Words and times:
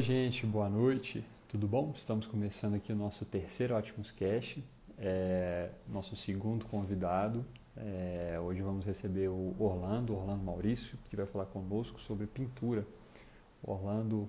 Oi, 0.00 0.04
gente, 0.04 0.44
boa 0.44 0.68
noite, 0.68 1.24
tudo 1.46 1.68
bom? 1.68 1.92
Estamos 1.94 2.26
começando 2.26 2.74
aqui 2.74 2.92
o 2.92 2.96
nosso 2.96 3.24
terceiro 3.24 3.76
Ótimos 3.76 4.10
Cast, 4.10 4.62
é, 4.98 5.70
nosso 5.88 6.16
segundo 6.16 6.66
convidado. 6.66 7.46
É, 7.76 8.36
hoje 8.42 8.60
vamos 8.60 8.84
receber 8.84 9.28
o 9.28 9.54
Orlando, 9.56 10.12
Orlando 10.12 10.42
Maurício, 10.42 10.98
que 11.04 11.14
vai 11.14 11.26
falar 11.26 11.46
conosco 11.46 12.00
sobre 12.00 12.26
pintura. 12.26 12.84
Orlando, 13.62 14.28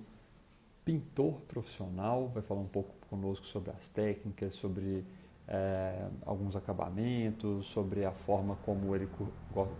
pintor 0.84 1.40
profissional, 1.40 2.28
vai 2.28 2.44
falar 2.44 2.60
um 2.60 2.68
pouco 2.68 2.94
conosco 3.10 3.44
sobre 3.44 3.72
as 3.72 3.88
técnicas, 3.88 4.54
sobre 4.54 5.04
é, 5.48 6.06
alguns 6.24 6.54
acabamentos, 6.54 7.66
sobre 7.66 8.04
a 8.04 8.12
forma 8.12 8.54
como 8.64 8.94
ele 8.94 9.08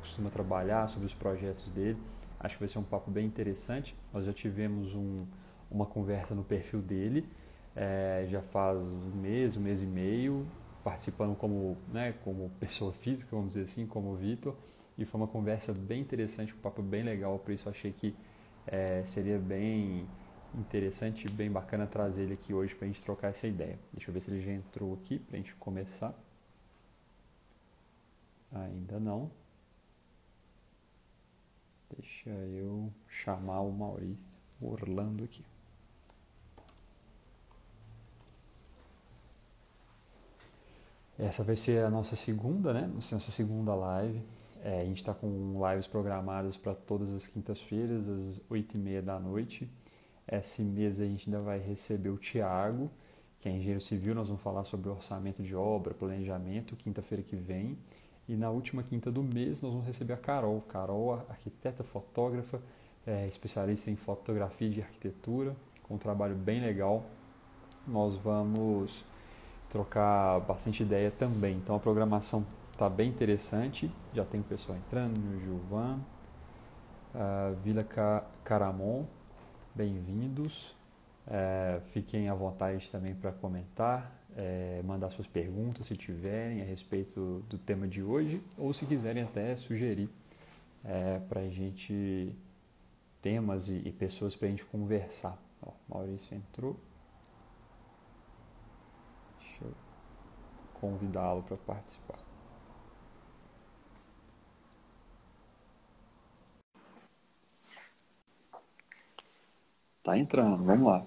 costuma 0.01 0.31
trabalhar, 0.31 0.89
sobre 0.89 1.07
os 1.07 1.15
projetos 1.15 1.71
dele. 1.71 1.99
Acho 2.41 2.57
que 2.57 2.61
vai 2.61 2.69
ser 2.69 2.81
um 2.81 2.83
papo 2.83 3.09
bem 3.09 3.25
interessante. 3.25 3.95
Nós 4.13 4.25
já 4.25 4.33
tivemos 4.33 4.93
um, 4.97 5.25
uma 5.71 5.87
conversa 5.87 6.35
no 6.35 6.45
perfil 6.45 6.81
dele, 6.81 7.29
é, 7.75 8.27
já 8.29 8.41
faz 8.41 8.83
um 8.83 9.17
mês, 9.17 9.57
um 9.57 9.61
mês 9.61 9.83
e 9.83 9.87
meio, 9.87 10.47
participando 10.83 11.37
como, 11.37 11.77
né, 11.93 12.13
como 12.25 12.51
pessoa 12.61 12.93
física, 12.93 13.29
vamos 13.35 13.51
dizer 13.51 13.65
assim, 13.65 13.87
como 13.87 14.13
o 14.13 14.17
Vitor. 14.17 14.55
E 14.97 15.05
foi 15.05 15.21
uma 15.21 15.29
conversa 15.29 15.75
bem 15.75 16.01
interessante, 16.01 16.55
um 16.55 16.59
papo 16.59 16.83
bem 16.83 17.03
legal, 17.03 17.39
por 17.39 17.53
isso 17.53 17.69
achei 17.69 17.93
que 17.93 18.17
é, 18.67 19.05
seria 19.05 19.39
bem 19.39 20.09
interessante 20.55 21.27
e 21.27 21.31
bem 21.31 21.51
bacana 21.51 21.87
trazer 21.87 22.23
ele 22.23 22.35
aqui 22.35 22.55
hoje 22.55 22.75
para 22.75 22.87
a 22.87 22.89
gente 22.89 23.03
trocar 23.03 23.29
essa 23.29 23.47
ideia. 23.47 23.79
Deixa 23.93 24.11
eu 24.11 24.15
ver 24.15 24.21
se 24.21 24.31
ele 24.31 24.41
já 24.41 24.53
entrou 24.53 24.95
aqui 24.95 25.19
para 25.19 25.37
a 25.37 25.39
gente 25.39 25.55
começar. 25.57 26.15
Ainda 28.53 28.99
não. 28.99 29.31
Deixa 31.95 32.31
eu 32.31 32.93
chamar 33.07 33.61
o 33.61 33.71
Maurício 33.71 34.41
Orlando 34.61 35.25
aqui. 35.25 35.45
Essa 41.19 41.43
vai 41.43 41.57
ser 41.57 41.83
a 41.83 41.89
nossa 41.89 42.15
segunda, 42.15 42.75
né? 42.75 42.91
Nossa 42.93 43.31
segunda 43.31 43.75
live. 43.75 44.21
É, 44.63 44.81
a 44.81 44.85
gente 44.85 44.99
está 44.99 45.15
com 45.15 45.59
lives 45.71 45.87
programadas 45.87 46.59
para 46.59 46.75
todas 46.75 47.11
as 47.15 47.27
quintas-feiras, 47.27 48.07
às 48.07 48.41
oito 48.51 48.77
e 48.77 48.79
meia 48.79 49.01
da 49.01 49.19
noite. 49.19 49.71
Esse 50.31 50.63
mês 50.63 51.01
a 51.01 51.05
gente 51.05 51.29
ainda 51.29 51.41
vai 51.41 51.59
receber 51.59 52.11
o 52.11 52.19
Tiago, 52.19 52.91
que 53.41 53.49
é 53.49 53.53
engenheiro 53.53 53.81
civil. 53.81 54.15
Nós 54.15 54.29
vamos 54.29 54.43
falar 54.43 54.65
sobre 54.65 54.91
orçamento 54.91 55.43
de 55.43 55.55
obra, 55.55 55.95
planejamento, 55.95 56.77
quinta-feira 56.77 57.23
que 57.23 57.37
vem. 57.37 57.79
E 58.29 58.37
na 58.37 58.51
última 58.51 58.83
quinta 58.83 59.11
do 59.11 59.23
mês 59.23 59.63
nós 59.63 59.73
vamos 59.73 59.87
receber 59.87 60.13
a 60.13 60.19
Carol. 60.19 60.61
Carol, 60.63 61.15
arquiteta, 61.31 61.83
fotógrafa, 61.83 62.61
é, 63.07 63.27
especialista 63.27 63.91
em 63.91 63.97
fotografia 63.97 64.69
de 64.69 64.83
arquitetura, 64.83 65.57
com 65.85 65.95
um 65.95 65.99
trabalho 65.99 66.35
bem 66.35 66.61
legal. 66.61 67.07
Nós 67.87 68.17
vamos 68.17 69.03
trocar 69.69 70.41
bastante 70.41 70.83
ideia 70.83 71.11
também. 71.11 71.57
Então 71.57 71.77
a 71.77 71.81
programação 71.81 72.47
está 72.73 72.89
bem 72.89 73.09
interessante. 73.09 73.91
Já 74.15 74.25
tem 74.25 74.43
pessoal 74.43 74.77
entrando, 74.79 75.19
no 75.19 75.41
Gilvan, 75.41 76.01
Vila 77.65 77.87
Caramon, 78.45 79.05
bem-vindos. 79.75 80.75
É, 81.27 81.81
fiquem 81.93 82.29
à 82.29 82.35
vontade 82.35 82.89
também 82.91 83.15
para 83.15 83.33
comentar, 83.33 84.13
é, 84.37 84.81
mandar 84.85 85.11
suas 85.11 85.27
perguntas 85.27 85.87
se 85.87 85.97
tiverem 85.97 86.63
a 86.63 86.65
respeito 86.65 87.15
do, 87.15 87.39
do, 87.41 87.59
tema 87.59 87.89
de 87.89 88.03
hoje, 88.03 88.41
ou 88.57 88.73
se 88.73 88.87
quiserem 88.87 89.25
até 89.25 89.57
sugerir 89.57 90.09
é, 90.85 91.19
para 91.29 91.41
a 91.41 91.49
gente 91.49 92.33
temas 93.21 93.69
e, 93.69 93.83
e 93.85 93.93
pessoas 93.93 94.37
para 94.37 94.47
a 94.47 94.51
gente 94.51 94.65
conversar. 94.67 95.37
Ó, 95.61 95.73
Maurício 95.89 96.37
entrou. 96.37 96.77
Deixa 99.41 99.65
eu 99.65 99.75
convidá-lo 100.81 101.43
para 101.43 101.57
participar. 101.57 102.19
Tá 110.03 110.17
entrando, 110.17 110.65
vamos 110.65 110.87
lá. 110.87 111.05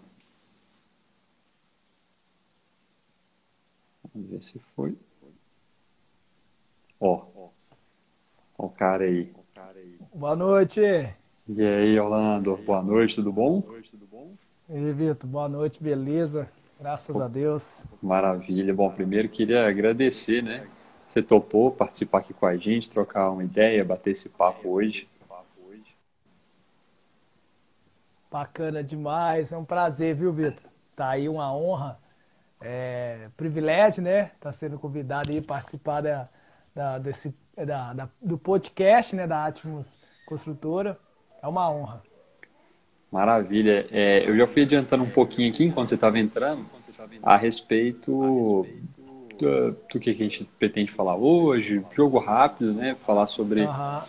Vamos 4.14 4.30
ver 4.30 4.44
se 4.44 4.60
foi. 4.76 4.98
Ó, 7.00 7.26
ó 7.38 7.50
o 8.66 8.70
cara 8.70 9.06
aí. 9.06 9.34
Boa 10.14 10.36
noite. 10.36 10.82
E 10.82 11.64
aí, 11.64 11.98
Orlando, 11.98 12.58
boa 12.58 12.84
noite, 12.84 13.16
tudo 13.16 13.32
bom? 13.32 13.64
E 14.68 14.74
aí, 14.74 14.92
Vitor, 14.92 15.30
boa 15.30 15.48
noite, 15.48 15.82
beleza? 15.82 16.52
Graças 16.80 17.20
a 17.20 17.28
Deus. 17.28 17.84
Maravilha. 18.02 18.74
Bom, 18.74 18.90
primeiro 18.90 19.28
queria 19.28 19.68
agradecer, 19.68 20.42
né? 20.42 20.66
Você 21.08 21.22
topou 21.22 21.72
participar 21.72 22.20
aqui 22.20 22.34
com 22.34 22.46
a 22.46 22.56
gente, 22.56 22.90
trocar 22.90 23.32
uma 23.32 23.44
ideia, 23.44 23.84
bater 23.84 24.12
esse 24.12 24.30
papo 24.30 24.70
hoje. 24.70 25.08
Bacana 28.32 28.84
demais, 28.84 29.52
é 29.52 29.58
um 29.58 29.66
prazer, 29.66 30.14
viu, 30.14 30.32
Vitor? 30.32 30.70
Tá 30.96 31.10
aí 31.10 31.28
uma 31.28 31.52
honra, 31.52 32.00
é, 32.62 33.28
privilégio, 33.36 34.04
né? 34.04 34.32
Tá 34.40 34.52
sendo 34.52 34.78
convidado 34.78 35.32
aí 35.32 35.40
a 35.40 35.42
participar 35.42 36.02
da, 36.02 36.30
da, 36.76 37.00
desse, 37.00 37.36
da, 37.58 37.92
da, 37.94 38.10
do 38.22 38.38
podcast, 38.38 39.16
né, 39.16 39.26
da 39.26 39.46
Atmos 39.46 39.98
Construtora. 40.28 41.00
É 41.42 41.48
uma 41.48 41.72
honra. 41.72 42.04
Maravilha. 43.12 43.88
É, 43.92 44.28
eu 44.30 44.38
já 44.38 44.47
fui 44.47 44.64
adiantando 44.64 45.03
um 45.03 45.09
pouquinho 45.09 45.50
aqui 45.50 45.66
enquanto 45.66 45.90
você 45.90 45.96
estava 45.96 46.20
entrando 46.20 46.66
a 47.24 47.38
respeito 47.38 48.66
do, 49.38 49.75
do, 49.92 50.00
que 50.00 50.09
a 50.09 50.14
gente 50.14 50.44
pretende 50.59 50.92
falar 50.92 51.16
hoje, 51.16 51.84
jogo 51.96 52.19
rápido, 52.19 52.74
né? 52.74 52.96
Falar 53.06 53.28
sobre 53.28 53.62
uhum. 53.62 54.02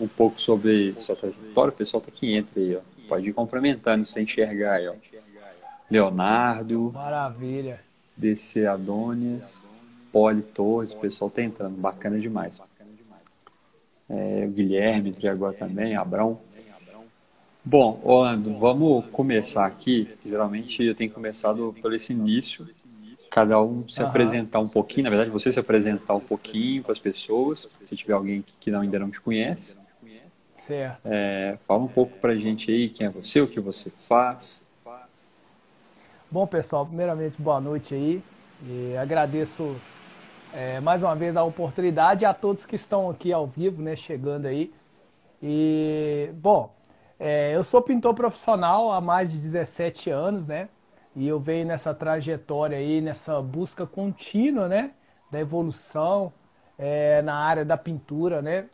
um 0.00 0.08
pouco 0.08 0.40
sobre 0.40 0.94
sua 0.96 1.16
trajetória. 1.16 1.72
O 1.72 1.76
pessoal 1.76 2.00
tá 2.00 2.08
aqui 2.08 2.34
entra 2.34 2.60
aí, 2.60 2.76
ó. 2.76 2.80
Pode 3.08 3.28
ir 3.28 3.32
complementando 3.32 4.04
sem 4.04 4.24
enxergar 4.24 4.74
aí, 4.74 4.88
ó. 4.88 4.94
Leonardo. 5.90 6.90
Maravilha. 6.92 7.80
DC 8.16 8.66
Adonias. 8.66 9.60
Poli 10.10 10.42
Torres, 10.42 10.92
o 10.92 10.98
pessoal 10.98 11.30
tá 11.30 11.42
entrando. 11.42 11.76
Bacana 11.76 12.18
demais. 12.18 12.58
É, 14.08 14.46
o 14.46 14.50
Guilherme 14.50 15.10
entrou 15.10 15.30
agora 15.30 15.52
também, 15.52 15.94
Abrão. 15.94 16.40
Bom, 17.68 18.00
Orlando, 18.04 18.56
vamos 18.60 19.06
começar 19.06 19.66
aqui. 19.66 20.16
Geralmente 20.24 20.84
eu 20.84 20.94
tenho 20.94 21.10
começado 21.10 21.74
pelo 21.82 21.96
esse 21.96 22.12
início. 22.12 22.64
Cada 23.28 23.60
um 23.60 23.88
se 23.88 24.00
uhum. 24.00 24.08
apresentar 24.08 24.60
um 24.60 24.68
pouquinho, 24.68 25.02
na 25.02 25.10
verdade, 25.10 25.30
você 25.30 25.50
se 25.50 25.58
apresentar 25.58 26.14
um 26.14 26.20
pouquinho 26.20 26.84
para 26.84 26.92
as 26.92 27.00
pessoas, 27.00 27.68
se 27.82 27.96
tiver 27.96 28.12
alguém 28.12 28.44
que 28.60 28.70
não, 28.70 28.82
ainda 28.82 29.00
não 29.00 29.10
te 29.10 29.20
conhece. 29.20 29.76
Certo. 30.56 31.00
É, 31.06 31.58
fala 31.66 31.82
um 31.82 31.88
pouco 31.88 32.16
para 32.20 32.34
a 32.34 32.36
gente 32.36 32.70
aí 32.70 32.88
quem 32.88 33.08
é 33.08 33.10
você, 33.10 33.40
o 33.40 33.48
que 33.48 33.58
você 33.58 33.90
faz. 33.90 34.64
Bom, 36.30 36.46
pessoal, 36.46 36.86
primeiramente, 36.86 37.34
boa 37.42 37.60
noite 37.60 37.96
aí. 37.96 38.22
E 38.64 38.96
agradeço 38.96 39.74
é, 40.54 40.78
mais 40.78 41.02
uma 41.02 41.16
vez 41.16 41.36
a 41.36 41.42
oportunidade 41.42 42.24
a 42.24 42.32
todos 42.32 42.64
que 42.64 42.76
estão 42.76 43.10
aqui 43.10 43.32
ao 43.32 43.48
vivo, 43.48 43.82
né, 43.82 43.96
chegando 43.96 44.46
aí. 44.46 44.72
E, 45.42 46.30
bom, 46.34 46.75
é, 47.18 47.54
eu 47.54 47.64
sou 47.64 47.82
pintor 47.82 48.14
profissional 48.14 48.92
há 48.92 49.00
mais 49.00 49.30
de 49.30 49.38
17 49.38 50.10
anos, 50.10 50.46
né? 50.46 50.68
E 51.14 51.26
eu 51.26 51.40
venho 51.40 51.66
nessa 51.66 51.94
trajetória 51.94 52.76
aí, 52.78 53.00
nessa 53.00 53.40
busca 53.40 53.86
contínua, 53.86 54.68
né? 54.68 54.90
Da 55.30 55.40
evolução 55.40 56.32
é, 56.78 57.22
na 57.22 57.34
área 57.34 57.64
da 57.64 57.76
pintura, 57.76 58.42
né? 58.42 58.66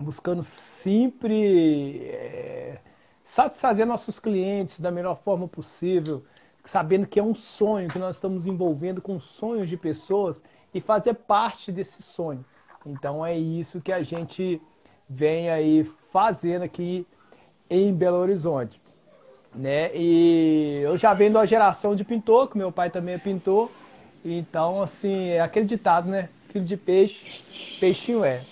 buscando 0.00 0.42
sempre 0.42 2.00
é, 2.04 2.78
satisfazer 3.22 3.86
nossos 3.86 4.18
clientes 4.18 4.80
da 4.80 4.90
melhor 4.90 5.16
forma 5.16 5.46
possível, 5.46 6.24
sabendo 6.64 7.06
que 7.06 7.20
é 7.20 7.22
um 7.22 7.34
sonho, 7.34 7.88
que 7.88 7.98
nós 7.98 8.16
estamos 8.16 8.46
envolvendo 8.46 9.00
com 9.02 9.20
sonhos 9.20 9.68
de 9.68 9.76
pessoas 9.76 10.42
e 10.72 10.80
fazer 10.80 11.14
parte 11.14 11.70
desse 11.70 12.02
sonho. 12.02 12.44
Então 12.84 13.24
é 13.24 13.36
isso 13.36 13.80
que 13.80 13.92
a 13.92 14.02
gente 14.02 14.60
vem 15.08 15.50
aí 15.50 15.84
fazendo 16.10 16.62
aqui 16.62 17.06
em 17.70 17.94
Belo 17.94 18.18
Horizonte. 18.18 18.80
Né? 19.54 19.90
E 19.94 20.80
eu 20.82 20.98
já 20.98 21.14
venho 21.14 21.32
da 21.32 21.46
geração 21.46 21.94
de 21.94 22.04
pintor, 22.04 22.48
que 22.48 22.58
meu 22.58 22.70
pai 22.70 22.90
também 22.90 23.14
é 23.14 23.18
pintor. 23.18 23.70
Então, 24.24 24.82
assim, 24.82 25.28
é 25.28 25.40
aquele 25.40 25.66
ditado, 25.66 26.08
né? 26.08 26.28
Filho 26.48 26.64
de 26.64 26.76
peixe, 26.76 27.42
peixinho 27.78 28.24
é. 28.24 28.44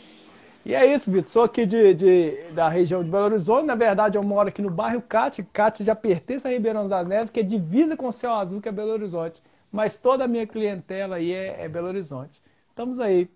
E 0.64 0.74
é 0.74 0.84
isso, 0.94 1.10
Vitor. 1.10 1.30
Sou 1.30 1.42
aqui 1.44 1.64
de, 1.64 1.94
de, 1.94 2.42
da 2.52 2.68
região 2.68 3.02
de 3.02 3.10
Belo 3.10 3.24
Horizonte. 3.24 3.64
Na 3.64 3.74
verdade, 3.74 4.18
eu 4.18 4.22
moro 4.22 4.48
aqui 4.48 4.60
no 4.60 4.70
bairro 4.70 5.00
Cate. 5.00 5.42
Cate 5.42 5.82
já 5.82 5.94
pertence 5.94 6.46
a 6.46 6.50
Ribeirão 6.50 6.86
das 6.86 7.06
Neves, 7.06 7.30
que 7.30 7.40
é 7.40 7.42
divisa 7.42 7.96
com 7.96 8.08
o 8.08 8.12
Céu 8.12 8.32
Azul, 8.32 8.60
que 8.60 8.68
é 8.68 8.72
Belo 8.72 8.92
Horizonte. 8.92 9.42
Mas 9.72 9.98
toda 9.98 10.24
a 10.24 10.28
minha 10.28 10.46
clientela 10.46 11.16
aí 11.16 11.32
é, 11.32 11.64
é 11.64 11.68
Belo 11.68 11.88
Horizonte. 11.88 12.42
Estamos 12.68 13.00
aí. 13.00 13.30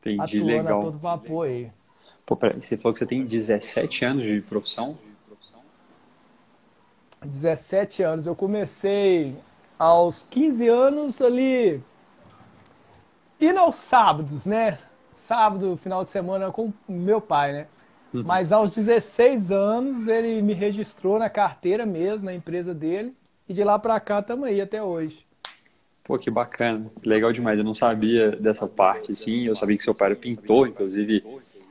Entendi, 0.00 0.20
atuando 0.20 0.46
legal. 0.46 0.80
a 0.80 0.84
todo 0.84 0.98
vapor 0.98 1.48
aí. 1.48 1.68
Pô, 2.24 2.36
peraí, 2.36 2.62
você 2.62 2.76
falou 2.76 2.92
que 2.92 3.00
você 3.00 3.06
tem 3.06 3.24
17 3.24 4.04
anos 4.04 4.24
de 4.24 4.48
profissão? 4.48 4.96
17 7.24 8.02
anos. 8.02 8.26
Eu 8.26 8.34
comecei 8.34 9.36
aos 9.78 10.26
15 10.30 10.68
anos 10.68 11.20
ali, 11.20 11.82
indo 13.40 13.58
aos 13.58 13.76
sábados, 13.76 14.44
né? 14.44 14.78
Sábado, 15.14 15.76
final 15.76 16.04
de 16.04 16.10
semana 16.10 16.50
com 16.50 16.72
meu 16.88 17.20
pai, 17.20 17.52
né? 17.52 17.66
Uhum. 18.12 18.22
Mas 18.24 18.52
aos 18.52 18.70
16 18.70 19.52
anos 19.52 20.06
ele 20.06 20.40
me 20.40 20.54
registrou 20.54 21.18
na 21.18 21.28
carteira 21.28 21.84
mesmo, 21.84 22.26
na 22.26 22.34
empresa 22.34 22.72
dele. 22.74 23.14
E 23.48 23.52
de 23.52 23.62
lá 23.64 23.78
para 23.78 23.98
cá 24.00 24.20
estamos 24.20 24.46
aí 24.46 24.60
até 24.60 24.82
hoje. 24.82 25.26
Pô, 26.04 26.18
que 26.18 26.30
bacana. 26.30 26.90
Legal 27.04 27.32
demais. 27.32 27.58
Eu 27.58 27.64
não 27.64 27.74
sabia 27.74 28.30
dessa 28.30 28.66
parte, 28.66 29.12
assim. 29.12 29.44
Eu 29.44 29.54
sabia 29.54 29.76
que 29.76 29.82
seu 29.82 29.94
pai 29.94 30.08
era 30.08 30.16
pintor, 30.16 30.68
inclusive 30.68 31.22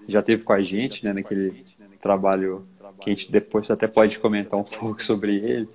já 0.07 0.21
teve 0.21 0.43
com 0.43 0.53
a 0.53 0.61
gente, 0.61 1.03
né, 1.03 1.11
naquele 1.11 1.65
trabalho 1.99 2.65
que 3.01 3.09
a 3.09 3.13
gente 3.13 3.31
depois 3.31 3.69
até 3.69 3.87
pode 3.87 4.19
comentar 4.19 4.59
um 4.59 4.63
pouco 4.65 5.01
sobre 5.01 5.35
ele. 5.35 5.69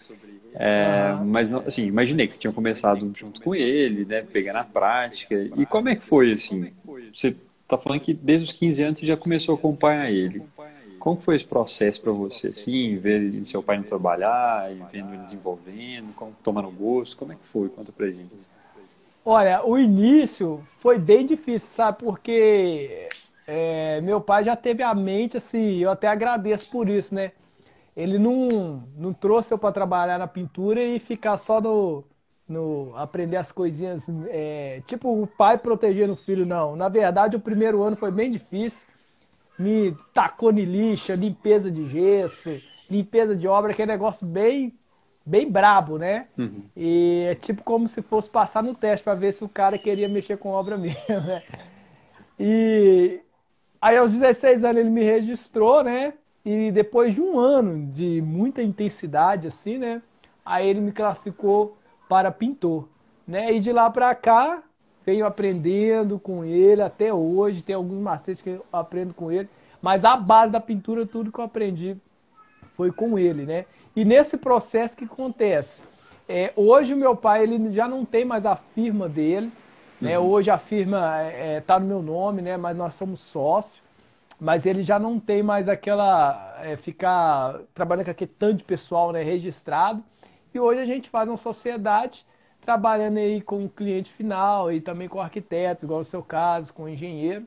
É, 0.55 1.17
mas, 1.25 1.53
assim, 1.53 1.87
imaginei 1.87 2.27
que 2.27 2.35
você 2.35 2.41
tinha 2.41 2.53
começado 2.53 3.11
junto 3.17 3.41
com 3.41 3.55
ele, 3.55 4.05
né, 4.05 4.23
pegando 4.23 4.57
a 4.57 4.65
prática. 4.65 5.35
E 5.57 5.65
como 5.65 5.89
é 5.89 5.97
que 5.97 6.05
foi, 6.05 6.33
assim? 6.33 6.73
Você 7.13 7.37
tá 7.67 7.79
falando 7.79 8.01
que 8.01 8.13
desde 8.13 8.45
os 8.45 8.53
15 8.53 8.83
anos 8.83 8.99
você 8.99 9.07
já 9.07 9.17
começou 9.17 9.55
a 9.55 9.59
acompanhar 9.59 10.11
ele. 10.11 10.43
Como 10.99 11.21
foi 11.21 11.37
esse 11.37 11.45
processo 11.45 12.01
para 12.01 12.13
você, 12.13 12.49
assim, 12.49 12.97
ver 12.97 13.45
seu 13.45 13.63
pai 13.63 13.77
não 13.79 13.85
trabalhar, 13.85 14.71
e 14.71 14.81
vendo 14.93 15.13
ele 15.15 15.23
desenvolvendo, 15.23 16.15
como, 16.15 16.33
tomando 16.45 16.71
gosto, 16.71 17.17
como 17.17 17.33
é 17.33 17.35
que 17.35 17.47
foi? 17.47 17.69
Conta 17.71 17.91
pra 17.91 18.07
gente. 18.07 18.31
Olha, 19.25 19.65
o 19.65 19.79
início 19.79 20.63
foi 20.81 20.99
bem 20.99 21.25
difícil, 21.25 21.69
sabe? 21.69 21.99
Porque 21.99 23.09
é, 23.47 24.01
meu 24.01 24.21
pai 24.21 24.45
já 24.45 24.57
teve 24.57 24.83
a 24.83 24.95
mente, 24.95 25.37
assim, 25.37 25.79
eu 25.79 25.91
até 25.91 26.09
agradeço 26.09 26.71
por 26.71 26.89
isso, 26.89 27.15
né? 27.15 27.33
Ele 27.97 28.19
não, 28.19 28.83
não 28.97 29.13
trouxe 29.13 29.53
eu 29.53 29.59
para 29.59 29.73
trabalhar 29.73 30.19
na 30.19 30.27
pintura 30.27 30.83
e 30.83 30.99
ficar 30.99 31.37
só 31.37 31.61
no, 31.61 32.05
no 32.49 32.93
aprender 32.97 33.37
as 33.37 33.53
coisinhas, 33.53 34.09
é, 34.29 34.83
tipo 34.87 35.23
o 35.23 35.27
pai 35.27 35.59
protegendo 35.59 36.15
o 36.15 36.17
filho, 36.17 36.47
não. 36.47 36.75
Na 36.75 36.89
verdade, 36.89 37.37
o 37.37 37.41
primeiro 37.41 37.83
ano 37.83 37.97
foi 37.97 38.11
bem 38.11 38.31
difícil 38.31 38.87
me 39.59 39.97
tacou 40.13 40.51
em 40.51 40.65
lixa, 40.65 41.15
limpeza 41.15 41.71
de 41.71 41.89
gesso, 41.89 42.61
limpeza 42.91 43.37
de 43.37 43.47
obra, 43.47 43.75
que 43.75 43.83
é 43.83 43.87
negócio 43.87 44.27
bem 44.27 44.75
bem 45.25 45.49
brabo, 45.49 45.99
né? 45.99 46.27
Uhum. 46.37 46.65
E 46.77 47.27
é 47.31 47.35
tipo 47.37 47.63
como 47.63 47.89
se 47.89 48.03
fosse 48.03 48.29
passar 48.29 48.61
no 48.61 48.75
teste 48.75 49.05
para 49.05 49.15
ver 49.15 49.33
se 49.33 49.45
o 49.45 49.49
cara 49.49 49.79
queria 49.79 50.09
mexer 50.09 50.37
com 50.37 50.49
obra 50.49 50.77
mesmo, 50.79 50.99
né? 51.09 51.43
E 52.39 53.21
aí 53.83 53.97
aos 53.97 54.13
16 54.13 54.65
anos 54.65 54.81
ele 54.81 54.91
me 54.91 55.03
registrou, 55.03 55.83
né? 55.83 56.15
E 56.45 56.71
depois 56.71 57.15
de 57.15 57.21
um 57.21 57.39
ano 57.39 57.87
de 57.93 58.23
muita 58.23 58.63
intensidade 58.63 59.49
assim, 59.49 59.77
né? 59.77 60.01
Aí 60.45 60.69
ele 60.69 60.81
me 60.81 60.93
classificou 60.93 61.77
para 62.09 62.31
pintor, 62.31 62.89
né? 63.27 63.53
E 63.53 63.61
de 63.61 63.73
lá 63.73 63.91
para 63.91 64.15
cá 64.15 64.63
venho 65.05 65.27
aprendendo 65.27 66.19
com 66.19 66.45
ele 66.45 66.81
até 66.81 67.13
hoje. 67.13 67.63
Tem 67.63 67.75
alguns 67.75 68.01
macetes 68.01 68.41
que 68.41 68.51
eu 68.51 68.65
aprendo 68.73 69.13
com 69.13 69.31
ele. 69.31 69.49
Mas 69.81 70.05
a 70.05 70.17
base 70.17 70.53
da 70.53 70.61
pintura, 70.61 71.05
tudo 71.05 71.33
que 71.33 71.41
eu 71.41 71.45
aprendi 71.45 71.97
foi 72.77 72.93
com 72.93 73.19
ele, 73.19 73.45
né? 73.45 73.65
E 73.95 74.05
nesse 74.05 74.37
processo 74.37 74.97
que 74.97 75.05
acontece? 75.05 75.83
É, 76.29 76.53
hoje 76.55 76.95
o 76.95 76.97
meu 76.97 77.17
pai 77.17 77.43
ele 77.43 77.73
já 77.73 77.89
não 77.89 78.05
tem 78.05 78.25
mais 78.25 78.47
a 78.47 78.55
firma 78.55 79.09
dele, 79.09 79.51
né? 80.03 80.19
Hoje 80.19 80.51
a 80.51 80.59
firma 80.59 80.99
está 80.99 81.39
é, 81.39 81.61
tá 81.61 81.81
no 81.81 81.87
meu 81.87 82.03
nome, 82.03 82.43
né? 82.43 82.57
Mas 82.57 82.77
nós 82.77 82.95
somos 82.95 83.21
sócios. 83.21 83.81
Mas 84.41 84.67
ele 84.67 84.83
já 84.83 84.99
não 84.99 85.21
tem 85.21 85.43
mais 85.43 85.69
aquela 85.69 86.59
é, 86.63 86.77
ficar 86.77 87.61
trabalhando 87.73 88.07
com 88.07 88.11
aquele 88.11 88.33
tanto 88.37 88.57
de 88.57 88.65
pessoal, 88.65 89.13
né? 89.13 89.23
Registrado. 89.23 90.03
E 90.53 90.59
hoje 90.59 90.81
a 90.81 90.85
gente 90.85 91.09
faz 91.09 91.29
uma 91.29 91.37
sociedade 91.37 92.27
trabalhando 92.61 93.19
aí 93.19 93.41
com 93.41 93.65
o 93.65 93.69
cliente 93.69 94.13
final 94.13 94.73
e 94.73 94.81
também 94.81 95.09
com 95.09 95.21
arquitetos, 95.21 95.85
igual 95.85 96.01
no 96.01 96.05
seu 96.05 96.23
caso, 96.23 96.75
com 96.75 96.89
engenheiro. 96.89 97.47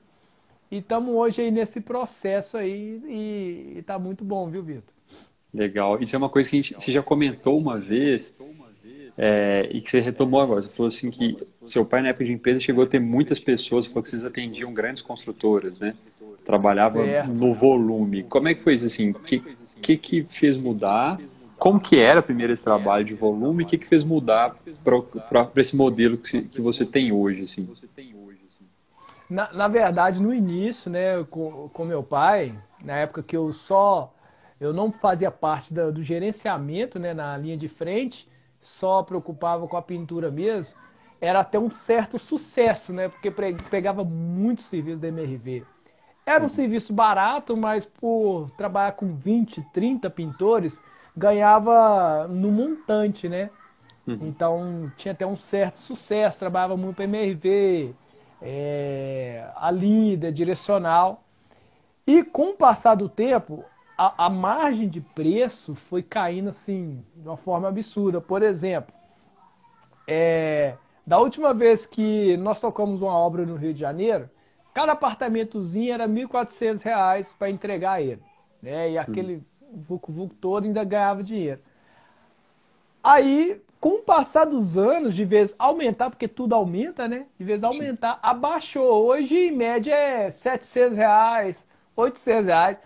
E 0.72 0.78
estamos 0.78 1.14
hoje 1.14 1.42
aí 1.42 1.52
nesse 1.52 1.82
processo 1.82 2.58
aí 2.58 3.02
e 3.06 3.80
está 3.80 4.00
muito 4.00 4.24
bom, 4.24 4.50
viu, 4.50 4.64
Vitor? 4.64 4.94
Legal. 5.54 6.02
Isso 6.02 6.16
é 6.16 6.20
uma 6.20 6.30
coisa 6.30 6.50
que 6.50 6.56
a 6.56 6.62
gente, 6.62 6.74
você 6.74 6.92
já 6.92 7.04
comentou 7.04 7.58
uma 7.58 7.80
vez 7.80 8.34
é, 9.18 9.70
e 9.72 9.82
que 9.82 9.90
você 9.90 10.00
retomou 10.00 10.42
agora. 10.42 10.62
Você 10.62 10.70
falou 10.70 10.88
assim 10.88 11.10
que 11.10 11.38
seu 11.64 11.86
pai 11.86 12.02
na 12.02 12.10
época 12.10 12.26
de 12.26 12.34
empresa 12.34 12.60
chegou 12.60 12.84
a 12.84 12.88
ter 12.88 13.00
muitas 13.00 13.40
pessoas, 13.40 13.86
falou 13.86 14.04
que 14.04 14.10
vocês 14.10 14.26
atendiam 14.26 14.74
grandes 14.74 15.02
construtoras, 15.02 15.80
né? 15.80 15.94
Trabalhava 16.44 17.04
certo. 17.04 17.32
no 17.32 17.54
volume. 17.54 18.24
Como 18.24 18.48
é 18.48 18.54
que 18.54 18.64
foi 18.64 18.76
isso 18.76 18.86
assim? 18.86 19.12
O 19.12 19.16
que, 19.16 19.42
que, 19.82 19.98
que 19.98 20.24
fez 20.24 20.58
mudar? 20.58 21.20
como 21.58 21.80
que 21.80 21.98
era 21.98 22.22
primeiro 22.22 22.54
esse 22.54 22.64
trabalho 22.64 23.06
de 23.06 23.14
volume 23.14 23.64
o 23.64 23.66
que, 23.66 23.78
que 23.78 23.88
fez 23.88 24.04
mudar 24.04 24.56
para 24.84 25.50
esse 25.56 25.76
modelo 25.76 26.18
que, 26.18 26.42
que 26.44 26.62
você 26.62 26.86
tem 26.86 27.12
hoje? 27.12 27.44
Assim? 27.44 27.68
Na, 29.30 29.52
na 29.52 29.68
verdade, 29.68 30.20
no 30.20 30.34
início, 30.34 30.92
né, 30.92 31.24
com, 31.30 31.70
com 31.74 31.86
meu 31.86 32.04
pai, 32.04 32.54
na 32.84 32.98
época 32.98 33.24
que 33.24 33.36
eu 33.36 33.54
só 33.54 34.14
eu 34.60 34.72
não 34.72 34.92
fazia 34.92 35.32
parte 35.32 35.74
da, 35.74 35.90
do 35.90 36.04
gerenciamento 36.04 37.00
né, 37.00 37.14
na 37.14 37.38
linha 37.38 37.58
de 37.58 37.68
frente, 37.68 38.28
só 38.66 39.04
preocupava 39.04 39.68
com 39.68 39.78
a 39.78 39.82
pintura 39.82 40.32
mesmo, 40.32 40.76
era 41.22 41.42
até 41.42 41.60
um 41.60 41.70
certo 41.70 42.18
sucesso, 42.18 42.92
né? 42.92 43.08
Porque 43.08 43.30
pegava 43.70 44.04
muito 44.04 44.64
serviço 44.64 44.98
da 44.98 45.08
MRV. 45.08 45.64
Era 46.26 46.40
um 46.40 46.44
uhum. 46.44 46.50
serviço 46.50 46.92
barato, 46.92 47.56
mas 47.56 47.86
por 47.86 48.50
trabalhar 48.58 48.94
com 48.94 49.16
20, 49.16 49.62
30 49.72 50.10
pintores, 50.10 50.82
ganhava 51.16 52.28
no 52.28 52.52
montante, 52.52 53.30
né? 53.30 53.52
Uhum. 54.08 54.18
Então 54.24 54.92
tinha 54.98 55.12
até 55.12 55.28
um 55.28 55.36
certo 55.36 55.78
sucesso, 55.78 56.40
trabalhava 56.40 56.76
muito 56.76 56.96
para 56.96 57.06
MRV, 57.06 57.94
é, 58.42 59.48
a 59.56 59.70
líder, 59.70 60.32
direcional. 60.32 61.24
E 62.08 62.24
com 62.24 62.50
o 62.50 62.56
passar 62.56 62.96
do 62.96 63.08
tempo, 63.08 63.64
a, 63.98 64.26
a, 64.26 64.30
margem 64.30 64.88
de 64.88 65.02
preço 65.02 65.76
foi 65.76 66.04
caindo 66.04 66.50
assim 66.50 67.04
de 67.16 67.28
uma 67.28 67.38
forma 67.38 67.68
absurda. 67.68 68.20
Por 68.20 68.44
exemplo, 68.44 68.94
é, 70.08 70.76
da 71.06 71.20
última 71.20 71.54
vez 71.54 71.86
que 71.86 72.38
nós 72.38 72.60
tocamos 72.60 73.02
uma 73.02 73.16
obra 73.16 73.46
no 73.46 73.56
Rio 73.56 73.74
de 73.74 73.80
Janeiro, 73.80 74.30
cada 74.74 74.92
apartamentozinho 74.94 75.94
era 75.94 76.06
R$ 76.06 76.14
1.400 76.14 77.36
para 77.38 77.50
entregar 77.50 78.02
ele. 78.02 78.22
Né? 78.62 78.92
E 78.92 78.98
aquele 78.98 79.36
uhum 79.36 79.56
Vucu 79.76 80.12
Vucu 80.12 80.36
todo 80.36 80.66
ainda 80.66 80.84
ganhava 80.84 81.24
dinheiro. 81.24 81.60
Aí, 83.04 83.62
com 83.80 84.00
o 84.00 84.02
passar 84.02 84.46
dos 84.46 84.78
anos, 84.78 85.14
de 85.14 85.26
vez 85.26 85.54
aumentar, 85.60 86.10
porque 86.10 86.28
tudo 86.28 86.56
aumenta, 86.56 87.08
né? 87.08 87.28
De 87.38 87.46
vez 87.46 87.64
aumentar, 87.64 88.14
Sim. 88.14 88.20
abaixou. 88.24 89.06
Hoje, 89.06 89.36
em 89.36 89.52
média, 89.52 89.94
é 89.94 90.32
700 90.32 90.98
reais, 90.98 91.68
800 91.96 92.48
reais. 92.48 92.82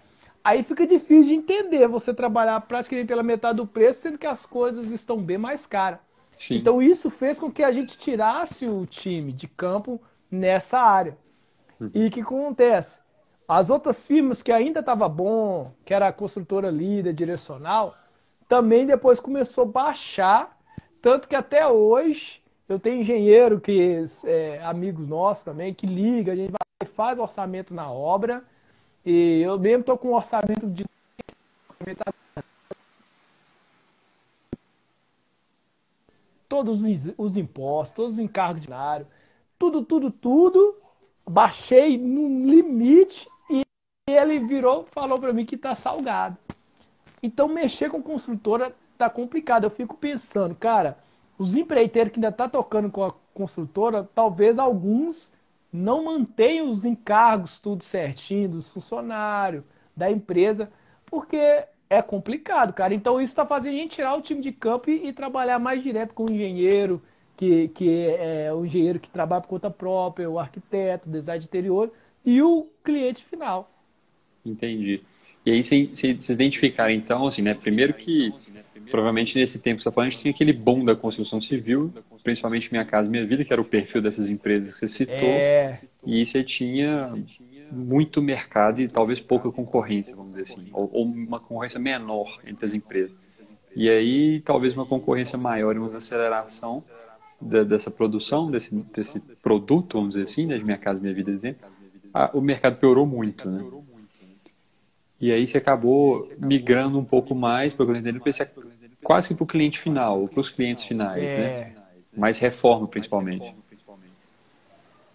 Aí 0.50 0.64
fica 0.64 0.88
difícil 0.88 1.26
de 1.26 1.36
entender 1.36 1.88
você 1.88 2.12
trabalhar 2.12 2.60
praticamente 2.62 3.08
pela 3.08 3.22
metade 3.22 3.58
do 3.58 3.68
preço, 3.68 4.02
sendo 4.02 4.18
que 4.18 4.26
as 4.26 4.48
coisas 4.48 4.92
estão 4.92 5.16
bem 5.16 5.38
mais 5.38 5.68
caras. 5.68 6.00
Sim. 6.36 6.56
Então 6.56 6.82
isso 6.82 7.12
fez 7.12 7.38
com 7.38 7.52
que 7.52 7.62
a 7.62 7.72
gente 7.72 7.96
tirasse 8.00 8.66
o 8.66 8.84
time 8.88 9.32
de 9.32 9.48
campo 9.48 10.02
nessa 10.32 10.80
área. 10.80 11.16
Uhum. 11.80 11.92
E 11.94 12.08
o 12.08 12.10
que 12.10 12.22
acontece? 12.22 13.00
As 13.48 13.70
outras 13.70 14.08
firmas 14.08 14.42
que 14.42 14.52
ainda 14.52 14.80
estava 14.80 15.08
bom, 15.08 15.72
que 15.86 15.94
era 15.94 16.08
a 16.08 16.12
construtora 16.12 16.72
líder, 16.72 17.14
direcional, 17.14 17.96
também 18.48 18.88
depois 18.88 19.20
começou 19.20 19.66
a 19.66 19.68
baixar, 19.68 20.58
tanto 21.00 21.28
que 21.28 21.36
até 21.36 21.68
hoje 21.68 22.42
eu 22.68 22.80
tenho 22.80 23.02
engenheiro 23.02 23.62
que 23.62 24.04
é 24.26 24.64
amigos 24.64 25.08
nossos 25.08 25.44
também, 25.44 25.76
que 25.76 25.86
liga, 25.86 26.32
a 26.32 26.36
gente 26.36 26.50
vai 26.50 26.90
faz 26.96 27.20
orçamento 27.20 27.72
na 27.72 27.92
obra, 27.92 28.44
e 29.06 29.42
eu 29.42 29.58
mesmo 29.60 29.82
estou 29.82 29.98
com 29.98 30.10
um 30.10 30.16
orçamento 30.16 30.68
de 30.68 30.86
todos 36.48 36.84
os 37.18 37.38
impostos, 37.38 37.96
todos 37.96 38.14
os 38.14 38.20
encargos 38.20 38.62
de 38.64 38.70
tudo, 39.58 39.84
tudo, 39.84 40.10
tudo, 40.10 40.78
baixei 41.28 41.98
no 41.98 42.50
limite 42.50 43.30
e 43.50 43.64
ele 44.08 44.40
virou, 44.40 44.88
falou 44.92 45.20
para 45.20 45.32
mim 45.32 45.46
que 45.46 45.58
tá 45.58 45.76
salgado. 45.76 46.38
Então 47.22 47.48
mexer 47.48 47.90
com 47.90 48.02
construtora 48.02 48.76
tá 48.98 49.10
complicado. 49.10 49.66
Eu 49.66 49.70
fico 49.70 49.96
pensando, 49.96 50.56
cara, 50.56 50.98
os 51.38 51.56
empreiteiros 51.56 52.12
que 52.12 52.20
ainda 52.20 52.32
tá 52.32 52.50
tocando 52.50 52.90
com 52.90 53.04
a 53.04 53.14
construtora, 53.34 54.10
talvez 54.16 54.58
alguns 54.58 55.32
não 55.72 56.06
mantenham 56.06 56.70
os 56.70 56.86
encargos 56.86 57.60
tudo 57.60 57.84
certinho 57.84 58.50
dos 58.50 58.70
funcionários, 58.70 59.64
da 59.96 60.10
empresa, 60.10 60.72
porque 61.06 61.38
é 61.90 62.02
complicado, 62.02 62.74
cara. 62.74 62.94
Então 62.94 63.20
isso 63.20 63.32
está 63.32 63.46
fazendo 63.46 63.74
a 63.74 63.78
gente 63.78 63.96
tirar 63.96 64.16
o 64.16 64.22
time 64.22 64.42
de 64.42 64.52
campo 64.52 64.90
e, 64.90 65.08
e, 65.08 65.14
trabalhar 65.14 65.60
mais 65.60 65.82
direto 65.82 66.14
com 66.14 66.26
o 66.26 66.32
engenheiro, 66.32 67.02
que, 67.36 67.70
que 67.70 68.08
é 68.18 68.54
o 68.54 68.66
engenheiro 68.66 69.00
que 69.00 69.10
trabalha 69.10 69.42
por 69.42 69.48
conta 69.48 69.70
própria, 69.70 70.30
o 70.30 70.40
arquiteto, 70.40 71.08
o 71.08 71.12
design 71.12 71.40
de 71.40 71.48
interior 71.48 71.92
e 72.26 72.42
o 72.42 72.68
cliente 72.84 73.24
final. 73.24 73.72
Entendi. 74.46 75.02
E 75.46 75.52
aí 75.52 75.64
vocês 75.64 76.30
identificaram, 76.30 76.92
então, 76.92 77.26
assim, 77.26 77.42
né? 77.42 77.54
Primeiro 77.54 77.94
que 77.94 78.34
provavelmente 78.90 79.38
nesse 79.38 79.60
tempo 79.60 79.78
que 79.78 79.84
você 79.84 79.90
está 79.90 79.96
falando, 79.96 80.08
a 80.08 80.10
gente 80.10 80.22
tinha 80.22 80.32
aquele 80.32 80.54
boom 80.54 80.84
da 80.84 80.96
construção 80.96 81.40
civil, 81.40 81.94
principalmente 82.24 82.72
Minha 82.72 82.86
Casa 82.86 83.10
Minha 83.10 83.26
Vida, 83.26 83.44
que 83.46 83.54
era 83.54 83.62
o 83.62 83.66
perfil 83.66 84.02
dessas 84.02 84.30
empresas 84.30 84.74
que 84.74 84.80
você 84.80 84.88
citou, 84.88 85.16
é... 85.16 85.80
e 86.06 86.26
você 86.26 86.44
tinha 86.44 87.14
muito 87.72 88.22
mercado 88.22 88.82
e 88.82 88.88
talvez 88.88 89.20
pouca 89.20 89.52
concorrência, 89.52 90.16
vamos 90.16 90.36
dizer 90.36 90.54
assim, 90.54 90.68
ou, 90.74 90.90
ou 90.92 91.06
uma 91.06 91.40
concorrência 91.40 91.80
menor 91.80 92.40
entre 92.46 92.66
as 92.66 92.74
empresas. 92.74 93.16
E 93.76 93.90
aí, 93.90 94.42
talvez 94.42 94.74
uma 94.74 94.86
concorrência 94.86 95.38
maior 95.38 95.76
e 95.76 95.80
uma 95.80 95.96
aceleração 95.96 96.84
da, 97.40 97.64
dessa 97.64 97.92
produção, 97.92 98.50
desse, 98.50 98.74
desse 98.76 99.20
produto, 99.42 99.98
vamos 99.98 100.16
dizer 100.16 100.26
assim, 100.26 100.46
né, 100.46 100.58
de 100.58 100.64
Minha 100.64 100.78
Casa 100.78 101.00
Minha 101.00 101.14
Vida, 101.14 101.32
exemplo, 101.32 101.68
a, 102.14 102.32
o 102.34 102.42
mercado 102.42 102.78
piorou 102.78 103.06
muito, 103.06 103.50
né? 103.50 103.64
E 105.22 105.32
aí 105.32 105.46
você 105.46 105.58
acabou 105.58 106.30
migrando 106.38 106.98
um 106.98 107.04
pouco 107.04 107.36
mais, 107.36 107.74
para 107.74 107.86
eu 107.86 107.96
entender, 107.96 108.14
quase 109.04 109.30
que 109.30 109.36
para 109.36 109.44
o 109.44 109.48
cliente 109.48 109.80
final, 109.80 110.28
para 110.28 110.40
os 110.40 110.50
clientes 110.50 110.84
finais, 110.84 111.22
né? 111.22 111.30
é... 111.30 111.66
né? 111.66 111.76
Mais 112.16 112.40
reforma, 112.40 112.88
principalmente. 112.88 113.56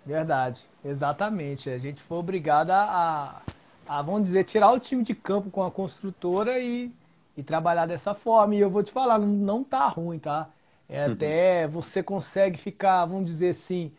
Verdade, 0.06 0.60
exatamente. 0.84 1.70
A 1.70 1.78
gente 1.78 2.02
foi 2.02 2.18
obrigado 2.18 2.70
a, 2.70 3.42
a, 3.86 4.02
vamos 4.02 4.24
dizer, 4.24 4.44
tirar 4.44 4.70
o 4.72 4.78
time 4.78 5.02
de 5.02 5.14
campo 5.14 5.50
com 5.50 5.64
a 5.64 5.70
construtora 5.70 6.58
e, 6.58 6.92
e 7.36 7.42
trabalhar 7.42 7.86
dessa 7.86 8.14
forma. 8.14 8.54
E 8.54 8.60
eu 8.60 8.70
vou 8.70 8.82
te 8.82 8.92
falar, 8.92 9.18
não, 9.18 9.26
não 9.26 9.64
tá 9.64 9.88
ruim, 9.88 10.18
tá? 10.18 10.48
É 10.88 11.06
uhum. 11.06 11.12
até 11.14 11.66
você 11.66 12.02
consegue 12.02 12.58
ficar, 12.58 13.06
vamos 13.06 13.26
dizer 13.26 13.50
assim, 13.50 13.90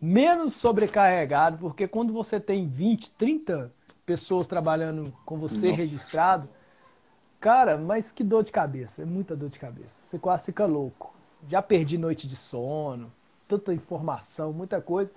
menos 0.00 0.54
sobrecarregado, 0.54 1.58
porque 1.58 1.86
quando 1.86 2.12
você 2.12 2.40
tem 2.40 2.66
20, 2.66 3.10
30 3.12 3.70
pessoas 4.06 4.46
trabalhando 4.46 5.12
com 5.26 5.36
você 5.36 5.68
Nossa. 5.68 5.76
registrado, 5.76 6.48
cara, 7.40 7.78
mas 7.78 8.12
que 8.12 8.22
dor 8.22 8.44
de 8.44 8.52
cabeça, 8.52 9.02
é 9.02 9.04
muita 9.04 9.34
dor 9.34 9.48
de 9.48 9.58
cabeça. 9.58 10.02
Você 10.02 10.18
quase 10.18 10.46
fica 10.46 10.66
louco. 10.66 11.14
Já 11.48 11.62
perdi 11.62 11.96
noite 11.96 12.28
de 12.28 12.36
sono, 12.36 13.10
tanta 13.48 13.72
informação, 13.72 14.52
muita 14.52 14.80
coisa. 14.80 15.12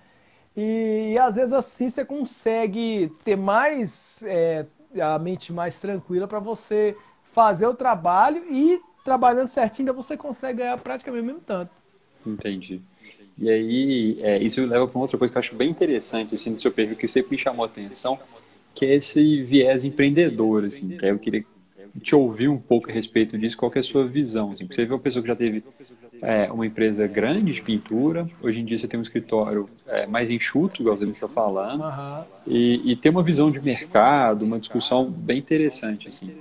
E, 0.55 1.11
e 1.13 1.17
às 1.17 1.35
vezes 1.35 1.51
assim 1.51 1.89
você 1.89 2.05
consegue 2.05 3.11
ter 3.23 3.35
mais 3.35 4.23
é, 4.25 4.65
a 5.01 5.19
mente 5.19 5.51
mais 5.51 5.79
tranquila 5.79 6.27
para 6.27 6.39
você 6.39 6.95
fazer 7.33 7.67
o 7.67 7.73
trabalho 7.73 8.43
e 8.51 8.79
trabalhando 9.03 9.47
certinho 9.47 9.93
você 9.93 10.15
consegue 10.15 10.59
ganhar 10.59 10.77
praticamente 10.77 11.23
o 11.23 11.25
mesmo 11.25 11.41
tanto. 11.41 11.71
Entendi. 12.25 12.81
E 13.37 13.49
aí, 13.49 14.17
é, 14.21 14.37
isso 14.41 14.63
leva 14.65 14.87
para 14.87 14.99
outra 14.99 15.17
coisa 15.17 15.31
que 15.31 15.37
eu 15.37 15.39
acho 15.39 15.55
bem 15.55 15.69
interessante 15.69 16.35
assim, 16.35 16.51
no 16.51 16.59
seu 16.59 16.71
perfil, 16.71 16.95
que 16.95 17.07
sempre 17.07 17.31
me 17.31 17.37
chamou 17.37 17.65
a 17.65 17.67
atenção, 17.67 18.17
que 18.75 18.85
é 18.85 18.95
esse 18.95 19.41
viés 19.43 19.83
empreendedor, 19.83 20.65
assim, 20.65 20.89
que 20.89 21.05
eu 21.05 21.17
queria 21.17 21.43
te 22.01 22.15
ouvir 22.15 22.47
um 22.47 22.57
pouco 22.57 22.89
a 22.89 22.93
respeito 22.93 23.37
disso, 23.37 23.57
qual 23.57 23.71
é 23.75 23.79
a 23.79 23.83
sua 23.83 24.05
visão, 24.05 24.51
assim, 24.51 24.65
você 24.65 24.85
vê 24.85 24.93
uma 24.93 24.99
pessoa 24.99 25.21
que 25.21 25.27
já 25.27 25.35
teve 25.35 25.63
é, 26.21 26.51
uma 26.51 26.65
empresa 26.65 27.05
grande 27.05 27.51
de 27.51 27.61
pintura, 27.61 28.27
hoje 28.41 28.59
em 28.59 28.65
dia 28.65 28.77
você 28.77 28.87
tem 28.87 28.99
um 28.99 29.03
escritório 29.03 29.69
é, 29.87 30.07
mais 30.07 30.31
enxuto, 30.31 30.81
igual 30.81 30.97
você 30.97 31.05
está 31.05 31.27
falando, 31.27 31.83
uhum. 31.83 32.23
e, 32.47 32.91
e 32.91 32.95
tem 32.95 33.11
uma 33.11 33.21
visão 33.21 33.51
de 33.51 33.61
mercado, 33.61 34.43
uma 34.43 34.59
discussão 34.59 35.09
bem 35.09 35.37
interessante, 35.37 36.07
assim. 36.07 36.31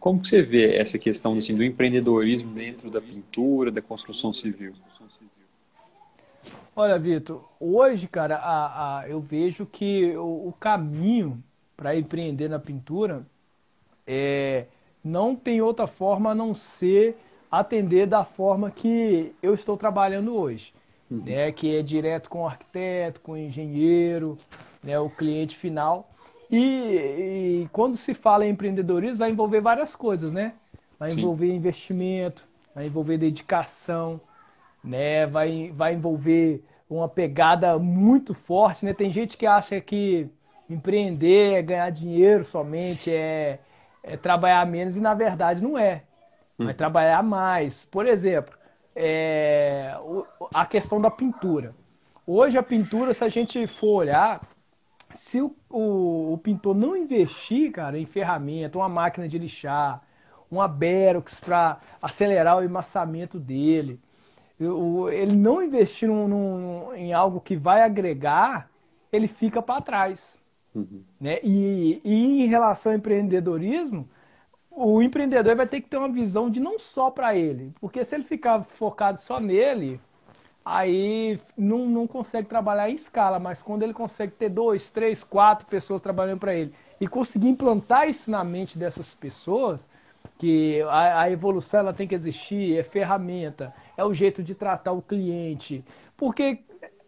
Como 0.00 0.20
que 0.20 0.28
você 0.28 0.40
vê 0.40 0.76
essa 0.76 0.98
questão 0.98 1.36
assim, 1.36 1.54
do 1.54 1.62
empreendedorismo 1.62 2.54
dentro 2.54 2.90
da 2.90 3.02
pintura, 3.02 3.70
da 3.70 3.82
construção 3.82 4.32
civil? 4.32 4.72
Olha, 6.74 6.98
Vitor, 6.98 7.44
hoje, 7.60 8.08
cara, 8.08 8.36
a, 8.36 9.00
a, 9.00 9.08
eu 9.08 9.20
vejo 9.20 9.66
que 9.66 10.16
o, 10.16 10.48
o 10.48 10.54
caminho 10.58 11.42
para 11.76 11.94
empreender 11.94 12.48
na 12.48 12.58
pintura 12.58 13.26
é, 14.06 14.64
não 15.02 15.34
tem 15.34 15.60
outra 15.60 15.86
forma 15.86 16.30
a 16.30 16.34
não 16.34 16.54
ser 16.54 17.16
atender 17.50 18.06
da 18.06 18.24
forma 18.24 18.70
que 18.70 19.34
eu 19.42 19.54
estou 19.54 19.76
trabalhando 19.76 20.34
hoje, 20.34 20.72
uhum. 21.10 21.22
né, 21.24 21.50
que 21.50 21.76
é 21.76 21.82
direto 21.82 22.30
com 22.30 22.42
o 22.42 22.46
arquiteto, 22.46 23.20
com 23.20 23.32
o 23.32 23.36
engenheiro, 23.36 24.38
né, 24.82 24.98
o 24.98 25.10
cliente 25.10 25.56
final. 25.56 26.08
E, 26.50 26.58
e, 27.64 27.68
quando 27.72 27.96
se 27.96 28.12
fala 28.12 28.44
em 28.44 28.50
empreendedorismo, 28.50 29.18
vai 29.18 29.30
envolver 29.30 29.60
várias 29.60 29.94
coisas, 29.94 30.32
né? 30.32 30.54
Vai 30.98 31.12
envolver 31.12 31.46
Sim. 31.46 31.54
investimento, 31.54 32.44
vai 32.74 32.86
envolver 32.86 33.18
dedicação, 33.18 34.20
né? 34.82 35.26
Vai, 35.26 35.72
vai 35.72 35.94
envolver 35.94 36.64
uma 36.88 37.08
pegada 37.08 37.78
muito 37.78 38.34
forte, 38.34 38.84
né? 38.84 38.92
Tem 38.92 39.12
gente 39.12 39.36
que 39.36 39.46
acha 39.46 39.80
que 39.80 40.28
empreender 40.68 41.54
é 41.54 41.62
ganhar 41.62 41.90
dinheiro 41.90 42.44
somente, 42.44 43.10
é, 43.12 43.60
é 44.02 44.16
trabalhar 44.16 44.66
menos 44.66 44.96
e 44.96 45.00
na 45.00 45.14
verdade 45.14 45.62
não 45.62 45.78
é. 45.78 46.04
Vai 46.58 46.72
hum. 46.72 46.76
trabalhar 46.76 47.22
mais. 47.22 47.84
Por 47.84 48.06
exemplo, 48.06 48.54
é, 48.94 49.94
a 50.52 50.66
questão 50.66 51.00
da 51.00 51.10
pintura. 51.10 51.74
Hoje 52.26 52.58
a 52.58 52.62
pintura, 52.62 53.14
se 53.14 53.24
a 53.24 53.28
gente 53.28 53.66
for 53.66 54.00
olhar, 54.00 54.40
se 55.12 55.40
o, 55.40 55.54
o, 55.68 56.34
o, 56.34 56.38
pintor 56.38 56.74
não 56.74 56.96
investir, 56.96 57.72
cara, 57.72 57.98
em 57.98 58.06
ferramenta, 58.06 58.78
uma 58.78 58.88
máquina 58.88 59.28
de 59.28 59.38
lixar, 59.38 60.02
uma 60.50 60.68
Berox 60.68 61.40
para 61.40 61.78
acelerar 62.00 62.58
o 62.58 62.62
emassamento 62.62 63.38
dele, 63.38 64.00
ele 65.12 65.34
não 65.34 65.62
investir 65.62 66.08
num, 66.08 66.28
num, 66.28 66.94
em 66.94 67.12
algo 67.12 67.40
que 67.40 67.56
vai 67.56 67.82
agregar, 67.82 68.68
ele 69.12 69.26
fica 69.26 69.62
para 69.62 69.80
trás. 69.80 70.39
Uhum. 70.74 71.02
Né? 71.20 71.38
E, 71.42 72.00
e, 72.04 72.42
em 72.44 72.46
relação 72.46 72.92
ao 72.92 72.98
empreendedorismo, 72.98 74.08
o 74.70 75.02
empreendedor 75.02 75.56
vai 75.56 75.66
ter 75.66 75.80
que 75.80 75.88
ter 75.88 75.96
uma 75.96 76.08
visão 76.08 76.48
de 76.48 76.60
não 76.60 76.78
só 76.78 77.10
para 77.10 77.34
ele, 77.36 77.72
porque 77.80 78.04
se 78.04 78.14
ele 78.14 78.24
ficar 78.24 78.62
focado 78.62 79.18
só 79.18 79.40
nele, 79.40 80.00
aí 80.64 81.40
não, 81.56 81.86
não 81.86 82.06
consegue 82.06 82.48
trabalhar 82.48 82.88
em 82.88 82.94
escala, 82.94 83.38
mas 83.38 83.60
quando 83.60 83.82
ele 83.82 83.92
consegue 83.92 84.32
ter 84.32 84.48
dois, 84.48 84.90
três, 84.90 85.24
quatro 85.24 85.66
pessoas 85.66 86.00
trabalhando 86.00 86.38
para 86.38 86.54
ele 86.54 86.72
e 87.00 87.08
conseguir 87.08 87.48
implantar 87.48 88.08
isso 88.08 88.30
na 88.30 88.44
mente 88.44 88.78
dessas 88.78 89.12
pessoas, 89.12 89.88
que 90.38 90.80
a, 90.82 91.22
a, 91.22 91.30
evolução 91.30 91.80
ela 91.80 91.92
tem 91.92 92.06
que 92.06 92.14
existir, 92.14 92.78
é 92.78 92.82
ferramenta, 92.82 93.74
é 93.96 94.04
o 94.04 94.14
jeito 94.14 94.42
de 94.42 94.54
tratar 94.54 94.92
o 94.92 95.02
cliente, 95.02 95.84
porque 96.16 96.60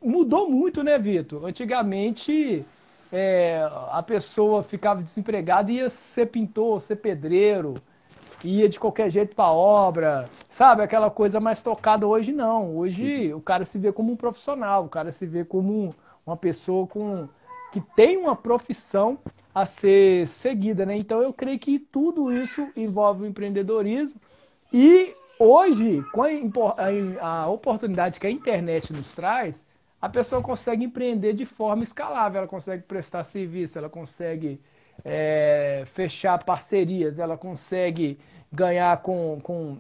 mudou 0.03 0.51
muito, 0.51 0.83
né, 0.83 0.99
Vitor? 0.99 1.45
Antigamente 1.47 2.65
é, 3.13 3.69
a 3.91 4.03
pessoa 4.03 4.63
ficava 4.63 5.03
desempregada 5.03 5.71
e 5.71 5.77
ia 5.77 5.91
ser 5.91 6.27
pintor, 6.27 6.81
ser 6.81 6.97
pedreiro, 6.97 7.75
ia 8.43 8.69
de 8.69 8.81
qualquer 8.81 9.11
jeito 9.11 9.37
para 9.37 9.53
obra, 9.53 10.29
sabe? 10.49 10.83
Aquela 10.83 11.11
coisa 11.11 11.39
mais 11.39 11.61
tocada 11.63 12.07
hoje 12.07 12.33
não. 12.33 12.77
Hoje 12.77 13.33
o 13.35 13.41
cara 13.41 13.67
se 13.67 13.79
vê 13.79 13.93
como 13.93 14.13
um 14.13 14.17
profissional, 14.17 14.87
o 14.87 14.89
cara 14.89 15.13
se 15.13 15.27
vê 15.27 15.45
como 15.45 15.95
uma 16.27 16.37
pessoa 16.37 16.87
com 16.87 17.29
que 17.71 17.81
tem 17.81 18.17
uma 18.17 18.37
profissão 18.37 19.19
a 19.55 19.67
ser 19.67 20.27
seguida, 20.27 20.85
né? 20.87 20.97
Então 20.97 21.23
eu 21.23 21.33
creio 21.33 21.59
que 21.59 21.79
tudo 21.79 22.33
isso 22.33 22.67
envolve 22.75 23.25
o 23.25 23.27
empreendedorismo 23.27 24.17
e 24.73 25.15
hoje 25.39 26.03
com 26.13 26.23
a, 26.23 27.27
a 27.27 27.49
oportunidade 27.49 28.19
que 28.19 28.27
a 28.27 28.31
internet 28.31 28.93
nos 28.93 29.15
traz, 29.15 29.63
a 30.03 30.09
pessoa 30.09 30.43
consegue 30.43 30.85
empreender 30.85 31.33
de 31.33 31.47
forma 31.47 31.85
escalável, 31.85 32.39
ela 32.39 32.49
consegue 32.49 32.83
prestar 32.83 33.23
serviço, 33.23 33.79
ela 33.79 33.89
consegue 33.89 34.61
é, 35.05 35.85
fechar 35.95 36.43
parcerias, 36.43 37.21
ela 37.21 37.39
consegue 37.39 38.19
ganhar 38.53 39.01
com, 39.01 39.41
com, 39.41 39.79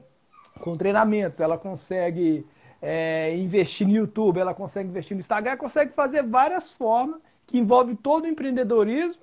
com 0.61 0.77
treinamentos, 0.77 1.41
ela 1.41 1.59
consegue 1.59 2.47
é, 2.81 3.37
investir 3.37 3.85
no 3.85 3.95
YouTube, 3.95 4.39
ela 4.39 4.55
consegue 4.55 4.89
investir 4.89 5.17
no 5.17 5.21
Instagram, 5.21 5.51
ela 5.51 5.61
consegue 5.61 5.93
fazer 5.93 6.23
várias 6.23 6.71
formas 6.71 7.21
que 7.45 7.59
envolve 7.59 7.97
todo 7.97 8.23
o 8.23 8.29
empreendedorismo. 8.29 9.21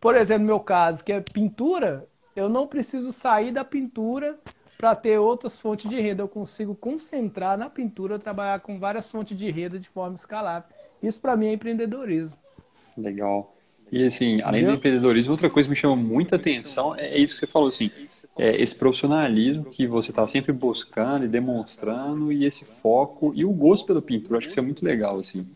Por 0.00 0.16
exemplo, 0.16 0.42
no 0.42 0.46
meu 0.46 0.60
caso, 0.60 1.04
que 1.04 1.12
é 1.12 1.20
pintura, 1.20 2.08
eu 2.34 2.48
não 2.48 2.66
preciso 2.66 3.12
sair 3.12 3.52
da 3.52 3.64
pintura 3.64 4.36
para 4.80 4.94
ter 4.94 5.18
outras 5.18 5.60
fontes 5.60 5.90
de 5.90 6.00
renda. 6.00 6.22
Eu 6.22 6.28
consigo 6.28 6.74
concentrar 6.74 7.58
na 7.58 7.68
pintura, 7.68 8.18
trabalhar 8.18 8.60
com 8.60 8.78
várias 8.78 9.10
fontes 9.10 9.36
de 9.36 9.50
renda 9.50 9.78
de 9.78 9.86
forma 9.86 10.16
escalável. 10.16 10.66
Isso 11.02 11.20
para 11.20 11.36
mim 11.36 11.48
é 11.48 11.52
empreendedorismo. 11.52 12.34
Legal. 12.96 13.54
E 13.92 14.04
assim, 14.06 14.40
além 14.42 14.64
do 14.64 14.72
empreendedorismo, 14.72 15.32
outra 15.32 15.50
coisa 15.50 15.66
que 15.66 15.70
me 15.70 15.76
chama 15.76 15.96
muita 15.96 16.36
atenção 16.36 16.96
é 16.96 17.18
isso 17.18 17.34
que 17.34 17.40
você 17.40 17.46
falou 17.46 17.68
assim, 17.68 17.90
é 18.38 18.60
esse 18.62 18.74
profissionalismo 18.74 19.64
que 19.64 19.86
você 19.86 20.10
está 20.10 20.26
sempre 20.26 20.52
buscando 20.52 21.26
e 21.26 21.28
demonstrando 21.28 22.32
e 22.32 22.46
esse 22.46 22.64
foco 22.64 23.32
e 23.34 23.44
o 23.44 23.50
gosto 23.50 23.86
pela 23.86 24.00
pintura. 24.00 24.34
Eu 24.34 24.38
acho 24.38 24.46
que 24.46 24.52
isso 24.52 24.60
é 24.60 24.62
muito 24.62 24.82
legal 24.82 25.20
assim. 25.20 25.46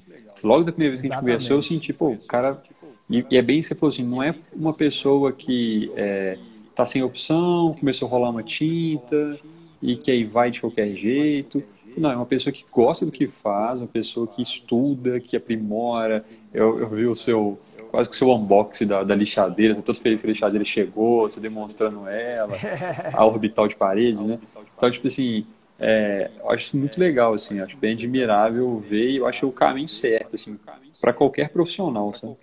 Logo 0.42 0.64
da 0.64 0.72
primeira 0.72 0.90
vez 0.90 1.00
que 1.00 1.06
a 1.06 1.08
gente 1.08 1.14
Exatamente. 1.14 1.32
conversou, 1.32 1.56
eu 1.56 1.62
senti, 1.62 1.92
pô, 1.92 2.10
o 2.10 2.18
cara 2.18 2.62
e, 3.08 3.24
e, 3.30 3.36
é 3.36 3.42
bem 3.42 3.60
que 3.60 3.66
você 3.66 3.74
falou 3.74 3.88
assim, 3.92 4.04
não 4.04 4.22
é 4.22 4.34
uma 4.52 4.74
pessoa 4.74 5.32
que 5.32 5.90
é, 5.96 6.38
tá 6.74 6.84
sem 6.84 7.02
opção, 7.02 7.74
começou 7.78 8.08
a 8.08 8.10
rolar 8.10 8.30
uma 8.30 8.42
tinta 8.42 9.38
e 9.80 9.96
que 9.96 10.10
aí 10.10 10.24
vai 10.24 10.50
de 10.50 10.60
qualquer 10.60 10.94
jeito. 10.94 11.62
Não, 11.96 12.10
é 12.10 12.16
uma 12.16 12.26
pessoa 12.26 12.52
que 12.52 12.64
gosta 12.72 13.06
do 13.06 13.12
que 13.12 13.28
faz, 13.28 13.80
uma 13.80 13.86
pessoa 13.86 14.26
que 14.26 14.42
estuda, 14.42 15.20
que 15.20 15.36
aprimora. 15.36 16.24
Eu, 16.52 16.80
eu 16.80 16.88
vi 16.88 17.06
o 17.06 17.14
seu, 17.14 17.58
quase 17.90 18.08
que 18.08 18.16
o 18.16 18.18
seu 18.18 18.30
unboxing 18.32 18.86
da, 18.86 19.04
da 19.04 19.14
lixadeira, 19.14 19.74
tô 19.76 19.82
todo 19.82 19.98
feliz 19.98 20.20
que 20.20 20.26
a 20.26 20.30
lixadeira 20.30 20.64
chegou, 20.64 21.30
você 21.30 21.40
demonstrando 21.40 22.08
ela, 22.08 22.56
a 23.12 23.24
orbital 23.24 23.68
de 23.68 23.76
parede, 23.76 24.20
né? 24.20 24.38
Então, 24.50 24.64
Então, 24.76 24.90
tipo 24.90 25.06
assim, 25.06 25.46
é, 25.78 26.30
eu 26.40 26.50
acho 26.50 26.64
isso 26.64 26.76
muito 26.76 26.98
legal, 26.98 27.34
assim, 27.34 27.60
acho 27.60 27.76
bem 27.76 27.92
admirável 27.92 28.78
ver 28.78 29.10
e 29.10 29.16
eu 29.16 29.26
acho 29.26 29.46
o 29.46 29.52
caminho 29.52 29.88
certo, 29.88 30.34
assim, 30.34 30.58
para 31.00 31.12
qualquer 31.12 31.50
profissional, 31.50 32.12
sabe? 32.14 32.36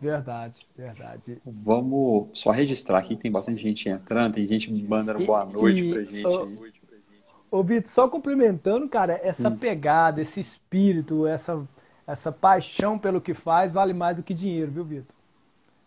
Verdade, 0.00 0.66
verdade. 0.76 1.40
Vamos 1.44 2.28
só 2.34 2.50
registrar 2.50 2.98
aqui, 2.98 3.16
tem 3.16 3.30
bastante 3.30 3.62
gente 3.62 3.88
entrando, 3.88 4.34
tem 4.34 4.46
gente 4.46 4.70
mandando 4.70 5.24
boa 5.24 5.44
noite 5.44 5.80
e, 5.80 5.92
pra 5.92 6.02
gente. 6.02 6.26
Ô, 6.26 7.58
ô 7.58 7.62
Vitor, 7.62 7.90
só 7.90 8.08
complementando, 8.08 8.88
cara, 8.88 9.18
essa 9.22 9.48
hum. 9.48 9.56
pegada, 9.56 10.20
esse 10.20 10.38
espírito, 10.38 11.26
essa, 11.26 11.66
essa 12.06 12.30
paixão 12.30 12.98
pelo 12.98 13.20
que 13.20 13.32
faz, 13.32 13.72
vale 13.72 13.94
mais 13.94 14.16
do 14.16 14.22
que 14.22 14.34
dinheiro, 14.34 14.70
viu, 14.70 14.84
Vitor? 14.84 15.16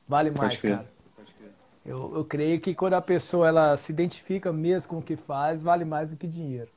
Vale 0.07 0.31
mais, 0.31 0.59
cara. 0.59 0.89
Eu, 1.85 2.11
eu 2.15 2.25
creio 2.25 2.59
que 2.59 2.73
quando 2.73 2.93
a 2.93 3.01
pessoa 3.01 3.47
ela 3.47 3.77
se 3.77 3.91
identifica 3.91 4.51
mesmo 4.51 4.89
com 4.89 4.97
o 4.97 5.01
que 5.01 5.15
faz, 5.15 5.61
vale 5.61 5.85
mais 5.85 6.09
do 6.09 6.15
que 6.15 6.27
dinheiro. 6.27 6.69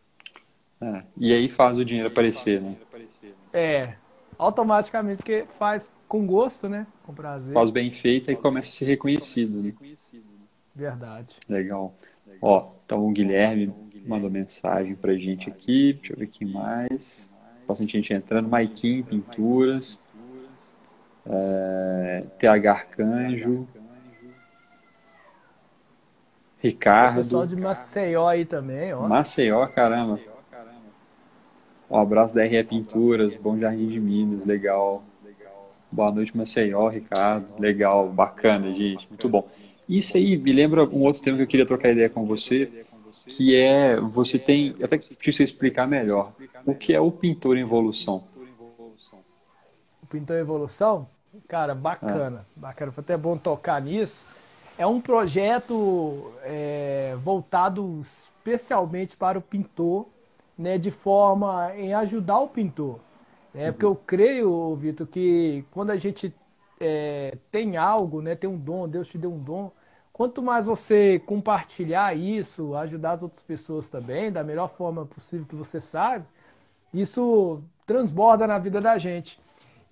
É, 0.80 1.02
e 1.16 1.32
aí 1.32 1.48
faz 1.48 1.78
o 1.78 1.84
dinheiro 1.84 2.08
aparecer, 2.08 2.60
né? 2.60 2.76
É, 3.52 3.94
automaticamente, 4.38 5.18
porque 5.18 5.44
faz 5.58 5.90
com 6.12 6.26
gosto, 6.26 6.68
né? 6.68 6.86
Com 7.04 7.14
prazer. 7.14 7.54
Faz 7.54 7.70
bem 7.70 7.90
feito 7.90 8.30
e 8.30 8.36
começa 8.36 8.68
a 8.68 8.72
ser 8.72 8.84
reconhecido, 8.84 9.62
né? 9.62 9.72
Verdade. 10.76 11.34
Legal. 11.48 11.94
Ó, 12.42 12.68
então 12.84 13.08
o 13.08 13.10
Guilherme 13.10 13.72
mandou 14.06 14.30
mensagem 14.30 14.94
pra 14.94 15.14
gente 15.14 15.48
aqui. 15.48 15.94
Deixa 15.94 16.12
eu 16.12 16.18
ver 16.18 16.24
aqui 16.24 16.44
mais. 16.44 17.32
Bastante 17.66 17.92
gente 17.92 18.12
entrando. 18.12 18.46
Maiquinho, 18.46 19.02
pinturas. 19.02 19.98
É, 21.24 22.26
TH 22.38 22.70
Arcanjo. 22.70 23.66
Ricardo. 26.58 27.14
O 27.14 27.16
pessoal 27.22 27.46
de 27.46 27.56
Maceió 27.56 28.28
aí 28.28 28.44
também, 28.44 28.92
ó. 28.92 29.08
Maceió, 29.08 29.66
caramba. 29.68 30.20
Um 31.90 31.96
abraço 31.96 32.34
da 32.34 32.42
RE 32.42 32.62
Pinturas, 32.64 33.34
Bom 33.36 33.58
Jardim 33.58 33.88
de 33.88 33.98
Minas, 33.98 34.44
legal. 34.44 35.02
Boa 35.92 36.10
noite, 36.10 36.34
Maceió, 36.34 36.88
Ricardo. 36.88 37.46
Legal, 37.60 38.08
bacana, 38.08 38.72
gente. 38.72 39.06
Muito 39.10 39.28
bom. 39.28 39.46
Isso 39.86 40.16
aí 40.16 40.38
me 40.38 40.50
lembra 40.50 40.84
um 40.84 41.02
outro 41.02 41.20
tema 41.20 41.36
que 41.36 41.42
eu 41.42 41.46
queria 41.46 41.66
trocar 41.66 41.90
ideia 41.90 42.08
com 42.08 42.24
você, 42.24 42.70
que 43.26 43.54
é 43.54 44.00
você 44.00 44.38
tem. 44.38 44.74
Até 44.82 44.96
que 44.96 45.30
você 45.30 45.44
explicar 45.44 45.86
melhor. 45.86 46.32
O 46.64 46.74
que 46.74 46.94
é 46.94 47.00
o 47.00 47.12
pintor 47.12 47.58
em 47.58 47.60
evolução? 47.60 48.24
O 50.02 50.06
pintor 50.06 50.38
em 50.38 50.40
evolução? 50.40 51.06
Cara, 51.46 51.74
bacana. 51.74 52.46
Ah. 52.48 52.52
Bacana. 52.56 52.90
Foi 52.90 53.02
até 53.02 53.14
bom 53.14 53.36
tocar 53.36 53.78
nisso. 53.82 54.26
É 54.78 54.86
um 54.86 54.98
projeto 54.98 56.32
é, 56.42 57.14
voltado 57.22 58.00
especialmente 58.00 59.14
para 59.14 59.38
o 59.38 59.42
pintor, 59.42 60.06
né, 60.56 60.78
de 60.78 60.90
forma 60.90 61.70
em 61.76 61.92
ajudar 61.92 62.38
o 62.38 62.48
pintor. 62.48 62.98
É 63.54 63.70
porque 63.70 63.84
eu 63.84 63.94
creio, 63.94 64.74
Vitor, 64.76 65.06
que 65.06 65.64
quando 65.70 65.90
a 65.90 65.96
gente 65.96 66.34
é, 66.80 67.36
tem 67.50 67.76
algo, 67.76 68.22
né, 68.22 68.34
tem 68.34 68.48
um 68.48 68.56
dom, 68.56 68.88
Deus 68.88 69.08
te 69.08 69.18
deu 69.18 69.32
um 69.32 69.38
dom, 69.38 69.70
quanto 70.12 70.42
mais 70.42 70.66
você 70.66 71.20
compartilhar 71.26 72.16
isso, 72.16 72.74
ajudar 72.74 73.12
as 73.12 73.22
outras 73.22 73.42
pessoas 73.42 73.90
também, 73.90 74.32
da 74.32 74.42
melhor 74.42 74.68
forma 74.68 75.04
possível 75.04 75.46
que 75.46 75.54
você 75.54 75.80
sabe, 75.80 76.24
isso 76.92 77.62
transborda 77.86 78.46
na 78.46 78.58
vida 78.58 78.80
da 78.80 78.96
gente. 78.98 79.40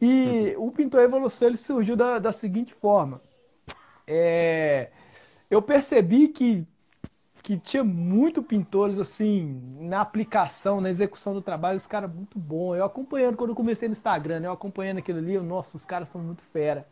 E 0.01 0.55
uhum. 0.57 0.69
o 0.69 0.73
Pintor 0.73 1.03
Evolução 1.03 1.49
ele 1.49 1.57
surgiu 1.57 1.97
da, 1.97 2.19
da 2.19 2.33
seguinte 2.33 2.73
forma. 2.73 3.21
É, 4.07 4.89
eu 5.51 5.61
percebi 5.61 6.29
que 6.29 6.67
que 7.51 7.59
tinha 7.59 7.83
muito 7.83 8.45
pintores 8.45 9.01
assim 9.01 9.61
na 9.81 10.01
aplicação, 10.01 10.81
na 10.81 10.89
execução 10.89 11.35
do 11.35 11.43
trabalho, 11.43 11.79
os 11.79 11.87
caras 11.87 12.09
muito 12.09 12.39
bons. 12.39 12.77
Eu 12.77 12.85
acompanhando 12.85 13.37
quando 13.37 13.51
eu 13.51 13.57
comecei 13.57 13.89
no 13.89 13.93
Instagram, 13.93 14.39
né, 14.39 14.47
eu 14.47 14.53
acompanhando 14.53 14.99
aquilo 14.99 15.19
ali, 15.19 15.35
eu, 15.35 15.43
nossa, 15.43 15.77
os 15.77 15.85
caras 15.85 16.09
são 16.09 16.21
muito 16.23 16.43
fera. 16.45 16.87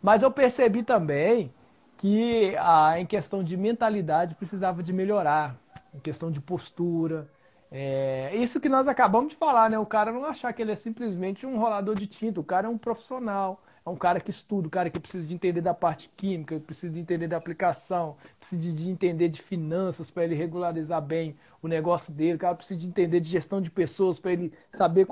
Mas 0.00 0.22
eu 0.22 0.30
percebi 0.30 0.84
também 0.84 1.52
que 1.96 2.54
ah, 2.60 2.94
em 2.96 3.04
questão 3.04 3.42
de 3.42 3.56
mentalidade 3.56 4.36
precisava 4.36 4.84
de 4.84 4.92
melhorar, 4.92 5.56
em 5.92 5.98
questão 5.98 6.30
de 6.30 6.40
postura. 6.40 7.28
É, 7.68 8.30
isso 8.36 8.60
que 8.60 8.68
nós 8.68 8.86
acabamos 8.86 9.30
de 9.30 9.36
falar, 9.36 9.68
né? 9.68 9.80
O 9.80 9.86
cara 9.86 10.12
não 10.12 10.24
achar 10.26 10.52
que 10.52 10.62
ele 10.62 10.70
é 10.70 10.76
simplesmente 10.76 11.44
um 11.44 11.58
rolador 11.58 11.96
de 11.96 12.06
tinta, 12.06 12.38
o 12.38 12.44
cara 12.44 12.68
é 12.68 12.70
um 12.70 12.78
profissional 12.78 13.63
é 13.86 13.90
um 13.90 13.96
cara 13.96 14.18
que 14.18 14.30
estuda, 14.30 14.66
um 14.66 14.70
cara 14.70 14.88
que 14.88 14.98
precisa 14.98 15.26
de 15.26 15.34
entender 15.34 15.60
da 15.60 15.74
parte 15.74 16.10
química, 16.16 16.58
precisa 16.58 16.92
de 16.92 17.00
entender 17.00 17.28
da 17.28 17.36
aplicação, 17.36 18.16
precisa 18.38 18.72
de 18.72 18.88
entender 18.88 19.28
de 19.28 19.42
finanças 19.42 20.10
para 20.10 20.24
ele 20.24 20.34
regularizar 20.34 21.02
bem 21.02 21.36
o 21.62 21.68
negócio 21.68 22.12
dele, 22.12 22.36
o 22.36 22.38
cara 22.38 22.54
precisa 22.54 22.80
de 22.80 22.86
entender 22.86 23.20
de 23.20 23.28
gestão 23.28 23.60
de 23.60 23.70
pessoas 23.70 24.18
para 24.18 24.32
ele 24.32 24.52
saber 24.72 25.06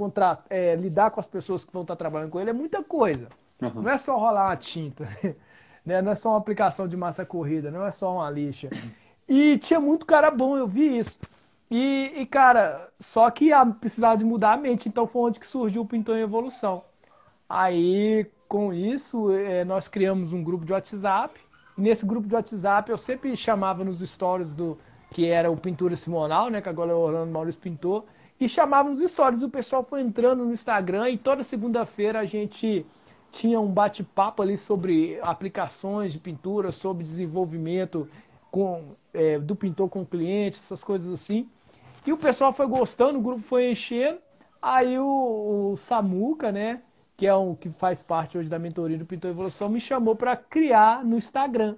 é, 0.49 0.75
lidar 0.75 1.11
com 1.11 1.21
as 1.21 1.27
pessoas 1.27 1.65
que 1.65 1.73
vão 1.73 1.83
estar 1.83 1.97
trabalhando 1.97 2.31
com 2.31 2.41
ele. 2.41 2.51
É 2.51 2.55
muita 2.55 2.83
coisa. 2.83 3.29
Uhum. 3.61 3.83
Não 3.83 3.91
é 3.91 3.99
só 3.99 4.19
rolar 4.19 4.47
uma 4.47 4.57
tinta, 4.57 5.07
né? 5.85 6.01
não 6.01 6.13
é 6.13 6.15
só 6.15 6.31
uma 6.31 6.39
aplicação 6.39 6.89
de 6.89 6.97
massa 6.97 7.27
corrida, 7.27 7.71
não 7.71 7.85
é 7.85 7.91
só 7.91 8.15
uma 8.15 8.31
lixa. 8.31 8.71
E 9.29 9.59
tinha 9.59 9.81
muito 9.81 10.07
cara 10.07 10.31
bom, 10.31 10.57
eu 10.57 10.67
vi 10.67 10.99
isso. 10.99 11.19
E, 11.71 12.13
e 12.17 12.27
cara, 12.27 12.91
só 12.99 13.31
que 13.31 13.51
precisava 13.81 14.17
de 14.17 14.25
mudar 14.25 14.53
a 14.53 14.57
mente, 14.57 14.89
então 14.89 15.07
foi 15.07 15.23
onde 15.23 15.41
que 15.41 15.47
surgiu 15.47 15.83
o 15.83 15.87
Pintor 15.87 16.17
em 16.17 16.21
Evolução. 16.21 16.83
Aí 17.49 18.27
com 18.53 18.71
isso, 18.71 19.31
é, 19.31 19.65
nós 19.65 19.89
criamos 19.89 20.35
um 20.35 20.45
grupo 20.45 20.67
de 20.67 20.75
WhatsApp. 20.75 21.41
Nesse 21.75 22.05
grupo 22.05 22.29
de 22.29 22.35
WhatsApp, 22.35 22.91
eu 22.91 22.99
sempre 22.99 23.35
chamava 23.35 23.83
nos 23.83 24.01
stories 24.01 24.53
do 24.53 24.77
que 25.11 25.27
era 25.27 25.51
o 25.51 25.57
Pintura 25.57 25.97
Simonal, 25.97 26.51
né? 26.51 26.61
Que 26.61 26.69
agora 26.69 26.91
é 26.91 26.95
o 26.95 26.99
Orlando 26.99 27.33
Maurício 27.33 27.59
Pintor. 27.59 28.05
E 28.39 28.47
chamava 28.51 28.91
nos 28.91 29.01
stories. 29.01 29.43
O 29.43 29.49
pessoal 29.49 29.83
foi 29.83 30.03
entrando 30.03 30.45
no 30.45 30.53
Instagram 30.53 31.09
e 31.09 31.17
toda 31.17 31.43
segunda-feira 31.43 32.21
a 32.21 32.27
gente 32.27 32.85
tinha 33.31 33.59
um 33.59 33.69
bate-papo 33.69 34.43
ali 34.43 34.59
sobre 34.59 35.19
aplicações 35.23 36.13
de 36.13 36.19
pintura, 36.19 36.73
sobre 36.73 37.05
desenvolvimento 37.05 38.07
com, 38.51 38.95
é, 39.15 39.39
do 39.39 39.57
pintor 39.57 39.89
com 39.89 40.05
clientes, 40.05 40.61
essas 40.61 40.85
coisas 40.85 41.11
assim. 41.11 41.49
E 42.07 42.13
o 42.13 42.19
pessoal 42.19 42.53
foi 42.53 42.67
gostando, 42.67 43.19
o 43.19 43.23
grupo 43.23 43.41
foi 43.41 43.71
enchendo. 43.71 44.19
Aí 44.61 44.99
o, 44.99 45.73
o 45.73 45.77
Samuca, 45.79 46.53
né? 46.53 46.83
Que 47.23 47.27
é 47.29 47.37
um 47.37 47.55
que 47.55 47.71
faz 47.71 48.03
parte 48.03 48.37
hoje 48.37 48.49
da 48.49 48.59
mentoria 48.59 48.99
do 48.99 49.07
Pintor 49.07 49.31
Evolução, 49.31 49.69
me 49.69 49.79
chamou 49.79 50.17
para 50.17 50.35
criar 50.35 51.05
no 51.05 51.17
Instagram. 51.17 51.77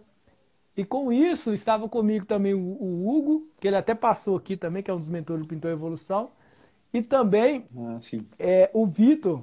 E 0.74 0.86
com 0.86 1.12
isso 1.12 1.52
estava 1.52 1.86
comigo 1.86 2.24
também 2.24 2.54
o, 2.54 2.58
o, 2.58 3.06
Hugo, 3.06 3.46
que 3.60 3.68
ele 3.68 3.76
até 3.76 3.94
passou 3.94 4.38
aqui 4.38 4.56
também, 4.56 4.82
que 4.82 4.90
é 4.90 4.94
um 4.94 4.98
dos 4.98 5.10
mentores 5.10 5.42
do 5.42 5.46
Pintor 5.46 5.70
Evolução, 5.70 6.30
e 6.94 7.02
também 7.02 7.66
ah, 7.76 8.00
é, 8.38 8.70
o 8.72 8.86
Vitor, 8.86 9.42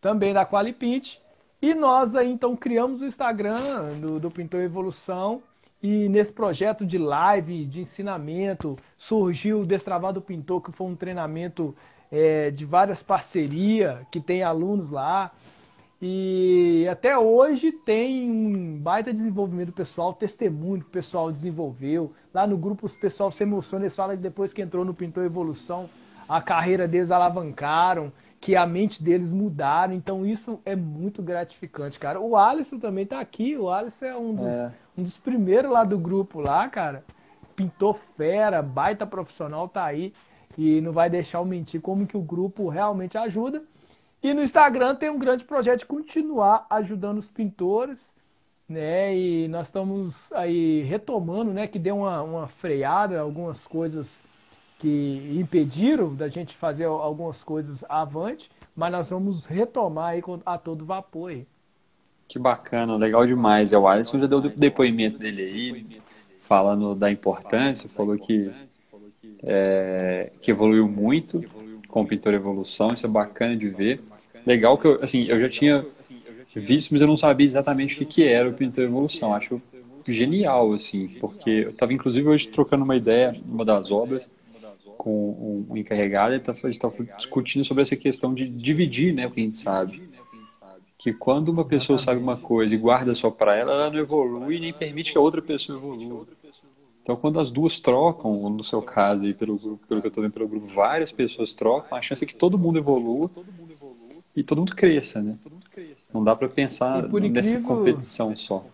também 0.00 0.32
da 0.32 0.46
Qualipint. 0.46 1.18
E 1.60 1.74
nós 1.74 2.14
aí 2.14 2.32
então 2.32 2.56
criamos 2.56 3.02
o 3.02 3.04
Instagram 3.04 3.98
do, 4.00 4.18
do 4.18 4.30
Pintor 4.30 4.62
Evolução. 4.62 5.42
E 5.82 6.08
nesse 6.08 6.32
projeto 6.32 6.86
de 6.86 6.96
live, 6.96 7.66
de 7.66 7.82
ensinamento, 7.82 8.76
surgiu 8.96 9.60
o 9.60 9.66
Destravado 9.66 10.22
Pintor, 10.22 10.62
que 10.62 10.72
foi 10.72 10.86
um 10.86 10.96
treinamento 10.96 11.76
é, 12.14 12.52
de 12.52 12.64
várias 12.64 13.02
parcerias 13.02 13.98
que 14.08 14.20
tem 14.20 14.44
alunos 14.44 14.90
lá. 14.90 15.32
E 16.00 16.86
até 16.88 17.18
hoje 17.18 17.72
tem 17.72 18.30
um 18.30 18.78
baita 18.78 19.12
desenvolvimento 19.12 19.72
pessoal, 19.72 20.12
testemunho 20.12 20.82
que 20.82 20.86
o 20.86 20.90
pessoal 20.90 21.32
desenvolveu. 21.32 22.12
Lá 22.32 22.46
no 22.46 22.56
grupo 22.56 22.86
os 22.86 22.94
pessoal 22.94 23.32
se 23.32 23.42
emociona, 23.42 23.86
eles 23.86 23.96
falam 23.96 24.16
que 24.16 24.22
depois 24.22 24.52
que 24.52 24.62
entrou 24.62 24.84
no 24.84 24.94
Pintor 24.94 25.24
Evolução, 25.24 25.88
a 26.28 26.40
carreira 26.40 26.86
deles 26.86 27.10
alavancaram, 27.10 28.12
que 28.40 28.54
a 28.54 28.66
mente 28.66 29.02
deles 29.02 29.32
mudaram. 29.32 29.92
Então 29.92 30.24
isso 30.24 30.60
é 30.64 30.76
muito 30.76 31.20
gratificante, 31.20 31.98
cara. 31.98 32.20
O 32.20 32.36
Alisson 32.36 32.78
também 32.78 33.06
tá 33.06 33.18
aqui, 33.18 33.56
o 33.56 33.70
Alisson 33.70 34.04
é 34.04 34.16
um 34.16 34.34
dos, 34.34 34.54
é. 34.54 34.72
Um 34.96 35.02
dos 35.02 35.16
primeiros 35.16 35.72
lá 35.72 35.82
do 35.82 35.98
grupo 35.98 36.40
lá, 36.40 36.68
cara. 36.68 37.02
Pintor 37.56 37.96
fera, 38.16 38.62
baita 38.62 39.06
profissional, 39.06 39.68
tá 39.68 39.84
aí 39.84 40.12
e 40.56 40.80
não 40.80 40.92
vai 40.92 41.10
deixar 41.10 41.38
eu 41.38 41.44
mentir 41.44 41.80
como 41.80 42.06
que 42.06 42.16
o 42.16 42.22
grupo 42.22 42.68
realmente 42.68 43.18
ajuda. 43.18 43.62
E 44.22 44.32
no 44.32 44.42
Instagram 44.42 44.94
tem 44.94 45.10
um 45.10 45.18
grande 45.18 45.44
projeto 45.44 45.80
de 45.80 45.86
continuar 45.86 46.66
ajudando 46.70 47.18
os 47.18 47.28
pintores, 47.28 48.14
né? 48.68 49.14
E 49.14 49.48
nós 49.48 49.66
estamos 49.66 50.32
aí 50.32 50.82
retomando, 50.82 51.52
né? 51.52 51.66
Que 51.66 51.78
deu 51.78 51.98
uma, 51.98 52.22
uma 52.22 52.48
freada, 52.48 53.20
algumas 53.20 53.66
coisas 53.66 54.22
que 54.78 55.38
impediram 55.38 56.14
da 56.14 56.28
gente 56.28 56.56
fazer 56.56 56.84
algumas 56.84 57.44
coisas 57.44 57.84
avante, 57.88 58.50
mas 58.74 58.92
nós 58.92 59.10
vamos 59.10 59.46
retomar 59.46 60.10
aí 60.10 60.22
a 60.44 60.58
todo 60.58 60.84
vapor 60.84 61.30
aí. 61.30 61.46
Que 62.26 62.38
bacana, 62.38 62.96
legal 62.96 63.26
demais. 63.26 63.72
É, 63.72 63.78
o 63.78 63.86
Alisson 63.86 64.18
já 64.18 64.26
deu 64.26 64.38
o 64.38 64.48
depoimento 64.48 65.18
dele 65.18 65.42
aí, 65.42 66.02
falando 66.40 66.94
da 66.94 67.10
importância, 67.10 67.88
falou 67.88 68.16
que 68.16 68.50
é, 69.46 70.30
que 70.40 70.50
evoluiu 70.50 70.88
muito 70.88 71.44
com 71.88 72.02
o 72.02 72.06
Pintor 72.06 72.34
Evolução, 72.34 72.88
isso 72.88 73.06
é 73.06 73.08
bacana 73.08 73.56
de 73.56 73.68
ver. 73.68 74.00
Legal 74.46 74.76
que 74.76 74.86
eu, 74.86 75.02
assim, 75.02 75.24
eu 75.24 75.40
já 75.40 75.48
tinha 75.48 75.86
visto, 76.54 76.92
mas 76.92 77.00
eu 77.00 77.08
não 77.08 77.16
sabia 77.16 77.46
exatamente 77.46 77.94
o 77.94 77.98
que, 77.98 78.04
que 78.04 78.24
era 78.24 78.48
o 78.48 78.52
Pintor 78.52 78.84
Evolução. 78.84 79.34
Acho 79.34 79.60
genial, 80.06 80.72
assim, 80.72 81.08
porque 81.20 81.50
eu 81.50 81.70
estava 81.70 81.92
inclusive 81.92 82.28
hoje 82.28 82.48
trocando 82.48 82.84
uma 82.84 82.96
ideia, 82.96 83.34
uma 83.46 83.64
das 83.64 83.90
obras, 83.90 84.30
com 84.96 85.66
um 85.68 85.76
encarregado, 85.76 86.34
ele 86.34 86.42
estava 86.42 86.90
discutindo 87.16 87.64
sobre 87.64 87.82
essa 87.82 87.96
questão 87.96 88.32
de 88.32 88.48
dividir 88.48 89.12
né, 89.12 89.26
o 89.26 89.30
que 89.30 89.40
a 89.40 89.44
gente 89.44 89.56
sabe. 89.56 90.02
Que 90.96 91.12
quando 91.12 91.50
uma 91.50 91.64
pessoa 91.64 91.98
sabe 91.98 92.18
uma 92.18 92.36
coisa 92.36 92.74
e 92.74 92.78
guarda 92.78 93.14
só 93.14 93.30
para 93.30 93.54
ela, 93.54 93.72
ela 93.72 93.90
não 93.90 93.98
evolui 93.98 94.58
nem 94.58 94.72
permite 94.72 95.12
que 95.12 95.18
a 95.18 95.20
outra 95.20 95.42
pessoa 95.42 95.78
evolua. 95.78 96.26
Então, 97.04 97.16
quando 97.16 97.38
as 97.38 97.50
duas 97.50 97.78
trocam, 97.78 98.48
no 98.48 98.64
seu 98.64 98.80
caso, 98.80 99.24
aí, 99.24 99.34
pelo, 99.34 99.58
grupo, 99.58 99.86
pelo 99.86 100.00
que 100.00 100.06
eu 100.06 100.08
estou 100.08 100.22
vendo 100.22 100.32
pelo 100.32 100.48
grupo, 100.48 100.66
várias 100.66 101.12
pessoas 101.12 101.52
trocam, 101.52 101.98
a 101.98 102.00
chance 102.00 102.24
é 102.24 102.26
que 102.26 102.34
todo 102.34 102.56
mundo 102.56 102.78
evolua 102.78 103.30
e 104.34 104.42
todo 104.42 104.60
mundo 104.60 104.74
cresça, 104.74 105.20
né? 105.20 105.36
Não 106.14 106.24
dá 106.24 106.34
para 106.34 106.48
pensar 106.48 107.04
incrível, 107.04 107.30
nessa 107.30 107.60
competição 107.60 108.34
só. 108.34 108.64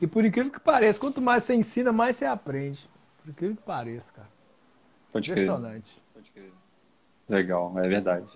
E 0.00 0.06
por 0.06 0.24
incrível 0.24 0.52
que 0.52 0.60
pareça, 0.60 1.00
quanto 1.00 1.20
mais 1.20 1.42
você 1.42 1.56
ensina, 1.56 1.90
mais 1.90 2.16
você 2.16 2.24
aprende. 2.24 2.88
Por 3.20 3.30
incrível 3.30 3.56
que 3.56 3.62
pareça, 3.62 4.12
cara. 4.12 4.28
Pode 5.12 5.28
Impressionante. 5.28 6.00
Crer. 6.32 6.52
Legal, 7.28 7.76
é 7.80 7.88
verdade. 7.88 8.26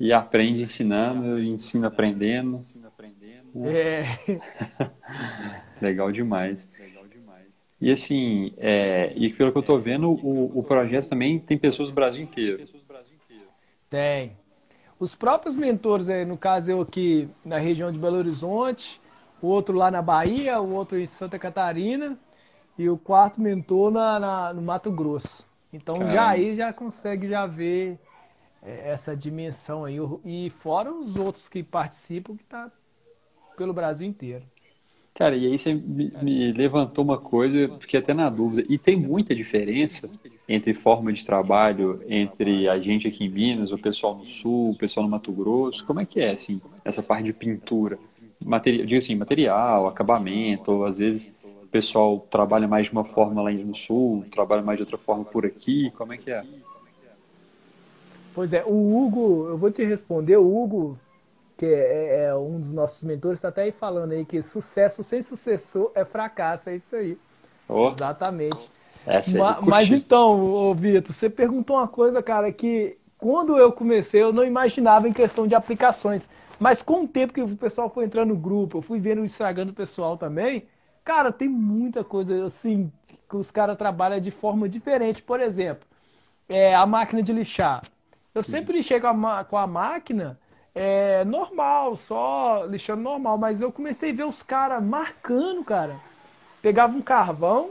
E 0.00 0.12
aprende 0.12 0.62
ensinando, 0.62 1.40
ensina 1.40 1.86
aprendendo. 1.86 2.58
É. 3.64 4.02
Legal 5.80 6.10
demais. 6.10 6.68
E 7.80 7.90
assim, 7.90 8.52
é, 8.56 9.12
e 9.14 9.32
pelo 9.32 9.52
que 9.52 9.58
eu 9.58 9.60
estou 9.60 9.80
vendo, 9.80 10.10
o, 10.10 10.58
o 10.58 10.62
projeto 10.62 11.08
também 11.08 11.38
tem 11.38 11.56
pessoas 11.56 11.88
do 11.88 11.94
Brasil 11.94 12.22
inteiro. 12.22 12.66
Tem. 13.88 14.36
Os 14.98 15.14
próprios 15.14 15.54
mentores, 15.54 16.08
no 16.26 16.36
caso 16.36 16.72
eu 16.72 16.80
aqui 16.80 17.28
na 17.44 17.56
região 17.56 17.92
de 17.92 17.98
Belo 17.98 18.16
Horizonte, 18.16 19.00
o 19.40 19.46
outro 19.46 19.76
lá 19.76 19.90
na 19.90 20.02
Bahia, 20.02 20.60
o 20.60 20.74
outro 20.74 20.98
em 20.98 21.06
Santa 21.06 21.38
Catarina 21.38 22.18
e 22.76 22.88
o 22.88 22.98
quarto 22.98 23.40
mentor 23.40 23.92
na, 23.92 24.18
na 24.18 24.52
no 24.52 24.60
Mato 24.60 24.90
Grosso. 24.90 25.46
Então 25.72 25.94
Caramba. 25.94 26.12
já 26.12 26.28
aí 26.28 26.56
já 26.56 26.72
consegue 26.72 27.28
já 27.28 27.46
ver 27.46 27.98
é, 28.62 28.90
essa 28.90 29.16
dimensão 29.16 29.84
aí. 29.84 29.98
E 30.24 30.50
fora 30.50 30.92
os 30.92 31.16
outros 31.16 31.48
que 31.48 31.62
participam, 31.62 32.36
que 32.36 32.42
está 32.42 32.70
pelo 33.56 33.72
Brasil 33.72 34.06
inteiro. 34.08 34.44
Cara, 35.18 35.34
e 35.34 35.48
aí 35.48 35.58
você 35.58 35.74
me, 35.74 36.12
me 36.22 36.52
levantou 36.52 37.04
uma 37.04 37.18
coisa, 37.18 37.68
fiquei 37.80 37.98
até 37.98 38.14
na 38.14 38.30
dúvida. 38.30 38.64
E 38.68 38.78
tem 38.78 38.96
muita 38.96 39.34
diferença 39.34 40.08
entre 40.48 40.72
forma 40.72 41.12
de 41.12 41.26
trabalho 41.26 42.00
entre 42.08 42.68
a 42.68 42.78
gente 42.78 43.08
aqui 43.08 43.24
em 43.24 43.28
Minas, 43.28 43.72
o 43.72 43.78
pessoal 43.78 44.14
no 44.14 44.24
Sul, 44.24 44.70
o 44.70 44.78
pessoal 44.78 45.04
no 45.04 45.10
Mato 45.10 45.32
Grosso? 45.32 45.84
Como 45.84 45.98
é 45.98 46.06
que 46.06 46.20
é, 46.20 46.30
assim, 46.30 46.60
essa 46.84 47.02
parte 47.02 47.24
de 47.24 47.32
pintura? 47.32 47.98
Material, 48.40 48.86
digo 48.86 48.98
assim, 48.98 49.16
material, 49.16 49.88
acabamento, 49.88 50.70
ou 50.70 50.86
às 50.86 50.98
vezes 50.98 51.28
o 51.64 51.68
pessoal 51.68 52.24
trabalha 52.30 52.68
mais 52.68 52.86
de 52.86 52.92
uma 52.92 53.04
forma 53.04 53.42
lá 53.42 53.50
no 53.50 53.74
Sul, 53.74 54.24
trabalha 54.30 54.62
mais 54.62 54.78
de 54.78 54.84
outra 54.84 54.98
forma 54.98 55.24
por 55.24 55.44
aqui, 55.44 55.90
como 55.96 56.12
é 56.12 56.16
que 56.16 56.30
é? 56.30 56.44
Pois 58.36 58.52
é, 58.52 58.62
o 58.64 58.96
Hugo, 58.96 59.48
eu 59.48 59.58
vou 59.58 59.68
te 59.68 59.84
responder, 59.84 60.36
o 60.36 60.46
Hugo 60.46 60.96
que 61.58 61.66
é, 61.66 61.70
é, 61.70 62.24
é, 62.26 62.36
um 62.36 62.60
dos 62.60 62.70
nossos 62.70 63.02
mentores, 63.02 63.40
está 63.40 63.48
até 63.48 63.62
aí 63.62 63.72
falando 63.72 64.12
aí 64.12 64.24
que 64.24 64.40
sucesso 64.40 65.02
sem 65.02 65.20
sucessor 65.20 65.90
é 65.92 66.04
fracasso, 66.04 66.70
é 66.70 66.76
isso 66.76 66.94
aí. 66.94 67.18
Oh. 67.68 67.90
Exatamente. 67.90 68.70
Essa 69.04 69.36
mas, 69.36 69.66
mas 69.66 69.92
então, 69.92 70.72
Vitor, 70.74 71.12
você 71.12 71.28
perguntou 71.28 71.76
uma 71.76 71.88
coisa, 71.88 72.22
cara, 72.22 72.52
que 72.52 72.96
quando 73.18 73.58
eu 73.58 73.72
comecei 73.72 74.22
eu 74.22 74.32
não 74.32 74.44
imaginava 74.44 75.08
em 75.08 75.12
questão 75.12 75.48
de 75.48 75.54
aplicações. 75.56 76.30
Mas 76.60 76.80
com 76.80 77.02
o 77.02 77.08
tempo 77.08 77.32
que 77.32 77.42
o 77.42 77.56
pessoal 77.56 77.90
foi 77.90 78.04
entrando 78.04 78.28
no 78.28 78.36
grupo, 78.36 78.78
eu 78.78 78.82
fui 78.82 79.00
vendo 79.00 79.22
o 79.22 79.24
Instagram 79.24 79.66
do 79.66 79.72
pessoal 79.72 80.16
também, 80.16 80.64
cara, 81.04 81.32
tem 81.32 81.48
muita 81.48 82.04
coisa 82.04 82.44
assim 82.44 82.90
que 83.28 83.36
os 83.36 83.50
caras 83.50 83.76
trabalham 83.76 84.20
de 84.20 84.30
forma 84.30 84.68
diferente. 84.68 85.22
Por 85.22 85.40
exemplo, 85.40 85.84
é, 86.48 86.72
a 86.72 86.86
máquina 86.86 87.20
de 87.20 87.32
lixar. 87.32 87.82
Eu 88.32 88.44
sempre 88.44 88.76
lixei 88.76 89.00
com 89.00 89.26
a, 89.26 89.44
com 89.44 89.56
a 89.56 89.66
máquina 89.66 90.38
é, 90.78 91.24
normal, 91.24 91.96
só 91.96 92.64
lixando 92.64 93.02
normal. 93.02 93.36
Mas 93.36 93.60
eu 93.60 93.72
comecei 93.72 94.12
a 94.12 94.14
ver 94.14 94.24
os 94.24 94.42
caras 94.42 94.82
marcando, 94.82 95.64
cara. 95.64 95.96
Pegava 96.62 96.96
um 96.96 97.02
carvão, 97.02 97.70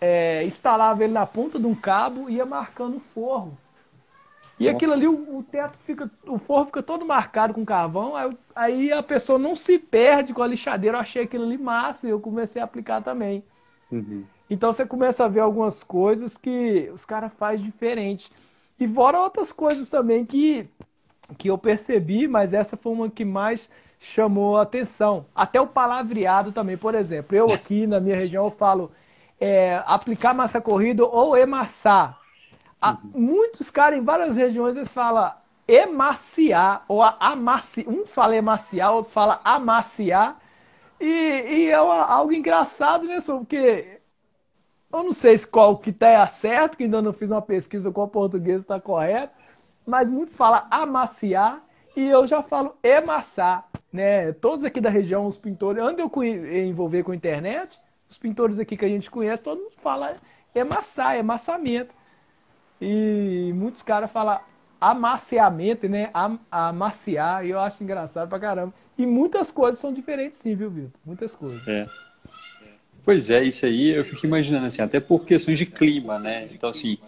é, 0.00 0.44
instalava 0.44 1.04
ele 1.04 1.12
na 1.12 1.24
ponta 1.24 1.58
de 1.58 1.66
um 1.66 1.74
cabo 1.74 2.28
e 2.28 2.34
ia 2.34 2.46
marcando 2.46 2.96
o 2.96 3.00
forro. 3.00 3.56
E 4.58 4.68
aquilo 4.68 4.92
ali, 4.92 5.06
o, 5.06 5.38
o, 5.38 5.42
teto 5.42 5.78
fica, 5.86 6.10
o 6.26 6.36
forro 6.36 6.66
fica 6.66 6.82
todo 6.82 7.06
marcado 7.06 7.54
com 7.54 7.64
carvão, 7.64 8.14
aí, 8.14 8.36
aí, 8.54 8.92
a 8.92 9.02
pessoa 9.02 9.38
não 9.38 9.56
se 9.56 9.78
perde 9.78 10.34
com 10.34 10.42
a 10.42 10.46
lixadeira. 10.46 10.98
Eu 10.98 11.00
achei 11.00 11.22
aquilo 11.22 11.44
ali 11.44 11.56
massa 11.56 12.06
e 12.06 12.10
eu 12.10 12.20
comecei 12.20 12.60
a 12.60 12.66
aplicar 12.66 13.00
também. 13.00 13.42
Uhum. 13.90 14.24
Então 14.50 14.70
você 14.72 14.84
começa 14.84 15.24
a 15.24 15.28
ver 15.28 15.40
algumas 15.40 15.82
coisas 15.82 16.36
que 16.36 16.90
os 16.92 17.06
caras 17.06 17.32
fazem 17.32 17.64
diferente. 17.64 18.30
E 18.78 18.86
fora 18.86 19.20
outras 19.20 19.50
coisas 19.50 19.88
também 19.88 20.26
que 20.26 20.68
que 21.36 21.48
eu 21.48 21.58
percebi, 21.58 22.28
mas 22.28 22.52
essa 22.52 22.76
foi 22.76 22.92
uma 22.92 23.10
que 23.10 23.24
mais 23.24 23.68
chamou 23.98 24.56
a 24.56 24.62
atenção. 24.62 25.26
Até 25.34 25.60
o 25.60 25.66
palavreado 25.66 26.52
também, 26.52 26.76
por 26.76 26.94
exemplo. 26.94 27.36
Eu 27.36 27.52
aqui 27.52 27.86
na 27.86 28.00
minha 28.00 28.16
região 28.16 28.46
eu 28.46 28.50
falo 28.50 28.90
é, 29.38 29.82
aplicar 29.86 30.34
massa 30.34 30.60
corrida 30.60 31.04
ou 31.04 31.36
emassar. 31.36 32.18
Uhum. 32.82 32.96
Muitos 33.14 33.70
caras 33.70 33.98
em 33.98 34.02
várias 34.02 34.36
regiões 34.36 34.76
eles 34.76 34.92
falam 34.92 35.32
emaciar 35.68 36.84
ou 36.88 37.02
amaciar. 37.02 37.88
Uns 37.88 38.12
falam 38.12 38.36
emaciar, 38.36 38.92
outros 38.92 39.12
falam 39.12 39.38
amaciar. 39.44 40.40
E, 40.98 41.06
e 41.06 41.68
é 41.68 41.74
algo 41.74 42.32
engraçado, 42.32 43.06
né, 43.06 43.20
Porque 43.20 44.00
eu 44.92 45.02
não 45.02 45.12
sei 45.12 45.36
se 45.36 45.46
qual 45.46 45.78
que 45.78 45.90
está 45.90 46.26
certo, 46.26 46.76
que 46.76 46.84
ainda 46.84 47.00
não 47.00 47.12
fiz 47.12 47.30
uma 47.30 47.40
pesquisa 47.40 47.92
qual 47.92 48.08
português 48.08 48.62
está 48.62 48.80
correto 48.80 49.39
mas 49.86 50.10
muitos 50.10 50.36
falam 50.36 50.62
amaciar 50.70 51.62
e 51.96 52.08
eu 52.08 52.26
já 52.26 52.42
falo 52.42 52.76
emassar, 52.82 53.68
né? 53.92 54.32
Todos 54.32 54.64
aqui 54.64 54.80
da 54.80 54.90
região, 54.90 55.26
os 55.26 55.36
pintores, 55.36 55.82
antes 55.82 55.98
eu 55.98 56.24
envolver 56.24 57.02
com 57.02 57.12
a 57.12 57.16
internet, 57.16 57.78
os 58.08 58.16
pintores 58.16 58.58
aqui 58.58 58.76
que 58.76 58.84
a 58.84 58.88
gente 58.88 59.10
conhece, 59.10 59.42
todo 59.42 59.58
mundo 59.58 59.74
fala 59.78 60.16
emassar, 60.54 61.16
emassamento. 61.16 61.94
E 62.80 63.52
muitos 63.54 63.82
caras 63.82 64.10
falam 64.10 64.40
amaciamento, 64.80 65.88
né? 65.88 66.10
Am 66.14 66.38
amaciar, 66.50 67.44
e 67.44 67.50
eu 67.50 67.60
acho 67.60 67.82
engraçado 67.82 68.28
pra 68.28 68.40
caramba. 68.40 68.72
E 68.96 69.06
muitas 69.06 69.50
coisas 69.50 69.78
são 69.78 69.92
diferentes 69.92 70.38
sim, 70.38 70.54
viu, 70.54 70.70
Vitor? 70.70 71.00
Muitas 71.04 71.34
coisas. 71.34 71.66
É. 71.68 71.86
Pois 73.04 73.30
é, 73.30 73.42
isso 73.42 73.66
aí 73.66 73.90
eu 73.90 74.04
fico 74.04 74.26
imaginando 74.26 74.66
assim, 74.66 74.82
até 74.82 75.00
por 75.00 75.24
questões 75.24 75.58
de 75.58 75.66
clima, 75.66 76.18
né? 76.18 76.48
Então, 76.52 76.70
assim, 76.70 76.98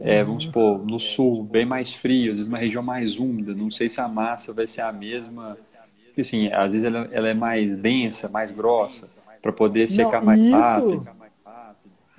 é, 0.00 0.22
vamos 0.22 0.44
supor, 0.44 0.84
no 0.84 0.98
sul, 0.98 1.42
bem 1.42 1.66
mais 1.66 1.92
frio, 1.92 2.30
às 2.30 2.36
vezes 2.36 2.48
uma 2.48 2.58
região 2.58 2.82
mais 2.82 3.18
úmida, 3.18 3.54
não 3.54 3.70
sei 3.70 3.88
se 3.88 4.00
a 4.00 4.08
massa 4.08 4.52
vai 4.52 4.66
ser 4.66 4.82
a 4.82 4.92
mesma, 4.92 5.56
porque 6.06 6.22
assim, 6.22 6.52
às 6.52 6.72
vezes 6.72 6.84
ela, 6.84 7.08
ela 7.12 7.28
é 7.28 7.34
mais 7.34 7.76
densa, 7.76 8.28
mais 8.28 8.50
grossa, 8.50 9.08
para 9.40 9.52
poder 9.52 9.88
secar 9.88 10.18
não, 10.18 10.26
mais 10.26 10.40
isso, 10.40 10.52
rápido. 10.52 11.18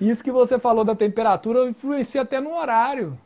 Isso 0.00 0.24
que 0.24 0.32
você 0.32 0.58
falou 0.58 0.84
da 0.84 0.94
temperatura 0.94 1.68
influencia 1.68 2.22
até 2.22 2.40
no 2.40 2.54
horário. 2.54 3.18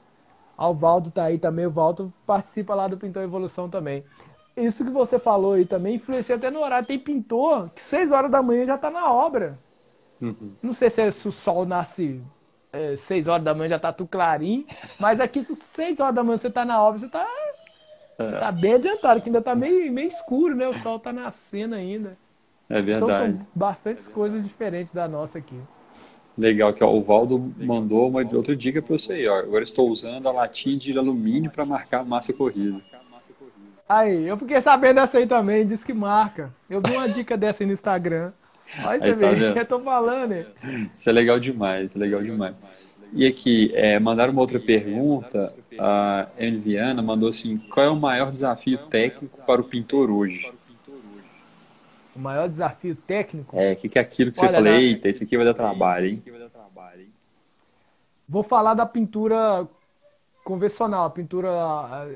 Ah, 0.58 0.68
o 0.68 0.74
Valdo 0.74 1.10
tá 1.10 1.24
aí 1.24 1.38
também, 1.38 1.66
o 1.66 1.70
Valdo 1.70 2.12
participa 2.26 2.74
lá 2.74 2.88
do 2.88 2.96
Pintor 2.96 3.22
Evolução 3.22 3.68
também. 3.68 4.04
Isso 4.56 4.84
que 4.84 4.90
você 4.90 5.18
falou 5.18 5.54
aí 5.54 5.64
também 5.64 5.96
influencia 5.96 6.36
até 6.36 6.50
no 6.50 6.60
horário. 6.60 6.86
Tem 6.86 6.98
pintor 6.98 7.70
que 7.70 7.82
6 7.82 8.12
horas 8.12 8.30
da 8.30 8.42
manhã 8.42 8.64
já 8.64 8.78
tá 8.78 8.90
na 8.90 9.12
obra. 9.12 9.58
Uhum. 10.20 10.52
Não 10.62 10.72
sei 10.72 10.90
se, 10.90 11.02
é, 11.02 11.10
se 11.10 11.26
o 11.28 11.32
sol 11.32 11.66
nasce 11.66 12.20
é, 12.74 12.96
6 12.96 13.28
horas 13.28 13.44
da 13.44 13.54
manhã 13.54 13.70
já 13.70 13.78
tá 13.78 13.92
tudo 13.92 14.08
clarinho. 14.08 14.64
Mas 14.98 15.20
aqui, 15.20 15.42
se 15.42 15.54
6 15.54 16.00
horas 16.00 16.14
da 16.14 16.22
manhã 16.22 16.36
você 16.36 16.50
tá 16.50 16.64
na 16.64 16.82
obra, 16.82 16.98
você 16.98 17.08
tá, 17.08 17.26
é. 18.18 18.32
tá 18.32 18.52
bem 18.52 18.74
adiantado, 18.74 19.20
que 19.20 19.28
ainda 19.28 19.40
tá 19.40 19.54
meio, 19.54 19.92
meio 19.92 20.08
escuro, 20.08 20.54
né? 20.54 20.68
O 20.68 20.74
sol 20.74 20.98
tá 20.98 21.12
nascendo 21.12 21.74
ainda. 21.74 22.16
É 22.68 22.82
verdade. 22.82 23.04
Então 23.04 23.38
são 23.38 23.46
bastantes 23.54 24.08
é 24.08 24.12
coisas 24.12 24.42
diferentes 24.42 24.92
da 24.92 25.06
nossa 25.06 25.38
aqui. 25.38 25.58
Legal, 26.36 26.72
que 26.72 26.82
ó, 26.82 26.92
o 26.92 27.02
Valdo 27.02 27.54
mandou 27.58 28.08
uma 28.08 28.20
outra 28.34 28.56
dica 28.56 28.82
para 28.82 28.98
você 28.98 29.12
aí, 29.12 29.28
ó. 29.28 29.38
Agora 29.38 29.62
estou 29.62 29.88
usando 29.88 30.28
a 30.28 30.32
latinha 30.32 30.76
de 30.76 30.98
alumínio 30.98 31.50
para 31.50 31.64
marcar 31.64 32.04
massa 32.04 32.32
corrida. 32.32 32.80
Aí, 33.88 34.26
eu 34.26 34.36
fiquei 34.36 34.60
sabendo 34.60 34.96
dessa 34.96 35.18
aí 35.18 35.26
também, 35.26 35.64
diz 35.64 35.84
que 35.84 35.92
marca. 35.92 36.52
Eu 36.68 36.80
vi 36.80 36.96
uma 36.96 37.08
dica 37.08 37.36
dessa 37.36 37.62
aí 37.62 37.66
no 37.66 37.72
Instagram. 37.72 38.32
Olha 38.82 38.98
você 38.98 39.14
tá 39.14 39.30
vê, 39.30 39.52
eu 39.60 39.66
tô 39.66 39.80
falando. 39.80 40.46
Isso 40.94 41.08
é 41.08 41.12
legal 41.12 41.38
demais, 41.38 41.94
é 41.94 41.98
legal 41.98 42.22
demais. 42.22 42.54
E 43.12 43.26
aqui, 43.26 43.70
é, 43.74 43.98
mandaram 44.00 44.32
uma 44.32 44.40
outra 44.40 44.58
pergunta, 44.58 45.54
a 45.78 46.26
Viana 46.38 47.00
mandou 47.00 47.28
assim, 47.28 47.58
qual 47.58 47.86
é 47.86 47.88
o 47.88 47.96
maior 47.96 48.32
desafio 48.32 48.78
técnico 48.88 49.40
para 49.46 49.60
o 49.60 49.64
pintor 49.64 50.10
hoje? 50.10 50.52
O 52.14 52.18
maior 52.18 52.48
desafio 52.48 52.94
técnico? 52.94 53.56
É, 53.56 53.72
o 53.72 53.76
que, 53.76 53.88
que 53.88 53.98
é 53.98 54.02
aquilo 54.02 54.32
que 54.32 54.40
Olha, 54.40 54.48
você 54.48 54.54
falou, 54.54 54.72
né? 54.72 54.80
eita, 54.82 55.08
esse 55.08 55.24
aqui 55.24 55.36
vai 55.36 55.46
dar 55.46 55.54
trabalho, 55.54 56.06
hein? 56.06 56.22
Vou 58.28 58.42
falar 58.42 58.74
da 58.74 58.86
pintura 58.86 59.68
convencional, 60.44 61.06
a 61.06 61.10
pintura 61.10 61.48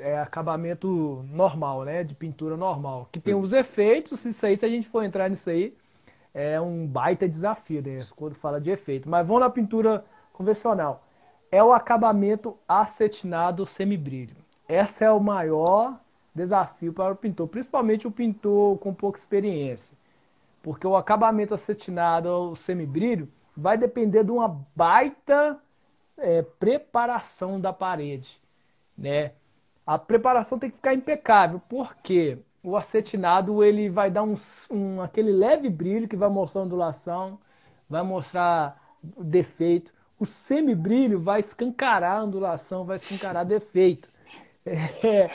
é 0.01 0.19
acabamento 0.19 1.25
normal, 1.33 1.85
né? 1.85 2.03
De 2.03 2.15
pintura 2.15 2.57
normal. 2.57 3.09
Que 3.13 3.21
tem 3.21 3.35
uhum. 3.35 3.41
os 3.41 3.53
efeitos, 3.53 4.25
isso 4.25 4.45
aí, 4.45 4.57
se 4.57 4.67
a 4.67 4.69
gente 4.69 4.89
for 4.89 5.03
entrar 5.03 5.29
nisso 5.29 5.49
aí, 5.49 5.75
é 6.39 6.61
um 6.61 6.87
baita 6.87 7.29
desafio, 7.29 7.83
né? 7.83 7.99
Quando 8.15 8.37
fala 8.37 8.61
de 8.61 8.71
efeito. 8.71 9.09
Mas 9.09 9.27
vamos 9.27 9.43
na 9.43 9.51
pintura 9.51 10.05
convencional. 10.33 11.03
É 11.51 11.63
o 11.65 11.73
acabamento 11.73 12.57
acetinado 12.69 13.67
semibrilho. 13.67 14.37
Esse 14.69 15.05
é 15.05 15.11
o 15.11 15.19
maior 15.19 15.99
desafio 16.33 16.93
para 16.93 17.13
o 17.13 17.17
pintor, 17.17 17.49
principalmente 17.49 18.07
o 18.07 18.11
pintor 18.13 18.79
com 18.79 18.95
pouca 18.95 19.19
experiência. 19.19 19.97
Porque 20.63 20.87
o 20.87 20.95
acabamento 20.95 21.55
acetinado 21.55 22.29
ou 22.29 22.55
semibrilho 22.55 23.29
vai 23.57 23.77
depender 23.77 24.23
de 24.23 24.31
uma 24.31 24.65
baita 24.77 25.59
é, 26.17 26.43
preparação 26.43 27.61
da 27.61 27.73
parede, 27.73 28.41
né? 28.97 29.33
A 29.85 29.99
preparação 29.99 30.57
tem 30.57 30.71
que 30.71 30.77
ficar 30.77 30.95
impecável, 30.95 31.61
porque 31.69 32.39
o 32.63 32.77
acetinado 32.77 33.63
ele 33.65 33.89
vai 33.89 34.11
dar 34.11 34.23
um, 34.25 34.37
um, 34.71 35.01
aquele 35.03 35.33
leve 35.33 35.69
brilho 35.71 36.09
que 36.09 36.17
vai 36.17 36.29
mostrar 36.29 36.63
ondulação, 36.63 37.39
vai 37.89 38.03
mostrar 38.03 38.97
defeito. 39.03 39.93
O 40.19 40.27
semibrilho 40.27 41.21
vai 41.21 41.41
escancarar 41.41 42.19
a 42.19 42.25
ondulação, 42.25 42.85
vai 42.85 42.97
escancarar 42.97 43.45
defeito. 43.47 44.09
É, 45.03 45.31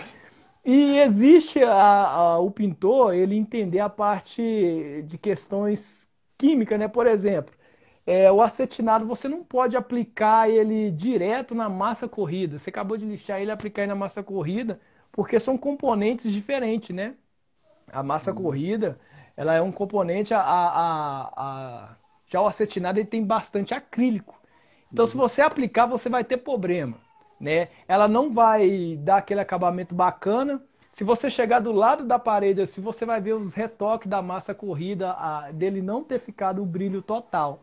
e 0.66 1.00
existe 1.00 1.64
a, 1.64 1.74
a, 2.08 2.40
o 2.40 2.52
pintor 2.52 3.14
ele 3.16 3.36
entender 3.36 3.80
a 3.80 3.90
parte 3.90 4.42
de 5.08 5.18
questões 5.18 6.10
químicas, 6.38 6.80
né? 6.80 6.88
Por 6.88 7.08
exemplo, 7.08 7.54
é, 8.06 8.32
o 8.32 8.42
acetinado 8.42 9.06
você 9.08 9.28
não 9.28 9.44
pode 9.44 9.76
aplicar 9.78 10.50
ele 10.50 10.92
direto 10.92 11.56
na 11.56 11.70
massa 11.70 12.08
corrida. 12.08 12.60
Você 12.60 12.70
acabou 12.70 12.98
de 12.98 13.06
lixar 13.06 13.40
ele 13.42 13.52
e 13.52 13.54
aplicar 13.54 13.84
ele 13.84 13.90
na 13.90 13.96
massa 13.96 14.24
corrida, 14.24 14.80
porque 15.14 15.40
são 15.40 15.58
componentes 15.58 16.30
diferentes, 16.30 16.94
né? 16.94 17.16
A 17.90 18.04
massa 18.04 18.32
hum. 18.32 18.36
corrida, 18.36 19.00
ela 19.38 19.54
é 19.54 19.62
um 19.62 19.72
componente, 19.72 20.34
a, 20.34 20.42
a, 20.42 21.32
a, 21.38 21.96
já 22.28 22.42
o 22.42 22.48
acetinado 22.48 23.00
ele 23.00 23.08
tem 23.08 23.24
bastante 23.24 23.74
acrílico. 23.74 24.38
Então, 24.92 25.08
se 25.08 25.16
uhum. 25.16 25.22
você 25.22 25.42
aplicar, 25.42 25.86
você 25.86 26.10
vai 26.10 26.26
ter 26.26 26.38
problema 26.38 26.98
né? 27.44 27.68
Ela 27.90 28.08
não 28.08 28.34
vai 28.34 28.98
dar 29.02 29.18
aquele 29.18 29.42
acabamento 29.42 29.94
bacana. 29.94 30.62
Se 30.94 31.04
você 31.04 31.30
chegar 31.30 31.60
do 31.60 31.74
lado 31.74 32.06
da 32.06 32.18
parede, 32.18 32.62
assim, 32.62 32.80
você 32.80 33.06
vai 33.06 33.20
ver 33.20 33.34
os 33.34 33.54
retoques 33.54 34.08
da 34.08 34.22
massa 34.22 34.54
corrida, 34.54 35.12
a, 35.12 35.52
dele 35.52 35.82
não 35.82 36.04
ter 36.04 36.20
ficado 36.20 36.64
o 36.64 36.66
brilho 36.66 37.02
total, 37.02 37.60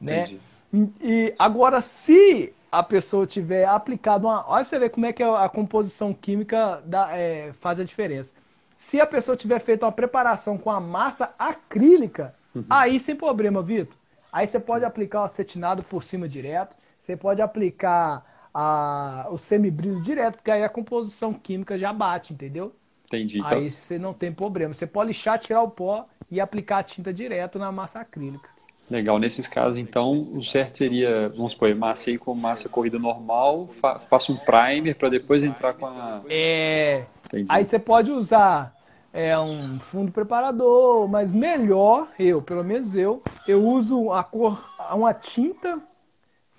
né? 0.00 0.38
E, 0.72 0.88
e 1.02 1.34
agora, 1.38 1.82
se 1.82 2.54
a 2.78 2.82
pessoa 2.82 3.26
tiver 3.26 3.64
aplicado 3.64 4.26
uma, 4.26 4.44
olha 4.48 4.64
você 4.64 4.78
ver 4.78 4.90
como 4.90 5.06
é 5.06 5.12
que 5.12 5.22
a, 5.22 5.48
composição 5.48 6.12
química 6.12 6.82
da, 6.84 7.16
é, 7.16 7.52
faz 7.60 7.78
a 7.78 7.84
diferença. 7.84 8.32
Se 8.76 9.00
a 9.00 9.06
pessoa 9.06 9.36
tiver 9.36 9.60
feito 9.60 9.84
uma 9.84 9.92
preparação 9.92 10.58
com 10.58 10.70
a 10.70 10.80
massa 10.80 11.32
acrílica, 11.38 12.34
uhum. 12.54 12.64
aí 12.68 12.98
sem 12.98 13.14
problema, 13.14 13.62
Vitor. 13.62 13.96
Aí 14.32 14.46
você 14.48 14.58
pode 14.58 14.84
aplicar 14.84 15.20
o 15.20 15.24
acetinado 15.24 15.84
por 15.84 16.02
cima 16.02 16.28
direto. 16.28 16.76
Você 16.98 17.16
pode 17.16 17.40
aplicar 17.40 18.48
a, 18.52 19.28
o 19.30 19.38
semibrilho 19.38 20.02
direto, 20.02 20.36
porque 20.36 20.50
aí 20.50 20.64
a 20.64 20.68
composição 20.68 21.32
química 21.32 21.78
já 21.78 21.92
bate, 21.92 22.32
entendeu? 22.32 22.74
Entendi. 23.04 23.38
Então... 23.38 23.58
Aí 23.58 23.70
você 23.70 23.96
não 23.96 24.12
tem 24.12 24.32
problema. 24.32 24.74
Você 24.74 24.88
pode 24.88 25.08
lixar, 25.08 25.38
tirar 25.38 25.62
o 25.62 25.70
pó 25.70 26.08
e 26.28 26.40
aplicar 26.40 26.78
a 26.78 26.82
tinta 26.82 27.12
direto 27.12 27.60
na 27.60 27.70
massa 27.70 28.00
acrílica. 28.00 28.50
Legal, 28.90 29.18
nesses 29.18 29.48
casos, 29.48 29.78
então, 29.78 30.18
o 30.18 30.42
certo 30.42 30.76
seria, 30.76 31.30
vamos 31.30 31.52
supor, 31.52 31.74
massa 31.74 32.10
aí 32.10 32.18
com 32.18 32.34
massa 32.34 32.68
corrida 32.68 32.98
normal, 32.98 33.66
fa 33.68 33.98
passa 33.98 34.30
um 34.30 34.36
primer 34.36 34.94
para 34.94 35.08
depois 35.08 35.42
entrar 35.42 35.72
com 35.72 35.86
a. 35.86 36.20
É. 36.28 37.06
Entendi. 37.24 37.46
Aí 37.48 37.64
você 37.64 37.78
pode 37.78 38.12
usar 38.12 38.76
é, 39.10 39.38
um 39.38 39.80
fundo 39.80 40.12
preparador, 40.12 41.08
mas 41.08 41.32
melhor, 41.32 42.08
eu, 42.18 42.42
pelo 42.42 42.62
menos 42.62 42.94
eu, 42.94 43.22
eu 43.48 43.64
uso 43.66 44.12
a 44.12 44.22
cor, 44.22 44.62
uma 44.92 45.14
tinta 45.14 45.82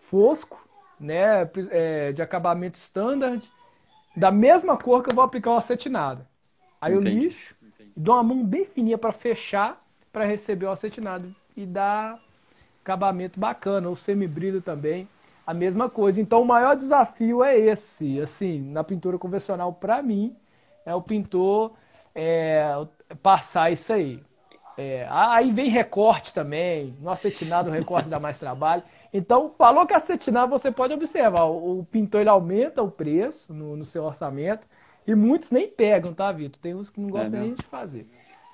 fosco 0.10 0.68
né, 1.00 1.48
é, 1.70 2.12
de 2.12 2.24
acabamento 2.24 2.80
standard, 2.80 3.44
da 4.16 4.32
mesma 4.32 4.76
cor 4.76 5.04
que 5.04 5.12
eu 5.12 5.16
vou 5.16 5.24
aplicar 5.24 5.52
o 5.52 5.58
acetinado. 5.58 6.26
Aí 6.82 6.92
Entendi. 6.92 7.16
eu 7.16 7.22
lixo, 7.22 7.56
Entendi. 7.62 7.92
dou 7.96 8.16
uma 8.16 8.24
mão 8.24 8.44
bem 8.44 8.66
fininha 8.66 8.98
para 8.98 9.14
fechar, 9.14 9.86
para 10.12 10.26
receber 10.26 10.66
o 10.66 10.72
acetinado 10.72 11.36
e 11.56 11.66
dar 11.66 12.20
acabamento 12.82 13.40
bacana, 13.40 13.90
o 13.90 13.96
semibrilho 13.96 14.62
também, 14.62 15.08
a 15.46 15.54
mesma 15.54 15.90
coisa. 15.90 16.22
Então 16.22 16.42
o 16.42 16.46
maior 16.46 16.76
desafio 16.76 17.44
é 17.44 17.58
esse, 17.58 18.20
assim, 18.20 18.62
na 18.62 18.84
pintura 18.84 19.18
convencional 19.18 19.74
para 19.74 20.02
mim, 20.02 20.36
é 20.86 20.94
o 20.94 21.02
pintor 21.02 21.74
é, 22.14 22.86
passar 23.22 23.72
isso 23.72 23.92
aí. 23.92 24.22
É, 24.78 25.08
aí 25.10 25.52
vem 25.52 25.70
recorte 25.70 26.34
também, 26.34 26.96
no 27.00 27.10
acetinado 27.10 27.70
o 27.70 27.74
recorte 27.74 28.10
dá 28.10 28.20
mais 28.20 28.38
trabalho. 28.38 28.84
Então, 29.14 29.54
falou 29.58 29.88
que 29.88 29.94
acetinar, 29.94 30.48
você 30.48 30.70
pode 30.70 30.94
observar, 30.94 31.46
o, 31.46 31.88
pintor 31.90 32.20
ele 32.20 32.30
aumenta 32.30 32.84
o 32.84 32.92
preço 32.92 33.54
no, 33.54 33.78
no, 33.78 33.86
seu 33.86 34.04
orçamento 34.04 34.68
e 35.08 35.16
muitos 35.16 35.52
nem 35.52 35.70
pegam, 35.70 36.14
tá, 36.14 36.30
Vitor? 36.32 36.62
Tem 36.62 36.76
uns 36.76 36.90
que 36.90 37.00
não 37.00 37.10
gostam 37.10 37.40
é, 37.40 37.44
nem 37.44 37.54
de 37.54 37.64
fazer. 37.64 38.06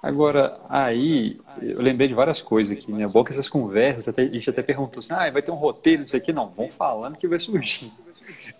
Agora, 0.02 0.60
aí, 0.68 1.40
eu 1.62 1.80
lembrei 1.80 2.08
de 2.08 2.14
várias 2.16 2.42
coisas 2.42 2.76
aqui, 2.76 2.92
né? 2.92 3.08
Bom 3.08 3.24
que 3.24 3.32
essas 3.32 3.48
conversas, 3.48 4.08
até, 4.08 4.24
a 4.24 4.28
gente 4.28 4.50
até 4.50 4.64
perguntou 4.64 5.00
assim, 5.00 5.14
ah, 5.14 5.30
vai 5.30 5.44
ter 5.44 5.52
um 5.52 5.56
roteiro, 5.56 6.04
isso 6.04 6.18
aqui. 6.18 6.34
Não, 6.34 6.50
vão 6.50 6.70
falando 6.70 7.18
que 7.18 7.28
vai 7.28 7.40
surgir. 7.40 7.92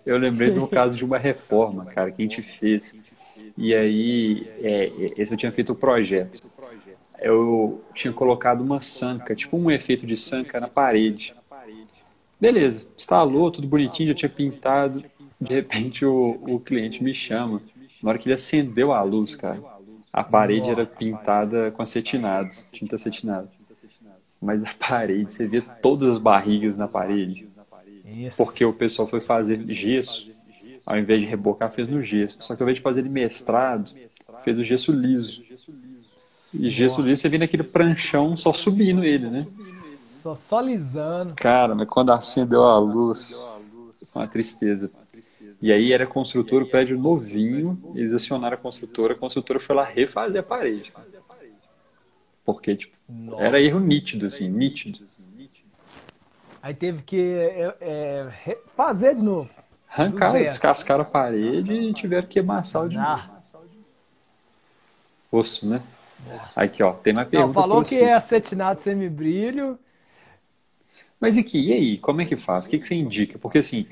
Eu 0.06 0.18
lembrei 0.18 0.52
do 0.52 0.66
caso 0.68 0.96
de 0.96 1.04
uma 1.04 1.18
reforma, 1.18 1.84
cara, 1.86 2.12
que 2.12 2.22
a 2.22 2.24
gente 2.24 2.42
fez. 2.42 2.94
E 3.58 3.74
aí, 3.74 4.46
é, 4.60 4.92
esse 5.16 5.32
eu 5.32 5.36
tinha 5.36 5.50
feito 5.50 5.72
o 5.72 5.74
projeto. 5.74 6.46
Eu 7.20 7.82
tinha 7.92 8.12
colocado 8.12 8.60
uma 8.60 8.80
sanca, 8.80 9.34
tipo 9.34 9.56
um 9.56 9.70
efeito 9.70 10.06
de 10.06 10.16
sanca 10.16 10.60
na 10.60 10.68
parede. 10.68 11.34
Beleza, 12.40 12.86
instalou, 12.96 13.50
tudo 13.50 13.66
bonitinho, 13.66 14.08
já 14.08 14.14
tinha 14.14 14.28
pintado. 14.28 15.04
De 15.40 15.54
repente 15.54 16.04
o, 16.04 16.38
o 16.42 16.60
cliente 16.60 17.02
me 17.02 17.14
chama. 17.14 17.60
Na 18.02 18.10
hora 18.10 18.18
que 18.18 18.26
ele 18.26 18.34
acendeu 18.34 18.92
a 18.92 19.02
luz, 19.02 19.36
cara, 19.36 19.60
a 20.12 20.22
parede 20.22 20.68
era 20.68 20.84
pintada 20.84 21.70
com 21.70 21.82
acetinado, 21.82 22.50
tinta 22.72 22.96
acetinada. 22.96 23.48
Mas 24.40 24.64
a 24.64 24.70
parede, 24.78 25.32
você 25.32 25.46
via 25.46 25.62
todas 25.62 26.10
as 26.10 26.18
barrigas 26.18 26.76
na 26.76 26.88
parede. 26.88 27.48
Porque 28.36 28.64
o 28.64 28.72
pessoal 28.72 29.08
foi 29.08 29.20
fazer 29.20 29.64
gesso, 29.66 30.30
ao 30.84 30.98
invés 30.98 31.20
de 31.20 31.26
rebocar, 31.26 31.70
fez 31.70 31.88
no 31.88 32.02
gesso. 32.02 32.38
Só 32.40 32.54
que 32.54 32.62
ao 32.62 32.66
invés 32.66 32.78
de 32.78 32.82
fazer 32.82 33.00
ele 33.00 33.08
mestrado, 33.08 33.90
fez 34.44 34.58
o 34.58 34.64
gesso 34.64 34.92
liso. 34.92 35.42
E 36.52 36.68
gesso 36.68 37.00
liso, 37.00 37.22
você 37.22 37.28
vê 37.28 37.38
naquele 37.38 37.62
pranchão 37.62 38.36
só 38.36 38.52
subindo 38.52 39.02
ele, 39.02 39.28
né? 39.30 39.46
só, 40.22 40.34
só 40.34 40.60
lisando. 40.60 41.34
Cara, 41.36 41.74
mas 41.74 41.88
quando 41.88 42.12
acendeu 42.12 42.62
a 42.62 42.78
luz, 42.78 43.74
foi 44.12 44.22
uma 44.22 44.28
tristeza. 44.28 44.90
E 45.62 45.72
aí 45.72 45.92
era 45.92 46.04
construtor, 46.06 46.62
o 46.62 46.66
prédio 46.66 46.98
novinho, 46.98 47.80
eles 47.94 48.12
acionaram 48.12 48.56
a 48.56 48.60
construtora, 48.60 49.14
a 49.14 49.16
construtora 49.16 49.60
foi 49.60 49.76
lá 49.76 49.84
refazer 49.84 50.40
a 50.40 50.42
parede. 50.42 50.92
Porque, 52.44 52.74
tipo, 52.74 52.96
era 53.38 53.60
erro 53.60 53.78
nítido, 53.78 54.26
assim, 54.26 54.48
nítido. 54.48 54.98
Aí 56.60 56.74
teve 56.74 57.02
que 57.02 57.20
é, 57.20 57.76
é, 57.80 58.58
fazer 58.76 59.14
de 59.14 59.22
novo. 59.22 59.48
Arrancaram, 59.88 60.40
descascaram 60.40 61.02
a 61.02 61.04
parede 61.04 61.72
e 61.72 61.94
tiveram 61.94 62.26
que 62.26 62.40
amassar 62.40 62.84
o 62.84 62.88
de 62.88 62.96
novo. 62.96 63.22
Osso, 65.30 65.68
né? 65.68 65.82
Nossa. 66.26 66.60
Aqui, 66.60 66.82
ó, 66.82 66.92
tem 66.92 67.14
mais 67.14 67.28
pergunta. 67.28 67.46
Não, 67.46 67.54
falou 67.54 67.84
que 67.84 67.98
é 67.98 68.14
acetinado 68.14 68.80
semibrilho 68.80 69.78
mas 71.22 71.38
aqui, 71.38 71.68
e 71.68 71.72
aí, 71.72 71.98
como 71.98 72.20
é 72.20 72.24
que 72.24 72.34
faz? 72.34 72.66
O 72.66 72.70
que, 72.70 72.80
que 72.80 72.84
você 72.88 72.96
indica? 72.96 73.38
Porque 73.38 73.58
assim, 73.58 73.86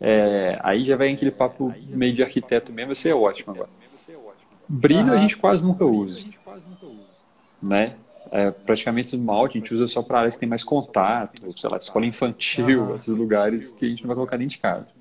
é, 0.00 0.58
aí 0.62 0.84
já 0.84 0.96
vem 0.96 1.14
aquele 1.14 1.30
papo 1.30 1.74
meio 1.88 2.14
de 2.14 2.22
arquiteto 2.22 2.72
mesmo, 2.72 2.94
você 2.94 3.10
é 3.10 3.14
ótimo 3.14 3.52
agora. 3.52 3.68
Brilho 4.66 5.12
a 5.12 5.18
gente 5.18 5.36
quase 5.36 5.62
nunca 5.62 5.84
usa. 5.84 6.26
Né? 7.62 7.96
É, 8.30 8.50
praticamente 8.50 9.08
esmalte 9.08 9.58
a 9.58 9.60
gente 9.60 9.74
usa 9.74 9.88
só 9.88 10.02
para 10.02 10.20
áreas 10.20 10.34
que 10.34 10.40
tem 10.40 10.48
mais 10.48 10.62
contato, 10.62 11.42
sei 11.58 11.68
lá, 11.68 11.76
escola 11.76 12.06
infantil, 12.06 12.94
esses 12.94 13.14
lugares 13.14 13.72
que 13.72 13.84
a 13.84 13.88
gente 13.88 14.02
não 14.02 14.08
vai 14.08 14.16
colocar 14.16 14.36
dentro 14.36 14.54
de 14.54 14.58
casa, 14.58 14.94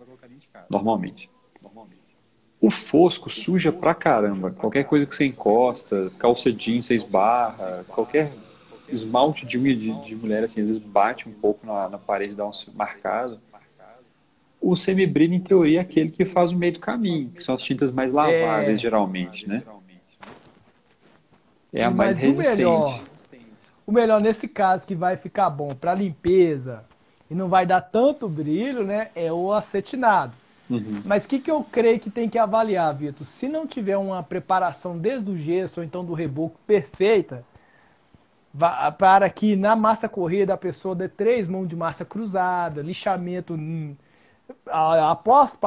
normalmente. 0.69 1.29
O 2.61 2.69
fosco 2.69 3.29
suja 3.29 3.71
pra 3.71 3.93
caramba. 3.93 4.51
Qualquer 4.51 4.83
coisa 4.83 5.05
que 5.05 5.15
você 5.15 5.25
encosta, 5.25 6.11
calça 6.19 6.51
jeans, 6.51 6.87
você 6.87 6.95
esbarra, 6.95 7.85
qualquer 7.87 8.33
esmalte 8.89 9.45
de 9.45 9.57
unha 9.57 9.73
de, 9.73 9.93
de 10.01 10.15
mulher, 10.15 10.43
assim, 10.43 10.59
às 10.61 10.67
vezes 10.67 10.81
bate 10.81 11.29
um 11.29 11.31
pouco 11.31 11.65
na, 11.65 11.87
na 11.87 11.97
parede, 11.97 12.33
dá 12.33 12.45
um 12.45 12.51
marcado. 12.73 13.39
O 14.61 14.75
semibrilho, 14.75 15.33
em 15.33 15.39
teoria, 15.39 15.79
é 15.79 15.81
aquele 15.81 16.09
que 16.09 16.25
faz 16.25 16.51
o 16.51 16.57
meio 16.57 16.73
do 16.73 16.79
caminho, 16.79 17.29
que 17.29 17.43
são 17.43 17.55
as 17.55 17.63
tintas 17.63 17.91
mais 17.91 18.11
laváveis, 18.11 18.79
é... 18.79 18.81
geralmente, 18.81 19.47
né? 19.47 19.63
É 21.71 21.83
a 21.83 21.91
mais 21.91 22.19
resistente. 22.19 22.53
O 22.53 22.57
melhor, 22.57 23.01
o 23.87 23.91
melhor 23.91 24.21
nesse 24.21 24.47
caso, 24.47 24.85
que 24.85 24.95
vai 24.95 25.15
ficar 25.15 25.49
bom 25.49 25.73
para 25.73 25.93
limpeza 25.93 26.83
e 27.29 27.35
não 27.35 27.47
vai 27.47 27.65
dar 27.65 27.81
tanto 27.81 28.27
brilho, 28.27 28.83
né? 28.83 29.09
É 29.15 29.31
o 29.31 29.53
acetinado. 29.53 30.33
Uhum. 30.69 31.01
Mas 31.03 31.25
o 31.25 31.27
que, 31.27 31.39
que 31.39 31.49
eu 31.49 31.63
creio 31.63 31.99
que 31.99 32.09
tem 32.09 32.29
que 32.29 32.37
avaliar, 32.37 32.93
Vitor? 32.93 33.25
Se 33.25 33.47
não 33.47 33.65
tiver 33.65 33.97
uma 33.97 34.21
preparação 34.21 34.97
desde 34.97 35.29
o 35.29 35.37
gesso 35.37 35.79
ou 35.79 35.83
então 35.83 36.05
do 36.05 36.13
reboco 36.13 36.59
perfeita, 36.67 37.43
para 38.97 39.29
que 39.29 39.55
na 39.55 39.75
massa 39.75 40.09
corrida 40.09 40.53
a 40.53 40.57
pessoa 40.57 40.95
dê 40.95 41.07
três 41.07 41.47
mãos 41.47 41.67
de 41.67 41.75
massa 41.75 42.03
cruzada, 42.03 42.81
lixamento 42.81 43.53
hum, 43.53 43.95
após 44.67 45.57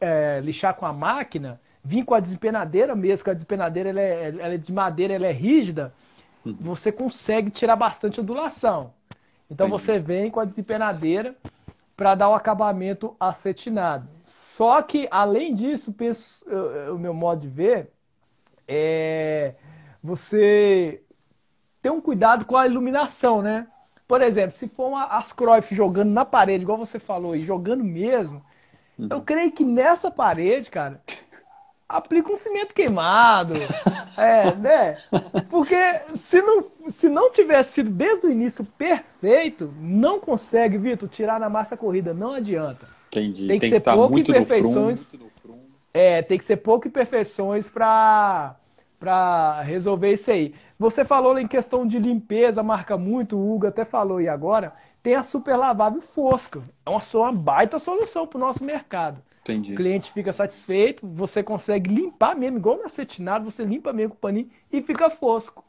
é, 0.00 0.40
lixar 0.42 0.74
com 0.74 0.86
a 0.86 0.92
máquina, 0.92 1.60
vir 1.82 2.04
com 2.04 2.14
a 2.14 2.20
desempenadeira 2.20 2.94
mesmo, 2.94 3.24
que 3.24 3.30
a 3.30 3.34
desempenadeira 3.34 3.90
ela 3.90 4.00
é, 4.00 4.28
ela 4.28 4.54
é 4.54 4.58
de 4.58 4.72
madeira, 4.72 5.14
ela 5.14 5.26
é 5.26 5.32
rígida, 5.32 5.92
uhum. 6.44 6.56
você 6.60 6.92
consegue 6.92 7.50
tirar 7.50 7.76
bastante 7.76 8.20
ondulação. 8.20 8.92
Então 9.50 9.66
Entendi. 9.66 9.82
você 9.82 9.98
vem 9.98 10.30
com 10.30 10.40
a 10.40 10.44
desempenadeira 10.44 11.34
para 11.96 12.14
dar 12.14 12.28
o 12.28 12.34
acabamento 12.34 13.14
acetinado. 13.18 14.08
Só 14.24 14.80
que, 14.82 15.08
além 15.10 15.54
disso, 15.54 15.92
penso, 15.92 16.44
o 16.94 16.98
meu 16.98 17.12
modo 17.12 17.40
de 17.42 17.48
ver, 17.48 17.90
é 18.66 19.54
você 20.02 21.02
ter 21.82 21.90
um 21.90 22.00
cuidado 22.00 22.44
com 22.44 22.56
a 22.56 22.66
iluminação, 22.66 23.42
né? 23.42 23.66
Por 24.10 24.22
exemplo, 24.22 24.56
se 24.56 24.66
for 24.66 24.88
uma 24.88 25.04
Ascroif 25.04 25.72
jogando 25.72 26.10
na 26.10 26.24
parede, 26.24 26.64
igual 26.64 26.76
você 26.76 26.98
falou, 26.98 27.36
e 27.36 27.44
jogando 27.44 27.84
mesmo, 27.84 28.44
uhum. 28.98 29.06
eu 29.08 29.20
creio 29.20 29.52
que 29.52 29.64
nessa 29.64 30.10
parede, 30.10 30.68
cara, 30.68 31.00
aplica 31.88 32.32
um 32.32 32.36
cimento 32.36 32.74
queimado. 32.74 33.54
é, 34.18 34.52
né? 34.56 34.96
Porque 35.48 35.76
se 36.16 36.42
não, 36.42 36.64
se 36.88 37.08
não 37.08 37.30
tivesse 37.30 37.74
sido 37.74 37.90
desde 37.90 38.26
o 38.26 38.32
início 38.32 38.64
perfeito, 38.64 39.72
não 39.80 40.18
consegue, 40.18 40.76
Vitor, 40.76 41.08
tirar 41.08 41.38
na 41.38 41.48
massa 41.48 41.76
corrida, 41.76 42.12
não 42.12 42.32
adianta. 42.32 42.88
Entendi. 43.12 43.46
Tem 43.46 43.60
que 43.60 43.70
tem 43.70 43.70
ser 43.70 43.80
que 43.80 43.92
pouco 43.92 44.18
imperfeições. 44.18 45.06
É, 45.94 46.20
tem 46.20 46.36
que 46.36 46.44
ser 46.44 46.56
pouco 46.56 46.88
imperfeições 46.88 47.70
para 47.70 48.56
para 48.98 49.62
resolver 49.62 50.12
isso 50.12 50.30
aí. 50.30 50.52
Você 50.80 51.04
falou 51.04 51.38
em 51.38 51.46
questão 51.46 51.86
de 51.86 51.98
limpeza, 51.98 52.62
marca 52.62 52.96
muito, 52.96 53.36
o 53.36 53.54
Hugo 53.54 53.66
até 53.66 53.84
falou 53.84 54.18
e 54.18 54.26
agora, 54.30 54.72
tem 55.02 55.14
a 55.14 55.22
super 55.22 55.54
lavável 55.54 56.00
fosca. 56.00 56.62
É 56.86 56.88
uma, 56.88 57.02
uma 57.12 57.32
baita 57.32 57.78
solução 57.78 58.26
para 58.26 58.38
o 58.38 58.40
nosso 58.40 58.64
mercado. 58.64 59.22
Entendi. 59.42 59.74
O 59.74 59.76
cliente 59.76 60.10
fica 60.10 60.32
satisfeito, 60.32 61.06
você 61.06 61.42
consegue 61.42 61.94
limpar 61.94 62.34
mesmo, 62.34 62.56
igual 62.56 62.78
no 62.78 62.86
acetinado, 62.86 63.44
você 63.44 63.62
limpa 63.62 63.92
mesmo 63.92 64.12
com 64.12 64.16
o 64.16 64.20
paninho 64.20 64.48
e 64.72 64.80
fica 64.80 65.10
fosco. 65.10 65.62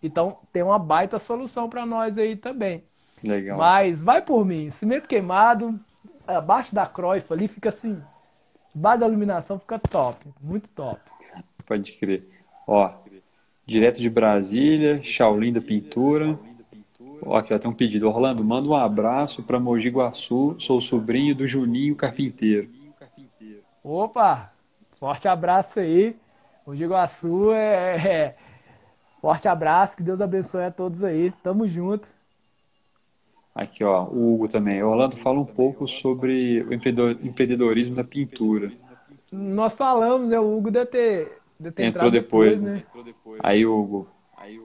Então 0.00 0.38
tem 0.52 0.62
uma 0.62 0.78
baita 0.78 1.18
solução 1.18 1.68
para 1.68 1.84
nós 1.84 2.16
aí 2.16 2.36
também. 2.36 2.84
Legal. 3.20 3.58
Mas 3.58 4.00
vai 4.00 4.22
por 4.22 4.44
mim, 4.44 4.70
cimento 4.70 5.08
queimado, 5.08 5.76
abaixo 6.24 6.72
da 6.72 6.86
croifa 6.86 7.34
ali 7.34 7.48
fica 7.48 7.70
assim, 7.70 8.00
debaixo 8.72 9.00
da 9.00 9.08
iluminação 9.08 9.58
fica 9.58 9.80
top, 9.80 10.24
muito 10.40 10.68
top. 10.68 11.00
Pode 11.66 11.90
crer. 11.94 12.28
Ó, 12.64 13.01
direto 13.66 14.00
de 14.00 14.10
Brasília, 14.10 15.02
Shaolin 15.02 15.52
da 15.52 15.60
Pintura. 15.60 16.38
Ó, 17.24 17.36
aqui 17.36 17.54
ó, 17.54 17.58
tem 17.58 17.70
um 17.70 17.74
pedido. 17.74 18.08
Orlando, 18.08 18.44
manda 18.44 18.68
um 18.68 18.74
abraço 18.74 19.42
para 19.42 19.60
Mogi 19.60 19.88
Guaçu, 19.88 20.56
sou 20.58 20.80
sobrinho 20.80 21.34
do 21.34 21.46
Juninho 21.46 21.94
Carpinteiro. 21.94 22.68
Opa, 23.82 24.52
forte 24.98 25.28
abraço 25.28 25.80
aí. 25.80 26.16
Mogi 26.66 26.86
Guaçu 26.86 27.52
é, 27.52 27.96
é... 27.96 28.36
Forte 29.20 29.46
abraço, 29.46 29.96
que 29.96 30.02
Deus 30.02 30.20
abençoe 30.20 30.64
a 30.64 30.70
todos 30.70 31.04
aí. 31.04 31.32
Tamo 31.44 31.66
junto. 31.68 32.10
Aqui, 33.54 33.84
ó, 33.84 34.04
o 34.04 34.34
Hugo 34.34 34.48
também. 34.48 34.82
Orlando, 34.82 35.16
fala 35.16 35.38
um 35.38 35.44
pouco 35.44 35.86
sobre 35.86 36.62
o 36.62 36.72
empreendedorismo 36.72 37.94
da 37.94 38.02
pintura. 38.02 38.72
Nós 39.30 39.74
falamos, 39.74 40.30
né? 40.30 40.40
O 40.40 40.56
Hugo 40.56 40.70
deve 40.70 40.86
ter, 40.86 40.98
deve 41.06 41.30
ter 41.30 41.41
Entrou 41.78 42.10
depois, 42.10 42.60
depois 42.60 42.60
né? 42.60 42.84
Aí, 43.40 43.66
Hugo, 43.66 44.08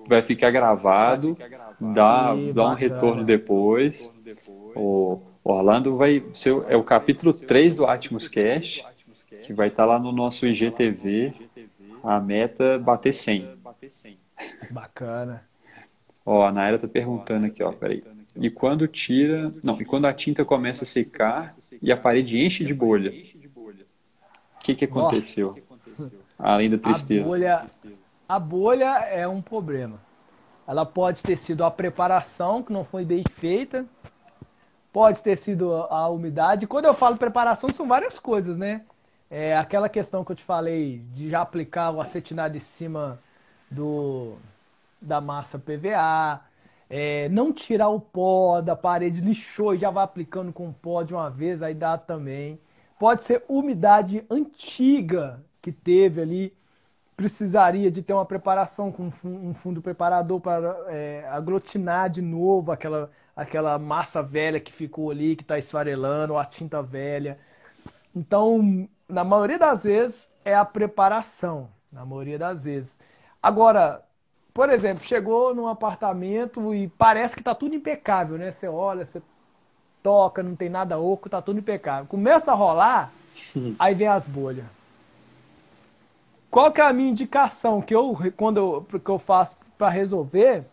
vai 0.08 0.22
ficar 0.22 0.52
gravado, 0.52 1.38
dá, 1.80 2.34
dá 2.54 2.70
um 2.70 2.74
retorno 2.74 3.24
depois. 3.24 4.12
O 4.76 5.22
Orlando 5.44 5.96
vai 5.96 6.24
ser 6.34 6.56
é 6.68 6.76
o 6.76 6.84
capítulo 6.84 7.34
3 7.34 7.76
do 7.76 7.86
Atmos 7.86 8.28
Cash, 8.28 8.84
que 9.44 9.54
vai 9.54 9.68
estar 9.70 9.86
lá 9.86 10.00
no 10.00 10.12
nosso 10.12 10.46
IGTV. 10.46 11.34
A 12.04 12.20
meta 12.20 12.64
é 12.64 12.78
bater 12.78 13.14
100. 13.14 13.58
Bacana. 14.70 15.44
Ó, 16.26 16.46
a 16.46 16.52
Naira 16.52 16.78
tá 16.78 16.88
perguntando 16.88 17.46
aqui, 17.46 17.64
ó, 17.64 17.72
peraí. 17.72 18.04
E 18.36 18.50
quando 18.50 18.88
tira. 18.88 19.54
Não, 19.64 19.80
e 19.80 19.86
quando 19.86 20.06
a 20.06 20.14
tinta 20.14 20.46
começa 20.46 20.84
a 20.84 20.88
secar 20.88 21.56
e 21.82 21.92
a 21.92 21.98
parede 21.98 22.38
enche 22.38 22.64
de 22.64 22.74
bolha. 22.74 23.12
O 23.12 24.60
que, 24.60 24.76
que 24.76 24.86
aconteceu? 24.86 25.58
Além 26.38 26.70
da 26.70 26.78
tristeza. 26.78 27.24
A 27.24 27.28
bolha, 27.28 27.66
a 28.30 28.40
bolha 28.40 29.00
é 29.06 29.28
um 29.28 29.42
problema. 29.42 30.00
Ela 30.68 30.86
pode 30.86 31.24
ter 31.24 31.38
sido 31.38 31.64
a 31.64 31.72
preparação 31.72 32.62
que 32.62 32.74
não 32.74 32.84
foi 32.84 33.06
bem 33.06 33.24
feita, 33.24 33.86
pode 34.92 35.24
ter 35.24 35.38
sido 35.38 35.74
a 35.74 36.10
umidade. 36.10 36.68
Quando 36.68 36.86
eu 36.86 36.94
falo 36.94 37.18
preparação, 37.18 37.70
são 37.70 37.88
várias 37.88 38.20
coisas, 38.20 38.58
né? 38.58 38.82
É 39.30 39.58
aquela 39.58 39.90
questão 39.90 40.24
que 40.24 40.32
eu 40.32 40.36
te 40.36 40.44
falei 40.44 41.00
de 41.14 41.30
já 41.30 41.42
aplicar 41.42 41.92
o 41.92 42.02
acetinado 42.02 42.56
em 42.56 42.62
cima 42.62 43.20
do, 43.70 44.36
da 45.02 45.20
massa 45.20 45.60
PVA, 45.60 46.42
é, 46.90 47.28
não 47.30 47.52
tirar 47.52 47.90
o 47.90 48.00
pó 48.00 48.62
da 48.62 48.76
parede, 48.76 49.20
lixou 49.22 49.74
e 49.74 49.78
já 49.78 49.90
vai 49.90 50.04
aplicando 50.04 50.54
com 50.54 50.72
pó 50.72 51.04
de 51.04 51.14
uma 51.14 51.30
vez, 51.30 51.62
aí 51.62 51.74
dá 51.74 51.98
também. 51.98 52.60
Pode 52.98 53.24
ser 53.24 53.44
umidade 53.48 54.26
antiga 54.30 55.42
que 55.68 55.72
teve 55.74 56.22
ali, 56.22 56.54
precisaria 57.18 57.92
de 57.92 58.02
ter 58.02 58.14
uma 58.14 58.26
preparação 58.26 58.90
com 58.90 59.12
um 59.22 59.54
fundo 59.54 59.82
preparador 59.82 60.40
para 60.40 60.78
é, 60.88 61.28
aglutinar 61.30 62.10
de 62.10 62.22
novo 62.22 62.72
aquela, 62.72 63.12
aquela 63.36 63.78
massa 63.78 64.24
velha 64.24 64.62
que 64.62 64.72
ficou 64.72 65.12
ali, 65.12 65.36
que 65.36 65.42
está 65.44 65.60
esfarelando, 65.60 66.32
ou 66.32 66.40
a 66.40 66.46
tinta 66.46 66.82
velha. 66.82 67.38
Então, 68.16 68.88
na 69.10 69.26
maioria 69.26 69.60
das 69.60 69.84
vezes, 69.84 70.32
é 70.46 70.56
a 70.56 70.64
preparação. 70.64 71.68
Na 71.92 72.06
maioria 72.06 72.40
das 72.40 72.64
vezes. 72.64 72.98
Agora, 73.44 74.02
por 74.54 74.70
exemplo, 74.70 75.06
chegou 75.06 75.54
num 75.54 75.68
apartamento 75.68 76.74
e 76.74 76.88
parece 76.88 77.36
que 77.36 77.42
está 77.42 77.54
tudo 77.54 77.76
impecável, 77.76 78.38
né? 78.38 78.52
Você 78.52 78.70
olha, 78.70 79.06
você 79.06 79.22
toca, 80.02 80.42
não 80.42 80.56
tem 80.56 80.70
nada 80.70 80.98
oco, 80.98 81.28
está 81.28 81.42
tudo 81.42 81.60
impecável. 81.60 82.06
Começa 82.06 82.54
a 82.54 82.56
rolar, 82.56 83.12
aí 83.78 83.94
vem 83.94 84.08
as 84.08 84.26
bolhas. 84.26 84.77
Qual 86.58 86.72
que 86.72 86.82
é 86.82 86.86
a 86.86 86.92
minha 86.92 87.12
indicação 87.12 87.80
que 87.84 87.94
eu 87.94 88.18
quando 88.36 88.58
eu, 88.58 89.00
que 89.00 89.12
eu 89.12 89.20
faço 89.20 89.56
para 89.78 89.90
resolver 89.90 90.66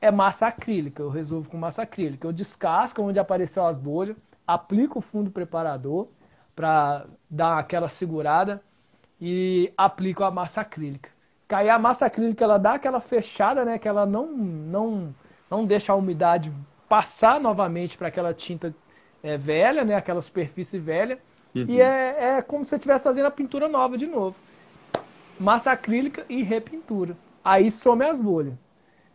é 0.00 0.10
massa 0.10 0.46
acrílica. 0.46 1.02
Eu 1.02 1.10
resolvo 1.10 1.50
com 1.50 1.58
massa 1.58 1.82
acrílica. 1.82 2.26
Eu 2.26 2.32
descasco 2.32 3.02
onde 3.02 3.18
apareceu 3.18 3.66
as 3.66 3.76
bolhas, 3.76 4.16
aplico 4.46 5.00
o 5.00 5.02
fundo 5.02 5.30
preparador 5.30 6.08
para 6.56 7.04
dar 7.28 7.58
aquela 7.58 7.90
segurada 7.90 8.62
e 9.20 9.70
aplico 9.76 10.24
a 10.24 10.30
massa 10.30 10.62
acrílica. 10.62 11.10
Cair 11.46 11.68
a 11.68 11.78
massa 11.78 12.06
acrílica 12.06 12.42
ela 12.42 12.56
dá 12.56 12.72
aquela 12.72 12.98
fechada, 12.98 13.66
né? 13.66 13.78
Que 13.78 13.86
ela 13.86 14.06
não 14.06 14.28
não 14.28 15.14
não 15.50 15.66
deixa 15.66 15.92
a 15.92 15.96
umidade 15.96 16.50
passar 16.88 17.38
novamente 17.38 17.98
para 17.98 18.08
aquela 18.08 18.32
tinta 18.32 18.74
é, 19.22 19.36
velha, 19.36 19.84
né? 19.84 19.94
Aquela 19.94 20.22
superfície 20.22 20.78
velha. 20.78 21.18
Uhum. 21.54 21.66
E 21.68 21.82
é, 21.82 22.38
é 22.38 22.40
como 22.40 22.64
se 22.64 22.70
você 22.70 22.76
estivesse 22.76 23.04
fazendo 23.04 23.26
a 23.26 23.30
pintura 23.30 23.68
nova 23.68 23.98
de 23.98 24.06
novo. 24.06 24.34
Massa 25.38 25.72
acrílica 25.72 26.24
e 26.28 26.42
repintura. 26.42 27.16
Aí 27.44 27.70
some 27.70 28.04
as 28.04 28.20
bolhas. 28.20 28.54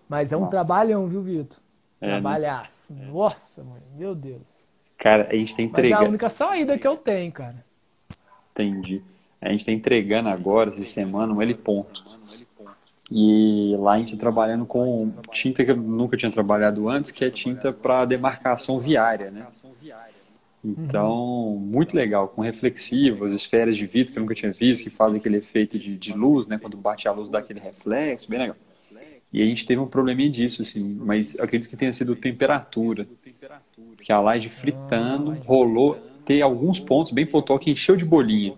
Mas 0.07 0.31
é 0.31 0.37
um 0.37 0.41
Nossa. 0.41 0.51
trabalhão, 0.51 1.07
viu, 1.07 1.21
Vitor? 1.21 1.59
É, 1.99 2.07
né? 2.07 2.11
Trabalhaço. 2.13 2.93
Né? 2.93 3.07
Nossa, 3.11 3.63
mãe, 3.63 3.81
meu 3.95 4.13
Deus. 4.13 4.51
Cara, 4.97 5.27
a 5.29 5.35
gente 5.35 5.55
tá 5.55 5.61
entregando. 5.61 5.95
Mas 5.95 6.01
é 6.01 6.05
a 6.05 6.09
única 6.09 6.29
saída 6.29 6.77
que 6.77 6.87
eu 6.87 6.97
tenho, 6.97 7.31
cara. 7.31 7.65
Entendi. 8.51 9.01
A 9.41 9.49
gente 9.49 9.59
está 9.59 9.71
entregando 9.71 10.29
agora, 10.29 10.69
essa 10.69 10.83
semana, 10.83 11.33
um 11.33 11.41
L 11.41 11.53
ponto. 11.55 12.03
E 13.11 13.75
lá 13.79 13.93
a 13.93 13.97
gente 13.97 14.13
está 14.13 14.19
trabalhando 14.19 14.65
com 14.65 15.11
tinta 15.31 15.63
que 15.65 15.71
eu 15.71 15.75
nunca 15.75 16.15
tinha 16.15 16.31
trabalhado 16.31 16.87
antes, 16.87 17.11
que 17.11 17.25
é 17.25 17.29
tinta 17.29 17.73
para 17.73 18.05
demarcação 18.05 18.79
viária, 18.79 19.29
né? 19.29 19.45
Então, 20.63 21.57
muito 21.59 21.93
legal, 21.93 22.29
com 22.29 22.41
reflexivos, 22.41 23.33
esferas 23.33 23.75
de 23.77 23.85
vidro 23.85 24.13
que 24.13 24.19
eu 24.19 24.21
nunca 24.21 24.33
tinha 24.33 24.51
visto, 24.51 24.83
que 24.83 24.89
fazem 24.89 25.19
aquele 25.19 25.37
efeito 25.37 25.77
de, 25.77 25.97
de 25.97 26.13
luz, 26.13 26.47
né? 26.47 26.57
Quando 26.57 26.77
bate 26.77 27.07
a 27.07 27.11
luz 27.11 27.29
dá 27.29 27.39
aquele 27.39 27.59
reflexo, 27.59 28.29
bem 28.29 28.39
legal. 28.39 28.55
E 29.31 29.41
a 29.41 29.45
gente 29.45 29.65
teve 29.65 29.81
um 29.81 29.87
probleminha 29.87 30.29
disso, 30.29 30.61
assim, 30.61 30.83
mas 30.83 31.37
acredito 31.39 31.69
que 31.69 31.75
tenha 31.75 31.91
sido 31.91 32.15
temperatura. 32.15 33.07
Porque 33.95 34.13
a 34.13 34.21
laje 34.21 34.47
fritando, 34.47 35.31
rolou, 35.43 35.95
tem 36.23 36.41
alguns 36.41 36.79
pontos 36.79 37.11
bem 37.11 37.25
pontual 37.25 37.57
que 37.57 37.71
encheu 37.71 37.97
de 37.97 38.05
bolinha. 38.05 38.53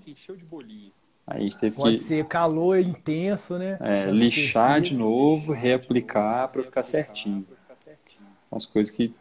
Aí 1.25 1.39
a 1.39 1.43
gente 1.43 1.57
teve 1.57 1.75
Pode 1.75 1.97
que, 1.97 2.03
ser 2.03 2.25
calor 2.25 2.77
intenso, 2.79 3.57
né? 3.57 3.77
É, 3.81 4.11
lixar 4.11 4.79
de 4.81 4.93
novo, 4.93 5.53
reaplicar 5.53 6.49
para 6.49 6.61
ficar 6.61 6.83
certinho. 6.83 7.47
As 8.51 8.65
coisas 8.65 8.93
que 8.93 9.13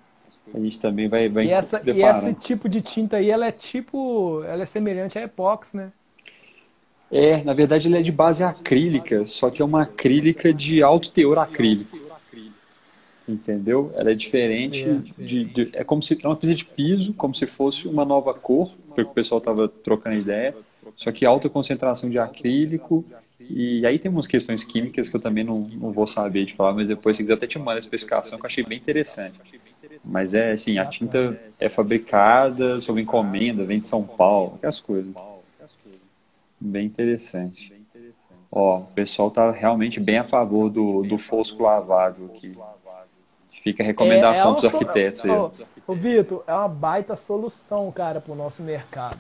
a 0.53 0.59
gente 0.59 0.78
também 0.78 1.09
vai, 1.09 1.28
vai 1.28 1.47
e, 1.47 1.51
essa, 1.51 1.80
e 1.84 2.03
esse 2.03 2.34
tipo 2.34 2.68
de 2.68 2.80
tinta 2.80 3.16
aí, 3.16 3.30
ela 3.30 3.47
é 3.47 3.53
tipo, 3.53 4.42
ela 4.45 4.62
é 4.62 4.66
semelhante 4.66 5.18
a 5.18 5.22
epox, 5.22 5.72
né? 5.72 5.90
É, 7.11 7.42
na 7.45 7.53
verdade 7.55 7.86
ele 7.86 7.97
é 7.97 8.03
de 8.03 8.12
base 8.12 8.42
acrílica, 8.42 9.24
só 9.26 9.51
que 9.51 9.62
é 9.62 9.64
uma 9.64 9.82
acrílica 9.82 10.53
de 10.53 10.82
alto 10.82 11.11
teor 11.11 11.38
acrílico. 11.38 12.05
Entendeu? 13.26 13.90
Ela 13.95 14.11
é 14.11 14.14
diferente 14.14 14.84
de, 15.16 15.45
de, 15.45 15.70
É 15.72 15.82
como 15.82 16.03
se. 16.03 16.18
É 16.22 16.26
uma 16.26 16.36
pizza 16.36 16.55
de 16.55 16.64
piso, 16.64 17.14
como 17.14 17.34
se 17.34 17.47
fosse 17.47 17.88
uma 17.88 18.05
nova 18.05 18.34
cor, 18.34 18.70
porque 18.86 19.01
o 19.01 19.07
pessoal 19.07 19.38
estava 19.38 19.66
trocando 19.66 20.16
ideia. 20.16 20.55
Só 20.95 21.11
que 21.11 21.24
alta 21.24 21.49
concentração 21.49 22.11
de 22.11 22.18
acrílico. 22.18 23.03
E 23.40 23.84
aí 23.86 23.99
tem 23.99 24.11
umas 24.11 24.26
questões 24.26 24.62
químicas 24.62 25.09
que 25.09 25.16
eu 25.16 25.20
também 25.20 25.42
não, 25.42 25.61
não 25.61 25.90
vou 25.90 26.07
saber 26.07 26.45
de 26.45 26.55
falar, 26.55 26.74
mas 26.74 26.86
depois, 26.86 27.16
se 27.16 27.22
quiser, 27.22 27.34
até 27.34 27.47
te 27.47 27.59
mando 27.59 27.76
a 27.76 27.78
especificação 27.78 28.38
que 28.38 28.45
eu 28.45 28.49
achei 28.49 28.64
bem 28.64 28.76
interessante. 28.76 29.38
Mas 30.05 30.35
é 30.35 30.53
assim, 30.53 30.79
a 30.79 30.87
tinta 30.87 31.41
é 31.59 31.69
fabricada 31.69 32.81
sob 32.81 33.01
encomenda, 33.01 33.65
vem 33.65 33.81
de 33.81 33.87
São 33.87 34.03
Paulo, 34.03 34.55
aquelas 34.57 34.81
coisas. 34.81 35.13
Bem 36.61 36.87
interessante. 36.87 37.75
Ó, 38.51 38.79
o 38.79 38.85
pessoal 38.95 39.31
tá 39.31 39.51
realmente 39.51 39.99
bem 39.99 40.19
a 40.19 40.25
favor 40.25 40.71
do, 40.71 41.03
do 41.03 41.19
fosco 41.19 41.65
lavável 41.65 42.31
aqui. 42.35 42.57
Fica 43.63 43.83
a 43.83 43.87
recomendação 43.87 44.51
é, 44.51 44.53
é 44.53 44.55
dos 44.57 44.65
arquitetos 44.67 45.25
aí. 45.25 45.31
Ô, 45.87 45.95
Vitor, 45.95 46.45
é 46.47 46.53
uma 46.53 46.69
baita 46.69 47.17
solução, 47.17 47.91
cara, 47.91 48.21
para 48.21 48.33
o 48.33 48.37
nosso 48.37 48.63
mercado. 48.63 49.19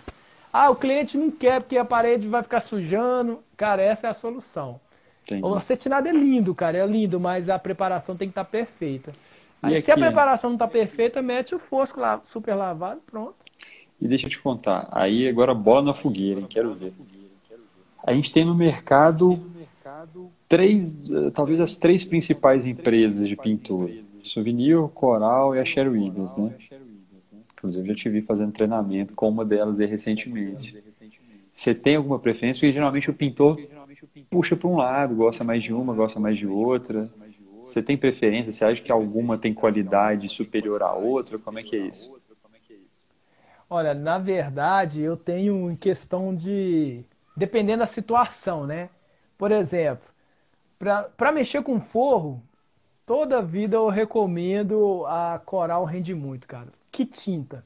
Ah, 0.52 0.70
o 0.70 0.76
cliente 0.76 1.18
não 1.18 1.30
quer 1.30 1.60
porque 1.60 1.76
a 1.76 1.84
parede 1.84 2.28
vai 2.28 2.42
ficar 2.42 2.60
sujando. 2.60 3.42
Cara, 3.56 3.82
essa 3.82 4.06
é 4.06 4.10
a 4.10 4.14
solução. 4.14 4.78
Entendi. 5.24 5.42
O 5.44 5.54
acetinado 5.54 6.06
é 6.06 6.12
lindo, 6.12 6.54
cara, 6.54 6.78
é 6.78 6.86
lindo, 6.86 7.18
mas 7.18 7.48
a 7.48 7.58
preparação 7.58 8.14
tem 8.16 8.28
que 8.28 8.32
estar 8.32 8.44
tá 8.44 8.50
perfeita. 8.50 9.12
Aí, 9.64 9.82
se 9.82 9.90
a 9.90 9.96
preparação 9.96 10.50
não 10.50 10.56
está 10.56 10.68
perfeita, 10.68 11.22
mete 11.22 11.54
o 11.54 11.58
fosco 11.58 12.00
lá, 12.00 12.20
super 12.24 12.54
lavado, 12.54 13.00
pronto. 13.06 13.36
E 14.00 14.08
deixa 14.08 14.26
eu 14.26 14.30
te 14.30 14.38
contar, 14.38 14.88
aí 14.90 15.28
agora 15.28 15.54
bola 15.54 15.82
na 15.82 15.94
fogueira, 15.94 16.40
hein? 16.40 16.46
quero 16.48 16.74
ver. 16.74 16.92
A 18.06 18.12
gente 18.12 18.32
tem 18.32 18.44
no 18.44 18.54
mercado 18.54 19.40
três, 20.48 20.96
talvez 21.32 21.60
as 21.60 21.76
três 21.76 22.04
principais 22.04 22.66
empresas 22.66 23.28
de 23.28 23.36
pintura. 23.36 23.92
Souvenir, 24.22 24.78
Coral 24.94 25.54
e 25.54 25.58
a 25.58 25.64
Sherwin 25.64 26.04
Williams, 26.08 26.36
né? 26.36 26.54
Inclusive, 27.52 27.88
eu 27.88 27.94
já 27.94 27.94
te 27.94 28.08
vi 28.08 28.20
fazendo 28.20 28.52
treinamento 28.52 29.14
com 29.14 29.28
uma 29.28 29.44
delas 29.44 29.80
aí 29.80 29.86
recentemente. 29.86 30.82
Você 31.52 31.74
tem 31.74 31.96
alguma 31.96 32.18
preferência? 32.18 32.60
Porque 32.60 32.72
geralmente 32.72 33.10
o 33.10 33.14
pintor 33.14 33.58
puxa 34.28 34.56
para 34.56 34.68
um 34.68 34.76
lado, 34.76 35.14
gosta 35.14 35.44
mais 35.44 35.62
de 35.62 35.72
uma, 35.72 35.94
gosta 35.94 36.18
mais 36.18 36.36
de 36.36 36.46
outra. 36.46 37.10
Você 37.64 37.82
tem 37.82 37.96
preferência? 37.96 38.52
Você 38.52 38.64
acha 38.64 38.82
que 38.82 38.92
alguma 38.92 39.38
tem 39.38 39.54
qualidade 39.54 40.28
superior 40.28 40.82
à 40.82 40.92
outra? 40.92 41.38
Como 41.38 41.58
é 41.58 41.62
que 41.62 41.74
é 41.74 41.78
isso? 41.80 42.14
Olha, 43.68 43.94
na 43.94 44.18
verdade, 44.18 45.00
eu 45.00 45.16
tenho 45.16 45.68
em 45.68 45.76
questão 45.76 46.34
de. 46.34 47.04
Dependendo 47.36 47.78
da 47.78 47.86
situação, 47.86 48.66
né? 48.66 48.90
Por 49.36 49.50
exemplo, 49.50 50.06
para 50.78 51.32
mexer 51.32 51.62
com 51.62 51.80
forro, 51.80 52.42
toda 53.04 53.42
vida 53.42 53.76
eu 53.76 53.88
recomendo 53.88 55.04
a 55.06 55.40
Coral 55.44 55.84
Rende 55.84 56.14
Muito, 56.14 56.46
cara. 56.46 56.68
Que 56.92 57.04
tinta? 57.04 57.64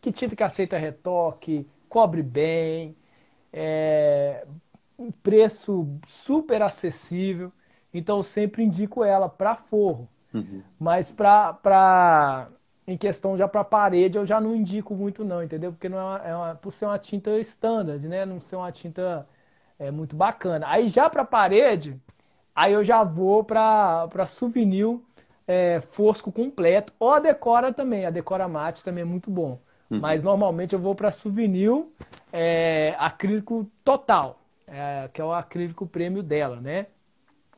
Que 0.00 0.12
tinta 0.12 0.36
que 0.36 0.42
aceita 0.44 0.78
retoque, 0.78 1.66
cobre 1.88 2.22
bem, 2.22 2.94
é, 3.52 4.46
preço 5.22 5.88
super 6.06 6.62
acessível. 6.62 7.52
Então 7.92 8.18
eu 8.18 8.22
sempre 8.22 8.62
indico 8.62 9.04
ela 9.04 9.28
para 9.28 9.56
forro. 9.56 10.08
Uhum. 10.32 10.62
Mas 10.78 11.10
para 11.10 12.48
em 12.86 12.96
questão 12.96 13.36
já 13.36 13.46
para 13.46 13.62
parede 13.64 14.16
eu 14.16 14.24
já 14.24 14.40
não 14.40 14.54
indico 14.54 14.94
muito 14.94 15.24
não, 15.24 15.42
entendeu? 15.42 15.72
Porque 15.72 15.88
não 15.88 15.98
é, 15.98 16.02
uma, 16.02 16.18
é 16.28 16.36
uma, 16.36 16.54
por 16.54 16.72
ser 16.72 16.86
uma 16.86 16.98
tinta 16.98 17.38
standard, 17.40 18.06
né? 18.08 18.24
Não 18.24 18.40
ser 18.40 18.56
uma 18.56 18.72
tinta 18.72 19.26
é, 19.78 19.90
muito 19.90 20.16
bacana. 20.16 20.66
Aí 20.68 20.88
já 20.88 21.08
para 21.10 21.24
parede, 21.24 22.00
aí 22.54 22.72
eu 22.72 22.84
já 22.84 23.04
vou 23.04 23.44
para 23.44 24.08
para 24.08 24.26
souvenir 24.26 24.98
é, 25.46 25.80
fosco 25.92 26.30
completo 26.30 26.92
ou 26.98 27.12
a 27.12 27.20
decora 27.20 27.72
também, 27.72 28.04
a 28.06 28.10
decora 28.10 28.46
mate 28.48 28.84
também 28.84 29.02
é 29.02 29.04
muito 29.04 29.30
bom. 29.30 29.58
Uhum. 29.90 30.00
Mas 30.00 30.22
normalmente 30.22 30.74
eu 30.74 30.78
vou 30.78 30.94
para 30.94 31.10
souvenir 31.10 31.70
é, 32.32 32.94
acrílico 32.98 33.70
total, 33.82 34.38
é, 34.66 35.08
que 35.12 35.20
é 35.20 35.24
o 35.24 35.32
acrílico 35.32 35.86
prêmio 35.86 36.22
dela, 36.22 36.60
né? 36.60 36.86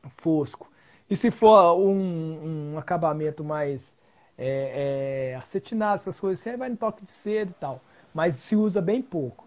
Fosco. 0.09 0.69
E 1.09 1.15
se 1.15 1.29
for 1.29 1.77
um, 1.77 2.73
um 2.73 2.77
acabamento 2.77 3.43
mais 3.43 3.97
é, 4.37 5.31
é, 5.33 5.35
acetinado, 5.35 5.95
essas 5.95 6.19
coisas 6.19 6.39
assim, 6.39 6.51
aí 6.51 6.57
vai 6.57 6.69
no 6.69 6.77
toque 6.77 7.03
de 7.03 7.11
cedo 7.11 7.49
e 7.49 7.59
tal. 7.59 7.81
Mas 8.13 8.35
se 8.35 8.55
usa 8.55 8.81
bem 8.81 9.01
pouco. 9.01 9.45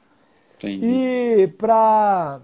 Entendi. 0.56 0.86
E 0.86 1.48
para 1.48 2.40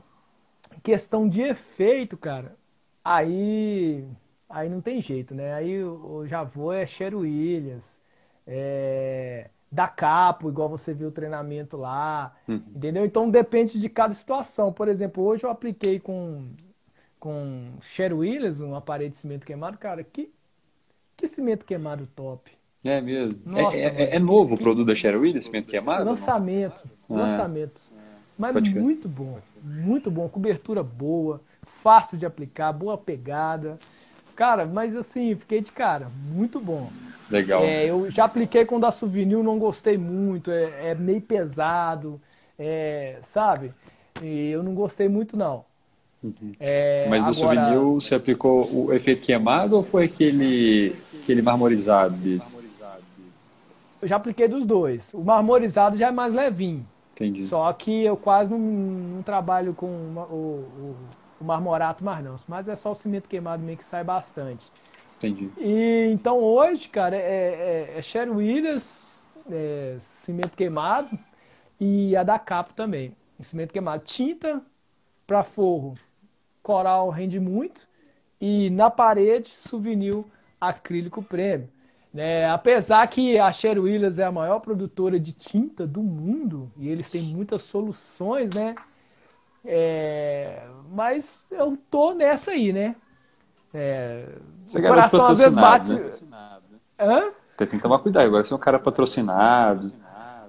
questão 0.82 1.28
de 1.28 1.42
efeito, 1.42 2.16
cara, 2.16 2.56
aí 3.04 4.06
aí 4.48 4.68
não 4.68 4.80
tem 4.80 5.00
jeito, 5.00 5.34
né? 5.34 5.54
Aí 5.54 5.70
eu 5.70 6.24
já 6.26 6.42
vou 6.42 6.72
é 6.72 6.86
Cher 6.86 7.14
Williams, 7.14 8.00
é, 8.46 9.48
da 9.70 9.86
Capo, 9.86 10.48
igual 10.48 10.68
você 10.68 10.92
viu 10.92 11.08
o 11.08 11.12
treinamento 11.12 11.76
lá, 11.76 12.34
uhum. 12.48 12.62
entendeu? 12.74 13.04
Então 13.04 13.30
depende 13.30 13.78
de 13.78 13.88
cada 13.88 14.14
situação. 14.14 14.72
Por 14.72 14.88
exemplo, 14.88 15.22
hoje 15.24 15.44
eu 15.44 15.50
apliquei 15.50 16.00
com 16.00 16.48
com 17.20 17.74
Sher 17.82 18.16
Williams, 18.16 18.60
uma 18.60 18.80
parede 18.80 19.10
de 19.10 19.18
cimento 19.18 19.46
queimado, 19.46 19.76
cara, 19.78 20.02
que, 20.02 20.32
que 21.16 21.28
cimento 21.28 21.66
queimado 21.66 22.08
top. 22.16 22.50
É 22.82 23.00
mesmo. 23.00 23.38
É, 23.54 23.62
Nossa, 23.62 23.76
é, 23.76 23.82
é, 23.82 24.16
é, 24.16 24.18
novo 24.18 24.56
que... 24.56 24.62
o 24.62 24.64
produto 24.64 24.86
da 24.86 24.94
Sher 24.94 25.20
Williams, 25.20 25.44
cimento 25.44 25.68
queimado? 25.68 26.04
Lançamento, 26.04 26.88
ah, 27.08 27.14
lançamento. 27.14 27.82
Mas 28.38 28.54
muito 28.70 29.06
bom, 29.06 29.38
muito 29.62 30.10
bom, 30.10 30.26
cobertura 30.26 30.82
boa, 30.82 31.42
fácil 31.82 32.16
de 32.16 32.24
aplicar, 32.24 32.72
boa 32.72 32.96
pegada. 32.96 33.78
Cara, 34.34 34.64
mas 34.64 34.96
assim, 34.96 35.36
fiquei 35.36 35.60
de 35.60 35.70
cara, 35.70 36.10
muito 36.32 36.58
bom. 36.58 36.90
Legal. 37.30 37.62
É, 37.62 37.84
eu 37.84 38.10
já 38.10 38.24
apliquei 38.24 38.64
com 38.64 38.76
o 38.76 38.80
da 38.80 38.90
Souvenir, 38.90 39.42
não 39.42 39.58
gostei 39.58 39.98
muito, 39.98 40.50
é, 40.50 40.90
é 40.90 40.94
meio 40.94 41.20
pesado, 41.20 42.18
é, 42.58 43.18
sabe? 43.22 43.74
E 44.22 44.48
eu 44.48 44.62
não 44.62 44.74
gostei 44.74 45.06
muito 45.06 45.36
não. 45.36 45.66
Uhum. 46.22 46.52
É, 46.60 47.06
Mas 47.08 47.22
no 47.24 47.30
agora... 47.30 47.34
souvenir 47.34 47.78
você 47.78 48.14
aplicou 48.14 48.68
o 48.72 48.92
efeito 48.92 49.22
queimado 49.22 49.76
ou 49.76 49.82
foi 49.82 50.04
aquele, 50.04 50.94
aquele 51.22 51.40
marmorizado? 51.40 52.14
Eu 54.02 54.08
já 54.08 54.16
apliquei 54.16 54.46
dos 54.46 54.66
dois. 54.66 55.12
O 55.14 55.22
marmorizado 55.22 55.96
já 55.96 56.08
é 56.08 56.10
mais 56.10 56.32
levinho. 56.32 56.86
Entendi. 57.14 57.42
Só 57.44 57.70
que 57.72 58.04
eu 58.04 58.16
quase 58.16 58.50
não, 58.50 58.58
não 58.58 59.22
trabalho 59.22 59.74
com 59.74 59.86
o, 59.86 60.20
o, 60.30 60.96
o, 61.40 61.44
marmorato 61.44 62.02
mais 62.04 62.24
não. 62.24 62.36
Mas 62.48 62.68
é 62.68 62.76
só 62.76 62.92
o 62.92 62.94
cimento 62.94 63.28
queimado 63.28 63.62
meio 63.62 63.76
que 63.76 63.84
sai 63.84 64.04
bastante. 64.04 64.64
Entendi. 65.18 65.50
E, 65.58 66.10
então 66.12 66.38
hoje, 66.38 66.88
cara, 66.88 67.16
é, 67.16 67.90
é, 67.94 67.98
é 67.98 68.02
Sherwin 68.02 68.36
Williams, 68.36 69.26
é, 69.50 69.96
cimento 70.00 70.56
queimado 70.56 71.18
e 71.78 72.16
a 72.16 72.22
da 72.22 72.38
Capo 72.38 72.72
também. 72.72 73.14
Cimento 73.40 73.72
queimado. 73.72 74.02
Tinta 74.04 74.62
para 75.26 75.42
forro 75.42 75.94
coral 76.70 77.10
rende 77.10 77.40
muito 77.40 77.88
e 78.40 78.70
na 78.70 78.88
parede 78.88 79.50
souvenir 79.56 80.24
acrílico 80.60 81.20
prêmio. 81.20 81.68
Né? 82.14 82.48
Apesar 82.48 83.04
que 83.08 83.36
a 83.36 83.50
Sherwin 83.50 83.80
Williams 83.80 84.20
é 84.20 84.24
a 84.24 84.30
maior 84.30 84.60
produtora 84.60 85.18
de 85.18 85.32
tinta 85.32 85.84
do 85.84 86.00
mundo 86.00 86.70
e 86.76 86.88
eles 86.88 87.10
têm 87.10 87.22
muitas 87.22 87.62
soluções, 87.62 88.54
né? 88.54 88.76
É... 89.64 90.62
Mas 90.92 91.44
eu 91.50 91.76
tô 91.90 92.14
nessa 92.14 92.52
aí, 92.52 92.72
né? 92.72 92.94
É... 93.74 94.28
Você 94.64 94.78
o 94.78 94.82
coração 94.82 95.26
às 95.26 95.38
vezes 95.38 95.54
bate. 95.56 95.92
Né? 95.92 96.10
Hã? 97.00 97.32
Tem 97.56 97.66
que 97.66 97.78
tomar 97.80 97.98
cuidado, 97.98 98.26
agora 98.26 98.44
você 98.44 98.52
é 98.52 98.56
um 98.56 98.60
cara 98.60 98.78
patrocinado. 98.78 99.92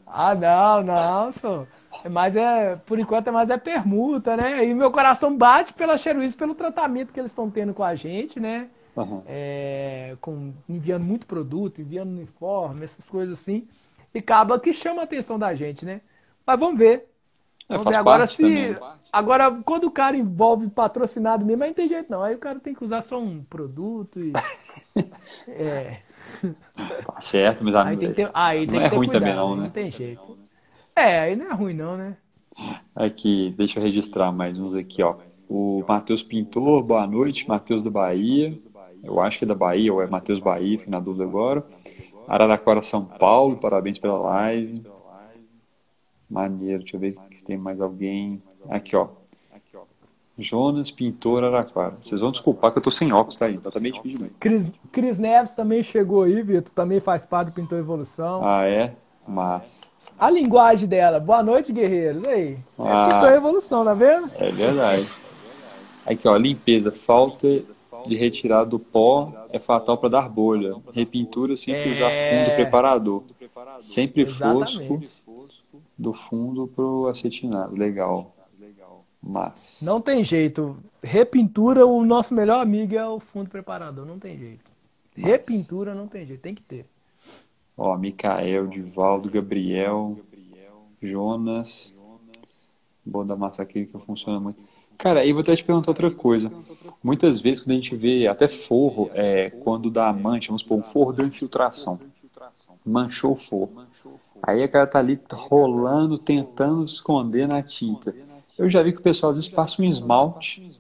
Ah, 0.06 0.36
não, 0.36 0.84
não, 0.84 1.32
sou. 1.32 1.68
Mas 2.10 2.36
é, 2.36 2.76
por 2.86 3.00
enquanto, 3.00 3.28
é 3.28 3.32
mais 3.32 3.50
é 3.50 3.58
permuta, 3.58 4.36
né? 4.36 4.66
E 4.66 4.74
meu 4.74 4.92
coração 4.92 5.36
bate 5.36 5.74
pela 5.74 5.98
Cheruiz, 5.98 6.36
pelo 6.36 6.56
tratamento 6.56 7.14
que 7.14 7.20
eles 7.20 7.32
estão 7.32 7.50
tendo 7.50 7.74
com 7.74 7.84
a 7.84 7.96
gente, 7.96 8.40
né? 8.40 8.70
Uhum. 8.96 9.22
É, 9.26 10.16
com, 10.20 10.54
enviando 10.68 11.04
muito 11.04 11.26
produto, 11.26 11.82
enviando 11.82 12.10
uniforme, 12.10 12.84
essas 12.84 13.10
coisas 13.10 13.40
assim. 13.40 13.68
E 14.14 14.20
acaba 14.20 14.60
que 14.60 14.74
chama 14.74 15.02
a 15.02 15.04
atenção 15.06 15.40
da 15.40 15.54
gente, 15.54 15.86
né? 15.86 16.02
Mas 16.46 16.60
vamos 16.60 16.78
ver. 16.78 17.08
É, 17.70 17.78
vamos 17.78 17.86
ver 17.86 17.96
agora 17.96 18.28
se. 18.28 18.44
Também. 18.44 18.78
Agora, 19.12 19.52
quando 19.64 19.86
o 19.86 19.92
cara 19.92 20.18
envolve 20.18 20.70
patrocinado 20.70 21.46
mesmo, 21.46 21.64
aí 21.64 21.70
não 21.70 21.76
tem 21.76 21.88
jeito 21.88 22.12
não. 22.12 22.22
Aí 22.24 22.36
o 22.36 22.40
cara 22.40 22.60
tem 22.60 22.74
que 22.74 22.84
usar 22.84 23.02
só 23.02 23.20
um 23.20 23.44
produto 23.44 24.20
e. 24.20 24.34
é. 25.48 26.00
Tá 27.06 27.22
certo, 27.22 27.64
mas 27.64 27.76
aí 27.76 27.98
tem 27.98 28.10
que 28.10 28.16
ter, 28.16 28.32
aí 28.34 28.66
não 28.66 28.82
é 28.82 28.88
ruim 28.88 29.08
cuidado, 29.08 29.22
também 29.22 29.36
não, 29.36 29.56
né? 29.56 29.64
Não 29.64 29.70
tem 29.70 29.92
jeito. 29.92 30.41
É, 30.96 31.20
aí 31.20 31.36
não 31.36 31.48
é 31.48 31.54
ruim 31.54 31.74
não, 31.74 31.98
né? 31.98 32.18
Aqui, 32.96 33.54
deixa 33.58 33.80
eu 33.80 33.84
registrar 33.84 34.32
mais 34.32 34.60
uns 34.60 34.76
aqui, 34.76 35.02
ó. 35.02 35.16
O 35.50 35.84
Matheus 35.88 36.24
Pintor, 36.24 36.84
boa 36.84 37.08
noite. 37.08 37.48
Matheus 37.48 37.82
da 37.82 37.90
Bahia. 37.90 38.58
Eu 39.04 39.20
acho 39.20 39.40
que 39.40 39.46
é 39.46 39.48
da 39.48 39.56
Bahia, 39.56 39.92
ou 39.92 40.02
é 40.02 40.08
Matheus 40.08 40.40
Bahia, 40.40 40.78
fico 40.78 40.92
na 40.92 41.00
dúvida 41.00 41.24
agora. 41.24 41.66
Araraquara, 42.28 42.82
São 42.82 43.04
Paulo, 43.04 43.58
parabéns 43.58 43.98
pela 43.98 44.18
live. 44.18 44.84
Maneiro, 46.30 46.80
deixa 46.80 46.96
eu 46.96 47.00
ver 47.00 47.18
se 47.34 47.44
tem 47.44 47.58
mais 47.58 47.82
alguém. 47.82 48.42
Aqui, 48.70 48.96
ó. 48.96 49.08
Jonas 50.38 50.90
Pintor 50.90 51.44
Araquara. 51.44 51.98
Vocês 52.02 52.22
vão 52.22 52.32
desculpar 52.32 52.72
que 52.72 52.80
eu 52.80 52.82
tô 52.82 52.90
sem 52.90 53.12
óculos, 53.12 53.38
tá 53.38 53.46
aí? 53.46 53.58
Totalmente 53.58 54.02
vídeo 54.02 54.32
Cris, 54.40 54.72
Cris 54.92 55.20
Neves 55.20 55.56
também 55.56 55.84
chegou 55.84 56.24
aí, 56.24 56.42
Vitor. 56.42 56.74
Também 56.74 57.00
faz 57.00 57.26
parte 57.26 57.50
do 57.50 57.54
Pintor 57.54 57.80
Evolução. 57.80 58.42
Ah, 58.44 58.66
é? 58.66 58.96
Mas. 59.32 59.90
A 60.20 60.30
linguagem 60.30 60.88
dela. 60.88 61.20
Boa 61.20 61.42
noite, 61.42 61.72
guerreiros. 61.72 62.28
Aí. 62.28 62.54
É 62.54 62.58
ah, 62.80 63.08
é 63.08 63.14
Pintor 63.14 63.32
Evolução, 63.32 63.86
tá 63.86 63.94
vendo? 63.94 64.30
É 64.38 64.52
verdade. 64.52 65.08
Aqui, 66.06 66.28
ó. 66.28 66.36
Limpeza. 66.36 66.92
Falta 66.92 67.48
de 68.06 68.16
retirar 68.18 68.66
do 68.66 68.78
pó 68.78 69.32
é 69.50 69.60
fatal 69.60 69.98
para 69.98 70.10
dar 70.10 70.28
bolha. 70.30 70.76
Repintura 70.94 71.56
sempre 71.56 71.92
é... 71.92 71.94
usar 71.94 72.12
fundo 72.12 72.56
preparador. 72.56 73.24
Sempre 73.80 74.26
fosco 74.26 75.00
do 75.98 76.14
fundo 76.14 76.68
pro 76.68 77.08
acetinado. 77.08 77.74
Legal. 77.76 78.36
Mas. 79.24 79.80
Não 79.82 80.02
tem 80.02 80.24
jeito. 80.26 80.76
Repintura, 81.02 81.86
o 81.86 82.04
nosso 82.04 82.34
melhor 82.34 82.60
amigo 82.60 82.96
é 82.96 83.08
o 83.08 83.20
fundo 83.20 83.50
preparador. 83.50 84.06
Não 84.06 84.20
tem 84.20 84.38
jeito. 84.38 84.70
Repintura 85.16 85.96
não 85.96 86.08
tem 86.08 86.26
jeito, 86.26 86.42
tem 86.42 86.56
que 86.56 86.62
ter. 86.62 86.86
Ó, 87.78 87.98
Micael, 87.98 88.68
Divaldo, 88.68 89.30
Gabriel, 89.30 90.20
Jonas. 91.02 91.94
Bom 93.04 93.26
da 93.26 93.36
massa 93.36 93.64
acrílica 93.64 93.98
funciona 94.00 94.40
muito. 94.40 94.60
Cara, 94.98 95.22
aí 95.22 95.34
vou 95.34 95.42
até 95.42 95.56
te 95.56 95.64
perguntar 95.64 95.90
outra 95.90 96.12
coisa. 96.12 96.52
Muitas 97.04 97.40
vezes 97.40 97.60
quando 97.60 97.72
a 97.72 97.76
gente 97.76 97.96
vê 97.96 98.28
até 98.28 98.48
forro, 98.48 99.10
é, 99.16 99.50
quando 99.50 99.90
dá 99.90 100.14
mancha, 100.14 100.50
vamos 100.50 100.62
supor, 100.62 100.78
um 100.78 100.84
forro 100.84 101.12
deu 101.12 101.26
infiltração. 101.26 102.00
Manchou 102.86 103.32
o 103.32 103.36
forro. 103.36 103.84
Aí 104.44 104.62
a 104.62 104.68
cara 104.68 104.86
tá 104.86 105.00
ali 105.00 105.20
rolando, 105.32 106.20
tentando 106.20 106.86
esconder 106.86 107.48
na 107.48 107.64
tinta. 107.64 108.14
Eu 108.58 108.70
já 108.70 108.84
vi 108.84 108.92
que 108.92 109.00
o 109.00 109.04
pessoal 109.04 109.32
às 109.32 109.38
vezes 109.38 109.50
passa 109.50 109.82
um 109.82 109.86
esmalte, 109.86 110.80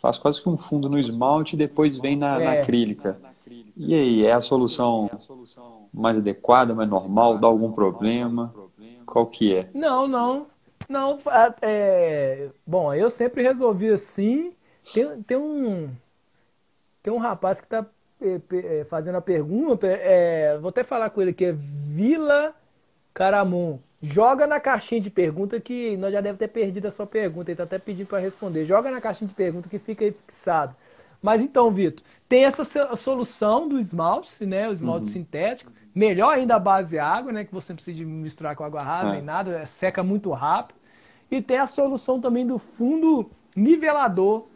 faz 0.00 0.18
quase 0.18 0.40
que 0.40 0.48
um 0.48 0.56
fundo 0.56 0.88
no 0.88 0.98
esmalte 0.98 1.56
e 1.56 1.58
depois 1.58 1.98
vem 1.98 2.16
na, 2.16 2.40
é. 2.40 2.44
na 2.44 2.52
acrílica. 2.60 3.18
E 3.76 3.94
aí, 3.94 4.24
é 4.24 4.32
a 4.32 4.40
solução 4.40 5.10
mais 5.92 6.16
adequada, 6.16 6.74
mais 6.74 6.88
normal? 6.88 7.38
Dá 7.38 7.46
algum 7.46 7.72
problema? 7.72 8.54
Qual 9.06 9.26
que 9.26 9.54
é? 9.54 9.68
Não, 9.74 10.06
não. 10.06 10.46
Não, 10.88 11.18
é, 11.60 12.48
bom, 12.66 12.94
eu 12.94 13.10
sempre 13.10 13.42
resolvi 13.42 13.88
assim. 13.90 14.52
Tem, 14.94 15.22
tem 15.22 15.36
um 15.36 15.90
tem 17.02 17.12
um 17.12 17.18
rapaz 17.18 17.60
que 17.60 17.66
está 17.66 17.86
é, 18.20 18.80
é, 18.80 18.84
fazendo 18.84 19.16
a 19.16 19.20
pergunta, 19.20 19.86
é, 19.86 20.58
vou 20.58 20.70
até 20.70 20.82
falar 20.82 21.10
com 21.10 21.22
ele 21.22 21.30
aqui, 21.30 21.46
é 21.46 21.52
Vila 21.52 22.54
Caramon. 23.14 23.78
Joga 24.02 24.46
na 24.46 24.60
caixinha 24.60 25.00
de 25.00 25.10
pergunta 25.10 25.58
que 25.60 25.96
nós 25.96 26.12
já 26.12 26.20
deve 26.20 26.38
ter 26.38 26.48
perdido 26.48 26.86
a 26.86 26.90
sua 26.90 27.06
pergunta. 27.06 27.50
Ele 27.50 27.54
está 27.54 27.64
até 27.64 27.78
pedindo 27.78 28.06
para 28.06 28.18
responder. 28.18 28.64
Joga 28.64 28.90
na 28.90 29.00
caixinha 29.00 29.26
de 29.26 29.34
pergunta 29.34 29.68
que 29.68 29.78
fica 29.78 30.04
aí 30.04 30.12
fixado. 30.12 30.74
Mas 31.20 31.42
então, 31.42 31.70
Vitor, 31.70 32.04
tem 32.28 32.44
essa 32.44 32.64
solução 32.96 33.68
do 33.68 33.78
esmalte, 33.78 34.44
né? 34.46 34.68
O 34.68 34.72
esmalte 34.72 35.06
uhum. 35.06 35.12
sintético. 35.12 35.72
Melhor 35.94 36.30
ainda 36.34 36.56
a 36.56 36.58
base 36.58 36.98
água, 36.98 37.32
né? 37.32 37.44
Que 37.44 37.52
você 37.52 37.72
não 37.72 37.76
precisa 37.76 38.04
misturar 38.04 38.54
com 38.54 38.64
água 38.64 38.82
rasa 38.82 39.08
é. 39.08 39.12
nem 39.14 39.22
nada, 39.22 39.58
é, 39.58 39.66
seca 39.66 40.02
muito 40.02 40.30
rápido. 40.30 40.78
E 41.30 41.42
tem 41.42 41.58
a 41.58 41.66
solução 41.66 42.20
também 42.20 42.46
do 42.46 42.58
fundo 42.58 43.30
nivelador, 43.54 44.46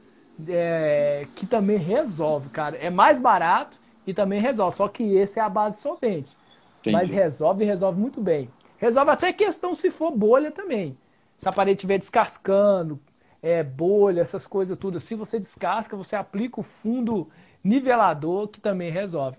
é, 0.48 1.26
que 1.34 1.46
também 1.46 1.76
resolve, 1.76 2.48
cara. 2.50 2.76
É 2.76 2.90
mais 2.90 3.18
barato 3.18 3.78
e 4.06 4.14
também 4.14 4.40
resolve. 4.40 4.76
Só 4.76 4.88
que 4.88 5.02
esse 5.16 5.38
é 5.38 5.42
a 5.42 5.48
base 5.48 5.80
solvente. 5.80 6.36
Entendi. 6.80 6.96
Mas 6.96 7.10
resolve 7.10 7.64
e 7.64 7.66
resolve 7.66 8.00
muito 8.00 8.20
bem. 8.20 8.48
Resolve 8.78 9.10
até 9.10 9.32
questão 9.32 9.74
se 9.74 9.90
for 9.90 10.10
bolha 10.10 10.50
também. 10.50 10.96
Se 11.38 11.48
a 11.48 11.52
parede 11.52 11.78
estiver 11.78 11.98
descascando, 11.98 13.00
é, 13.42 13.62
bolha, 13.62 14.20
essas 14.20 14.46
coisas 14.46 14.78
tudo. 14.78 15.00
Se 15.00 15.14
você 15.14 15.38
descasca, 15.38 15.96
você 15.96 16.14
aplica 16.16 16.60
o 16.60 16.62
fundo 16.62 17.28
nivelador, 17.62 18.48
que 18.48 18.60
também 18.60 18.90
resolve. 18.90 19.36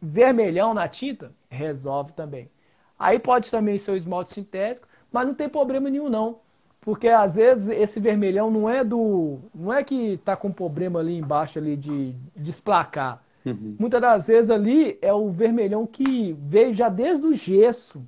Vermelhão 0.00 0.74
na 0.74 0.88
tinta, 0.88 1.32
resolve 1.50 2.12
também. 2.12 2.50
Aí 2.98 3.18
pode 3.18 3.50
também 3.50 3.78
ser 3.78 3.92
o 3.92 3.96
esmalte 3.96 4.32
sintético, 4.32 4.88
mas 5.12 5.26
não 5.26 5.34
tem 5.34 5.48
problema 5.48 5.90
nenhum 5.90 6.08
não. 6.08 6.40
Porque 6.80 7.08
às 7.08 7.36
vezes 7.36 7.68
esse 7.68 8.00
vermelhão 8.00 8.50
não 8.50 8.68
é 8.68 8.82
do. 8.82 9.38
não 9.54 9.72
é 9.72 9.84
que 9.84 10.16
tá 10.24 10.36
com 10.36 10.50
problema 10.50 10.98
ali 10.98 11.16
embaixo 11.16 11.58
ali 11.58 11.76
de 11.76 12.14
desplacar. 12.34 13.22
Uhum. 13.46 13.76
Muitas 13.78 14.00
das 14.00 14.26
vezes 14.26 14.50
ali 14.50 14.98
é 15.00 15.12
o 15.12 15.30
vermelhão 15.30 15.86
que 15.86 16.32
veio 16.40 16.72
já 16.72 16.88
desde 16.88 17.26
o 17.26 17.32
gesso 17.32 18.04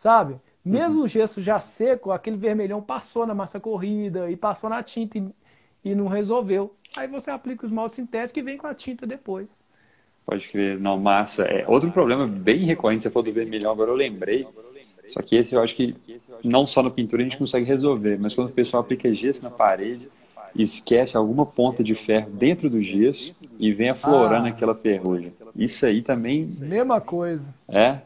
sabe? 0.00 0.40
Mesmo 0.64 0.98
uhum. 0.98 1.04
o 1.04 1.08
gesso 1.08 1.40
já 1.40 1.58
seco, 1.58 2.10
aquele 2.10 2.36
vermelhão 2.36 2.82
passou 2.82 3.26
na 3.26 3.34
massa 3.34 3.58
corrida 3.58 4.30
e 4.30 4.36
passou 4.36 4.68
na 4.68 4.82
tinta 4.82 5.18
e, 5.18 5.24
e 5.84 5.94
não 5.94 6.06
resolveu. 6.06 6.74
Aí 6.96 7.06
você 7.06 7.30
aplica 7.30 7.64
o 7.64 7.66
esmalte 7.66 7.94
sintético 7.94 8.38
e 8.38 8.42
vem 8.42 8.58
com 8.58 8.66
a 8.66 8.74
tinta 8.74 9.06
depois. 9.06 9.62
Pode 10.26 10.48
crer, 10.48 10.78
não, 10.78 10.98
massa. 10.98 11.44
É, 11.44 11.66
outro 11.66 11.90
problema 11.90 12.26
bem 12.26 12.64
recorrente, 12.64 13.02
você 13.02 13.10
falou 13.10 13.24
do 13.24 13.32
vermelhão, 13.32 13.72
agora 13.72 13.90
eu 13.90 13.96
lembrei. 13.96 14.46
Só 15.08 15.20
que 15.22 15.34
esse 15.34 15.54
eu 15.54 15.62
acho 15.62 15.74
que 15.74 15.96
não 16.44 16.66
só 16.66 16.82
na 16.82 16.90
pintura 16.90 17.22
a 17.22 17.24
gente 17.24 17.38
consegue 17.38 17.64
resolver, 17.64 18.18
mas 18.20 18.34
quando 18.34 18.48
o 18.48 18.52
pessoal 18.52 18.82
aplica 18.82 19.12
gesso 19.12 19.42
na 19.42 19.50
parede, 19.50 20.08
esquece 20.54 21.16
alguma 21.16 21.44
ponta 21.44 21.82
de 21.82 21.94
ferro 21.94 22.30
dentro 22.30 22.70
do 22.70 22.80
gesso 22.82 23.34
e 23.58 23.72
vem 23.72 23.90
aflorando 23.90 24.46
ah. 24.46 24.50
aquela 24.50 24.74
ferrugem. 24.74 25.32
Isso 25.54 25.84
aí 25.86 26.02
também. 26.02 26.46
Mesma 26.60 27.00
coisa. 27.00 27.52
É? 27.68 27.98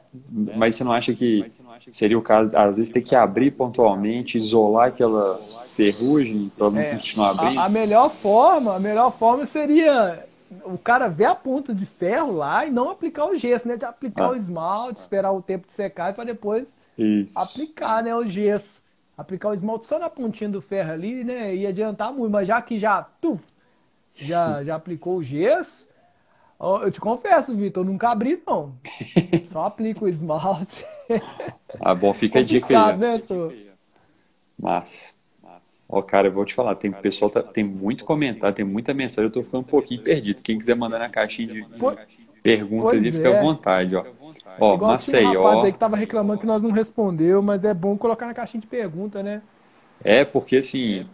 Mas 0.56 0.76
você 0.76 0.84
não 0.84 0.92
acha 0.92 1.14
que 1.14 1.46
seria 1.90 2.18
o 2.18 2.22
caso, 2.22 2.56
às 2.56 2.76
vezes, 2.76 2.92
ter 2.92 3.02
que 3.02 3.14
abrir 3.14 3.50
pontualmente, 3.50 4.38
isolar 4.38 4.88
aquela 4.88 5.40
ferrugem 5.74 6.50
para 6.56 6.70
não 6.70 6.78
é, 6.78 6.94
continuar 6.94 7.30
abrindo? 7.30 7.58
A, 7.58 7.64
a, 7.64 7.68
melhor 7.68 8.10
forma, 8.10 8.76
a 8.76 8.80
melhor 8.80 9.16
forma 9.16 9.44
seria 9.44 10.24
o 10.64 10.78
cara 10.78 11.08
ver 11.08 11.24
a 11.24 11.34
ponta 11.34 11.74
de 11.74 11.84
ferro 11.84 12.32
lá 12.32 12.64
e 12.64 12.70
não 12.70 12.90
aplicar 12.90 13.26
o 13.26 13.36
gesso, 13.36 13.66
né? 13.66 13.76
De 13.76 13.84
aplicar 13.84 14.24
ah. 14.24 14.30
o 14.30 14.36
esmalte, 14.36 15.00
esperar 15.00 15.32
o 15.32 15.42
tempo 15.42 15.66
de 15.66 15.72
secar 15.72 16.14
para 16.14 16.24
depois 16.24 16.76
Isso. 16.96 17.36
aplicar, 17.38 18.02
né, 18.02 18.14
o 18.14 18.24
gesso. 18.24 18.82
Aplicar 19.16 19.50
o 19.50 19.54
esmalte 19.54 19.86
só 19.86 19.98
na 19.98 20.10
pontinha 20.10 20.50
do 20.50 20.60
ferro 20.60 20.92
ali, 20.92 21.22
né? 21.24 21.54
Ia 21.54 21.68
adiantar 21.68 22.12
muito, 22.12 22.32
mas 22.32 22.48
já 22.48 22.60
que 22.60 22.78
já, 22.78 23.02
tuf, 23.20 23.44
já, 24.12 24.62
já 24.64 24.74
aplicou 24.74 25.18
o 25.18 25.22
gesso, 25.22 25.86
eu 26.60 26.90
te 26.90 27.00
confesso, 27.00 27.54
Vitor, 27.54 27.82
eu 27.82 27.90
nunca 27.90 28.10
abri, 28.10 28.40
não. 28.46 28.74
Só 29.46 29.64
aplico 29.64 30.04
o 30.04 30.08
esmalte. 30.08 30.86
Ah, 31.80 31.94
bom, 31.94 32.14
fica 32.14 32.38
a 32.38 32.42
dica 32.42 32.90
aí. 32.90 32.96
Né, 32.96 33.20
Mas, 34.58 35.18
ó, 35.88 36.00
cara, 36.00 36.28
eu 36.28 36.32
vou 36.32 36.44
te 36.44 36.54
falar, 36.54 36.74
tem 36.76 36.92
pessoal, 36.92 37.30
tá, 37.30 37.42
tem 37.42 37.64
muito 37.64 38.04
comentário, 38.04 38.54
tem 38.54 38.64
muita 38.64 38.94
mensagem, 38.94 39.28
eu 39.28 39.32
tô 39.32 39.42
ficando 39.42 39.60
um 39.60 39.64
pouquinho 39.64 40.02
perdido. 40.02 40.42
Quem 40.42 40.58
quiser 40.58 40.76
mandar 40.76 40.98
na 40.98 41.08
caixinha 41.08 41.48
de 41.48 41.66
perguntas 42.42 43.02
aí, 43.02 43.10
fica 43.10 43.28
à 43.28 43.32
é. 43.32 43.42
vontade, 43.42 43.96
ó. 43.96 44.04
Ó, 44.60 44.74
Igual 44.74 44.92
Maceió. 44.92 45.30
Um 45.30 45.44
rapaz 45.44 45.64
aí 45.64 45.72
que 45.72 45.78
tava 45.78 45.96
reclamando 45.96 46.40
que 46.40 46.46
nós 46.46 46.62
não 46.62 46.70
respondeu, 46.70 47.42
mas 47.42 47.64
é 47.64 47.74
bom 47.74 47.96
colocar 47.96 48.26
na 48.26 48.34
caixinha 48.34 48.60
de 48.60 48.66
pergunta, 48.66 49.22
né? 49.22 49.42
É, 50.02 50.24
porque 50.24 50.58
assim, 50.58 51.06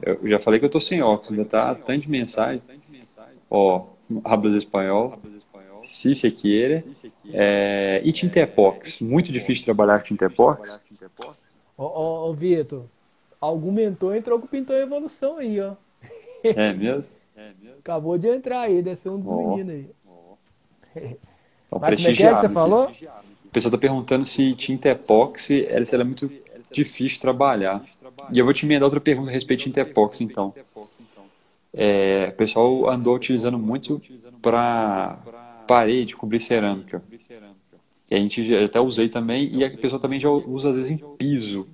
eu 0.00 0.18
já 0.28 0.38
falei 0.38 0.60
que 0.60 0.66
eu 0.66 0.70
tô 0.70 0.80
sem 0.80 1.02
óculos, 1.02 1.30
ainda 1.30 1.44
tá 1.44 1.74
tanto 1.74 2.02
de 2.02 2.10
mensagem. 2.10 2.62
Ó, 3.50 3.86
hablas 4.24 4.54
espanhol, 4.54 5.18
se 5.82 6.14
se 6.14 6.30
quiere, 6.30 6.84
é, 7.32 8.00
e 8.04 8.12
Tintepox. 8.12 9.00
Muito 9.00 9.32
difícil 9.32 9.64
trabalhar 9.64 9.98
com 9.98 10.06
Tintepox. 10.06 10.80
Ô, 11.76 11.84
ô, 11.84 12.30
ô 12.30 12.34
Vitor, 12.34 12.84
algum 13.40 13.72
mentor 13.72 14.14
entrou 14.14 14.38
com 14.38 14.46
o 14.46 14.48
Pintor 14.48 14.76
Evolução 14.76 15.38
aí, 15.38 15.60
ó. 15.60 15.74
É 16.44 16.72
mesmo? 16.72 17.14
Acabou 17.78 18.18
de 18.18 18.28
entrar 18.28 18.62
aí, 18.62 18.82
deve 18.82 18.96
ser 18.96 19.08
um 19.08 19.18
dos 19.18 19.28
oh. 19.28 19.56
meninos 19.56 19.74
aí. 19.74 19.90
Então, 21.66 21.80
Mas 21.80 21.90
prestigiado. 21.90 22.08
Como 22.08 22.08
é 22.10 22.12
que, 22.12 22.22
é 22.22 22.34
que 22.34 22.40
você 22.40 22.48
falou? 22.48 22.90
O 23.46 23.48
pessoal 23.50 23.68
está 23.70 23.78
perguntando 23.78 24.26
se 24.26 24.54
tinta 24.54 24.88
epóxi 24.88 25.66
ela, 25.66 25.84
ela 25.90 26.02
é 26.02 26.04
muito 26.04 26.30
difícil 26.70 27.20
trabalhar. 27.20 27.84
E 28.32 28.38
eu 28.38 28.44
vou 28.44 28.54
te 28.54 28.64
emendar 28.64 28.84
outra 28.84 29.00
pergunta 29.00 29.30
a 29.30 29.32
respeito 29.32 29.60
de 29.60 29.64
tinta 29.66 29.80
epóxi, 29.80 30.24
então. 30.24 30.54
É, 31.74 32.28
o 32.32 32.36
pessoal 32.36 32.88
andou 32.90 33.16
utilizando 33.16 33.58
muito 33.58 34.00
para 34.40 35.18
parede, 35.66 36.14
cobrir 36.16 36.40
cerâmica. 36.40 37.02
E 38.10 38.14
a 38.14 38.18
gente 38.18 38.54
até 38.54 38.78
usei 38.78 39.08
também, 39.08 39.54
e 39.54 39.64
a 39.64 39.70
pessoa 39.70 40.00
também 40.00 40.20
já 40.20 40.28
usa 40.30 40.70
às 40.70 40.76
vezes 40.76 40.90
em 40.90 40.98
piso. 41.16 41.66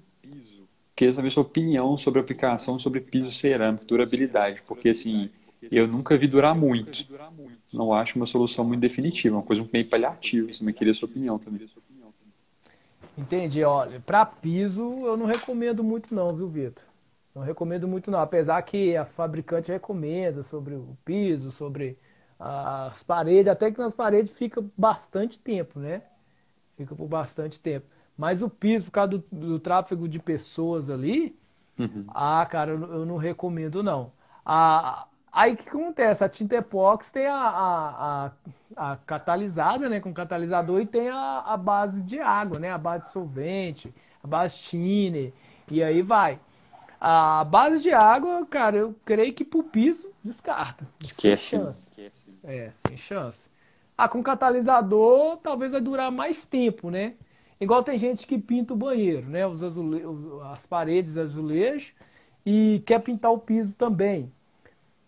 Queria 0.95 1.13
saber 1.13 1.31
sua 1.31 1.43
opinião 1.43 1.97
sobre 1.97 2.21
aplicação 2.21 2.79
sobre 2.79 3.01
piso 3.01 3.31
cerâmico, 3.31 3.85
durabilidade, 3.85 4.63
porque 4.67 4.91
assim, 4.91 5.31
eu 5.71 5.87
nunca 5.87 6.17
vi 6.17 6.27
durar 6.27 6.55
muito. 6.55 7.07
Não 7.73 7.93
acho 7.93 8.17
uma 8.17 8.27
solução 8.27 8.65
muito 8.65 8.81
definitiva, 8.81 9.37
uma 9.37 9.43
coisa 9.43 9.65
meio 9.73 9.87
paliativa. 9.87 10.51
Me 10.61 10.73
queria 10.73 10.95
sua 10.95 11.09
opinião 11.09 11.39
também. 11.39 11.67
Entendi, 13.17 13.65
olha, 13.65 14.01
para 14.01 14.25
piso 14.25 14.83
eu 15.05 15.17
não 15.17 15.27
recomendo 15.27 15.83
muito 15.83 16.15
não, 16.15 16.29
viu, 16.29 16.49
Vitor? 16.49 16.85
Não 17.39 17.45
recomendo 17.45 17.87
muito 17.87 18.11
não, 18.11 18.19
apesar 18.19 18.61
que 18.63 18.97
a 18.97 19.05
fabricante 19.05 19.71
recomenda 19.71 20.43
sobre 20.43 20.75
o 20.75 20.99
piso, 21.05 21.53
sobre 21.53 21.97
as 22.37 23.01
paredes, 23.05 23.47
até 23.47 23.71
que 23.71 23.79
nas 23.79 23.95
paredes 23.95 24.33
fica 24.33 24.65
bastante 24.77 25.39
tempo, 25.39 25.79
né? 25.79 26.03
Fica 26.77 26.97
por 26.97 27.07
bastante 27.07 27.61
tempo. 27.61 27.87
Mas 28.17 28.43
o 28.43 28.51
piso, 28.51 28.87
por 28.87 28.91
causa 28.91 29.11
do, 29.11 29.25
do 29.31 29.61
tráfego 29.61 30.09
de 30.09 30.19
pessoas 30.19 30.91
ali, 30.91 31.39
uhum. 31.79 32.07
ah, 32.09 32.45
cara, 32.45 32.73
eu, 32.73 32.81
eu, 32.81 33.07
não 33.07 33.17
recomendo 33.17 33.85
não. 33.85 34.11
A, 34.45 35.07
aí 35.33 35.53
o 35.53 35.57
que 35.57 35.69
acontece? 35.69 36.25
A 36.25 36.29
tinta 36.29 36.57
epóxi 36.57 37.13
tem 37.13 37.27
a, 37.29 37.37
a, 37.37 38.27
a, 38.77 38.93
a, 38.93 38.97
catalisada, 38.97 39.89
né, 39.89 40.01
com 40.01 40.13
catalisador, 40.13 40.81
e 40.81 40.87
tem 40.87 41.09
a, 41.09 41.45
a 41.47 41.57
base 41.57 42.03
de 42.03 42.19
água, 42.19 42.59
né, 42.59 42.73
a 42.73 42.79
base 42.79 43.07
de 43.07 43.13
solvente, 43.13 43.95
a 44.25 44.27
base 44.27 44.57
thinner, 44.57 45.33
e 45.71 45.81
aí 45.85 46.03
vai. 46.03 46.41
A 47.01 47.45
base 47.45 47.81
de 47.81 47.93
água, 47.93 48.45
cara, 48.47 48.77
eu 48.77 48.95
creio 49.05 49.33
que 49.33 49.45
pro 49.45 49.63
piso 49.63 50.11
descarta. 50.23 50.87
Esquece. 51.01 51.51
Sem 51.51 51.61
chance. 51.61 51.89
Esquece. 51.91 52.41
É, 52.45 52.71
sem 52.87 52.97
chance. 52.97 53.49
Ah, 53.97 54.09
com 54.09 54.23
catalisador 54.23 55.37
talvez 55.39 55.73
vai 55.73 55.81
durar 55.81 56.11
mais 56.11 56.45
tempo, 56.45 56.91
né? 56.91 57.15
Igual 57.61 57.83
tem 57.83 57.99
gente 57.99 58.27
que 58.27 58.39
pinta 58.39 58.73
o 58.73 58.77
banheiro, 58.77 59.29
né? 59.29 59.47
Os 59.47 59.63
azule... 59.63 60.03
as 60.53 60.67
paredes 60.67 61.17
azulejo 61.17 61.93
e 62.47 62.83
quer 62.87 63.01
pintar 63.01 63.33
o 63.33 63.39
piso 63.39 63.75
também. 63.77 64.33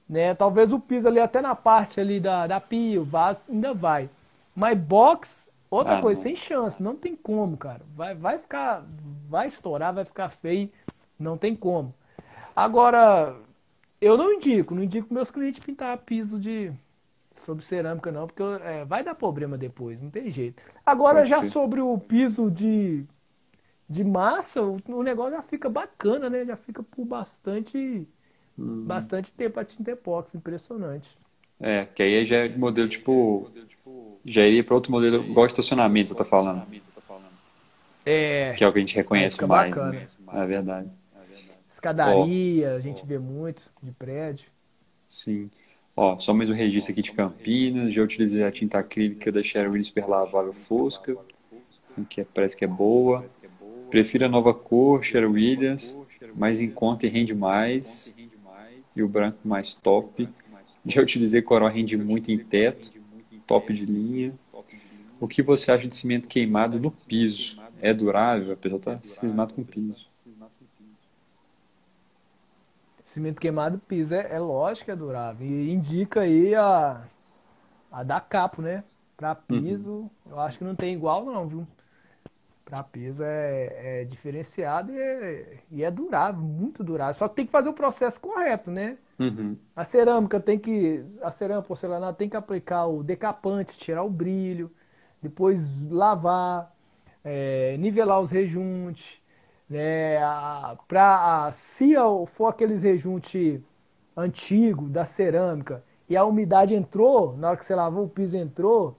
Né? 0.09 0.35
Talvez 0.35 0.73
o 0.73 0.81
piso 0.81 1.07
ali 1.07 1.21
até 1.21 1.41
na 1.41 1.55
parte 1.55 2.01
ali 2.01 2.19
da, 2.19 2.47
da 2.47 2.61
pia, 2.61 3.01
o 3.01 3.05
vaso, 3.05 3.43
ainda 3.49 3.73
vai. 3.73 4.11
Mas 4.55 4.77
box, 4.77 5.51
outra 5.71 5.99
ah, 5.99 6.01
coisa, 6.01 6.19
não. 6.19 6.23
sem 6.25 6.37
chance, 6.37 6.83
não 6.83 6.97
tem 6.97 7.15
como, 7.15 7.57
cara. 7.57 7.83
Vai, 7.95 8.15
vai 8.15 8.39
ficar, 8.39 8.85
vai 9.29 9.47
estourar, 9.47 9.95
vai 9.95 10.05
ficar 10.05 10.29
feio, 10.29 10.69
não 11.23 11.37
tem 11.37 11.55
como. 11.55 11.95
Agora, 12.55 13.37
eu 14.01 14.17
não 14.17 14.33
indico, 14.33 14.75
não 14.75 14.83
indico 14.83 15.13
meus 15.13 15.31
clientes 15.31 15.61
pintar 15.61 15.97
piso 15.99 16.39
de 16.39 16.73
sobre 17.35 17.65
cerâmica 17.65 18.11
não, 18.11 18.27
porque 18.27 18.43
é, 18.65 18.85
vai 18.85 19.03
dar 19.03 19.15
problema 19.15 19.57
depois, 19.57 20.03
não 20.03 20.11
tem 20.11 20.31
jeito. 20.31 20.63
Agora 20.85 21.25
já 21.25 21.43
sobre 21.43 21.81
o 21.81 21.97
piso 21.99 22.51
de, 22.51 23.05
de 23.89 24.05
massa, 24.05 24.63
o, 24.63 24.79
o, 24.89 25.03
negócio 25.03 25.33
já 25.33 25.43
fica 25.43 25.69
bacana, 25.69 26.29
né? 26.29 26.45
Já 26.45 26.57
fica 26.57 26.83
por 26.83 27.05
bastante 27.05 28.07
uhum. 28.59 28.85
bastante 28.85 29.33
tempo 29.33 29.59
a 29.59 29.65
tinta 29.65 29.93
epóxi, 29.93 30.37
impressionante. 30.37 31.17
É, 31.59 31.87
que 31.87 32.03
aí 32.03 32.27
já 32.27 32.37
é 32.37 32.49
de 32.49 32.59
modelo 32.59 32.89
tipo 32.89 33.51
já 34.25 34.43
iria 34.43 34.65
para 34.65 34.75
outro 34.75 34.93
modelo 34.93 35.25
igual 35.25 35.47
estacionamento, 35.47 36.15
tá 36.15 36.25
falando. 36.25 36.63
É. 38.05 38.55
Que 38.57 38.65
é 38.65 38.69
o 38.69 38.73
que 38.73 38.79
a 38.79 38.81
gente 38.81 38.97
reconhece 38.97 39.45
mais. 39.47 39.75
Né? 39.75 40.07
É 40.33 40.47
verdade. 40.47 40.91
Escadaria, 41.81 42.73
oh, 42.75 42.77
a 42.77 42.81
gente 42.81 43.03
oh. 43.03 43.07
vê 43.07 43.19
muito 43.19 43.63
de 43.83 43.91
prédio. 43.91 44.51
Sim. 45.09 45.51
Ó, 45.97 46.19
só 46.19 46.35
mais 46.35 46.51
um 46.51 46.53
registro 46.53 46.93
aqui 46.93 47.01
de 47.01 47.11
Campinas. 47.11 47.95
Já 47.95 48.03
utilizei 48.03 48.45
a 48.45 48.53
tinta 48.53 48.79
acrílica 48.79 49.33
da 49.33 49.43
Sherwin 49.43 49.83
Superlavável 49.83 50.53
Fosca, 50.53 51.17
que 52.11 52.21
é, 52.21 52.27
parece 52.35 52.55
que 52.55 52.67
é 52.67 52.69
boa. 52.69 53.25
Prefiro 53.89 54.27
a 54.27 54.29
nova 54.29 54.53
cor, 54.53 55.03
Sherwin 55.03 55.33
Williams, 55.33 55.99
mais 56.35 56.61
em 56.61 56.71
conta 56.71 57.07
e 57.07 57.09
rende 57.09 57.35
mais. 57.35 58.15
E 58.95 59.03
o 59.03 59.09
branco 59.09 59.39
mais 59.43 59.73
top. 59.73 60.29
Já 60.85 61.01
utilizei 61.01 61.41
coral 61.41 61.71
rende 61.71 61.97
muito 61.97 62.31
em 62.31 62.39
teto, 62.39 62.93
top 63.47 63.73
de 63.73 63.87
linha. 63.87 64.35
O 65.19 65.27
que 65.27 65.41
você 65.41 65.73
acha 65.73 65.89
de 65.89 65.95
cimento 65.95 66.29
queimado 66.29 66.79
no 66.79 66.91
piso? 66.91 67.59
É 67.81 67.95
durável? 67.95 68.53
A 68.53 68.57
pessoa 68.57 68.79
está 68.79 69.01
cismado 69.03 69.55
com 69.55 69.65
piso. 69.65 70.10
Cimento 73.11 73.41
queimado 73.41 73.77
piso 73.77 74.15
é, 74.15 74.29
é 74.31 74.39
lógico 74.39 74.85
que 74.85 74.91
é 74.93 74.97
durável. 74.97 75.45
E 75.45 75.73
indica 75.73 76.21
aí 76.21 76.55
a, 76.55 77.03
a 77.91 78.05
da 78.05 78.21
capo, 78.21 78.63
né? 78.63 78.85
Para 79.17 79.35
piso, 79.35 79.91
uhum. 79.91 80.11
eu 80.31 80.39
acho 80.39 80.59
que 80.59 80.65
não 80.65 80.77
tem 80.77 80.95
igual 80.95 81.25
não, 81.25 81.49
viu? 81.49 81.67
Para 82.65 82.85
piso 82.85 83.25
é, 83.25 84.03
é 84.03 84.05
diferenciado 84.05 84.93
e 84.93 84.97
é, 85.01 85.59
e 85.73 85.83
é, 85.83 85.91
durável, 85.91 86.41
muito 86.41 86.85
durável. 86.85 87.15
Só 87.15 87.27
que 87.27 87.35
tem 87.35 87.47
que 87.47 87.51
fazer 87.51 87.69
o 87.69 87.73
processo 87.73 88.21
correto, 88.21 88.71
né? 88.71 88.97
Uhum. 89.19 89.57
A 89.75 89.85
cerâmica 89.85 90.39
tem 90.39 90.57
que. 90.57 91.05
A 91.21 91.33
cerâmica 91.33 91.67
porcelanato 91.67 92.17
tem 92.17 92.29
que 92.29 92.37
aplicar 92.37 92.87
o 92.87 93.03
decapante, 93.03 93.77
tirar 93.77 94.05
o 94.05 94.09
brilho, 94.09 94.71
depois 95.21 95.83
lavar, 95.91 96.73
é, 97.25 97.77
nivelar 97.77 98.21
os 98.21 98.31
rejuntes 98.31 99.20
né, 99.71 100.19
para 100.89 101.53
se 101.53 101.95
for 102.35 102.49
aqueles 102.49 102.83
rejunte 102.83 103.63
antigo 104.17 104.89
da 104.89 105.05
cerâmica 105.05 105.85
e 106.09 106.17
a 106.17 106.25
umidade 106.25 106.75
entrou, 106.75 107.37
na 107.37 107.51
hora 107.51 107.57
que 107.57 107.65
você 107.65 107.75
lavou 107.75 108.05
o 108.05 108.09
piso 108.09 108.37
entrou, 108.37 108.97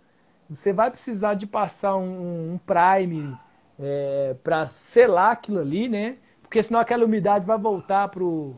você 0.49 0.71
vai 0.71 0.89
precisar 0.89 1.33
de 1.33 1.45
passar 1.45 1.97
um, 1.97 2.53
um 2.53 2.59
prime 2.65 3.37
é, 3.77 4.33
para 4.41 4.67
selar 4.69 5.31
aquilo 5.31 5.59
ali, 5.59 5.89
né? 5.89 6.15
Porque 6.41 6.63
senão 6.63 6.79
aquela 6.79 7.03
umidade 7.03 7.45
vai 7.45 7.57
voltar 7.57 8.07
pro, 8.07 8.55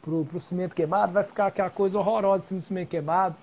pro, 0.00 0.24
pro 0.24 0.40
cimento 0.40 0.74
queimado, 0.74 1.12
vai 1.12 1.24
ficar 1.24 1.46
aquela 1.46 1.70
coisa 1.70 1.98
horrorosa 1.98 2.46
cima 2.46 2.60
do 2.60 2.66
cimento 2.66 2.88
queimado, 2.88 3.36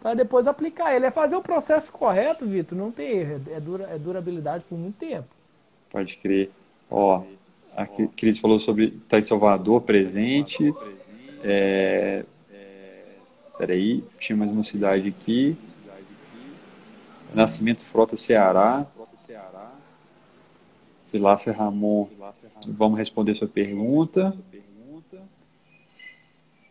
para 0.00 0.14
depois 0.14 0.46
aplicar 0.46 0.94
ele. 0.94 1.06
É 1.06 1.10
fazer 1.10 1.34
o 1.34 1.42
processo 1.42 1.92
correto, 1.92 2.46
Vitor, 2.46 2.78
não 2.78 2.92
tem 2.92 3.18
erro, 3.18 3.42
é, 3.50 3.60
dura, 3.60 3.88
é 3.90 3.98
durabilidade 3.98 4.64
por 4.68 4.78
muito 4.78 4.98
tempo. 4.98 5.28
Pode 5.90 6.16
crer. 6.16 6.50
Ó, 6.88 7.22
a 7.76 7.86
Cris 7.86 8.38
falou 8.38 8.58
sobre 8.58 8.86
estar 8.86 9.18
em 9.18 9.22
Salvador 9.22 9.82
presente. 9.82 10.72
É, 11.42 12.24
peraí, 13.58 14.04
tinha 14.18 14.36
mais 14.36 14.50
uma 14.50 14.62
cidade 14.62 15.08
aqui. 15.08 15.56
Nascimento 17.34 17.84
Frota 17.84 18.16
Ceará. 18.16 18.86
Vilácia 21.12 21.52
Ramon, 21.52 22.06
vamos 22.66 22.98
responder 22.98 23.34
sua 23.34 23.48
pergunta. 23.48 24.36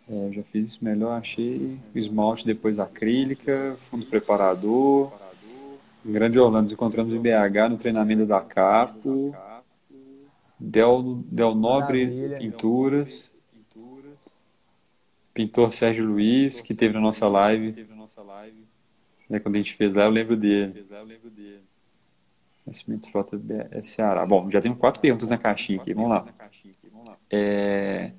É, 0.09 0.31
já 0.31 0.43
fiz 0.43 0.69
isso 0.69 0.83
melhor, 0.83 1.11
achei. 1.11 1.77
Esmalte 1.93 2.45
depois 2.45 2.79
acrílica, 2.79 3.77
fundo 3.89 4.05
preparador. 4.05 5.11
Em 6.05 6.11
Grande 6.11 6.39
Orlando, 6.39 6.71
encontramos 6.71 7.13
em 7.13 7.19
BH 7.19 7.69
no 7.69 7.77
treinamento 7.77 8.25
da 8.25 8.39
Capo. 8.39 9.35
Del, 10.59 11.23
Del 11.25 11.55
Nobre 11.55 12.05
Maravilha. 12.05 12.37
Pinturas. 12.37 13.31
Pintor 15.33 15.73
Sérgio 15.73 16.05
Luiz, 16.05 16.59
que 16.59 16.75
teve 16.75 16.93
na 16.93 16.99
nossa 16.99 17.27
live. 17.29 17.87
Né, 19.29 19.39
quando 19.39 19.55
a 19.55 19.59
gente 19.59 19.73
fez 19.75 19.93
lá, 19.93 20.03
eu 20.03 20.09
lembro 20.09 20.35
dele. 20.35 20.85
Nascimento 22.65 23.09
Frota 23.11 23.39
é 23.71 23.83
Ceará. 23.83 24.25
Bom, 24.25 24.49
já 24.51 24.59
temos 24.59 24.77
quatro 24.77 24.99
perguntas 24.99 25.27
na 25.27 25.37
caixinha 25.37 25.79
aqui. 25.79 25.93
Vamos 25.93 26.09
lá. 26.09 26.27
É, 27.31 28.11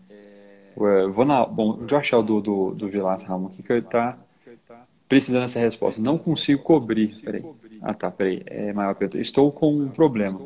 vou 1.12 1.24
na, 1.24 1.44
bom, 1.44 1.78
deixa 1.78 1.94
eu 1.94 1.98
achar 1.98 2.18
o 2.18 2.22
do, 2.22 2.40
do, 2.40 2.74
do 2.74 2.88
Vilas 2.88 3.24
Ramon 3.24 3.48
aqui 3.48 3.62
que 3.62 3.72
ele 3.72 3.80
está 3.80 4.18
precisando 5.08 5.42
dessa 5.42 5.58
resposta. 5.58 6.00
Não 6.00 6.16
consigo 6.16 6.62
cobrir. 6.62 7.14
Peraí. 7.20 7.44
Ah, 7.82 7.92
tá, 7.92 8.10
peraí. 8.10 8.42
É 8.46 8.72
maior 8.72 8.94
pergunta. 8.94 9.18
Estou 9.18 9.50
com 9.52 9.74
um 9.74 9.88
problema. 9.88 10.40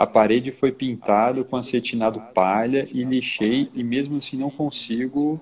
A 0.00 0.06
parede 0.06 0.50
foi 0.50 0.72
pintada 0.72 1.44
com 1.44 1.56
acetinado 1.56 2.18
palha 2.32 2.88
e 2.90 3.04
lixei 3.04 3.68
e 3.74 3.84
mesmo 3.84 4.16
assim 4.16 4.34
não 4.34 4.48
consigo 4.48 5.38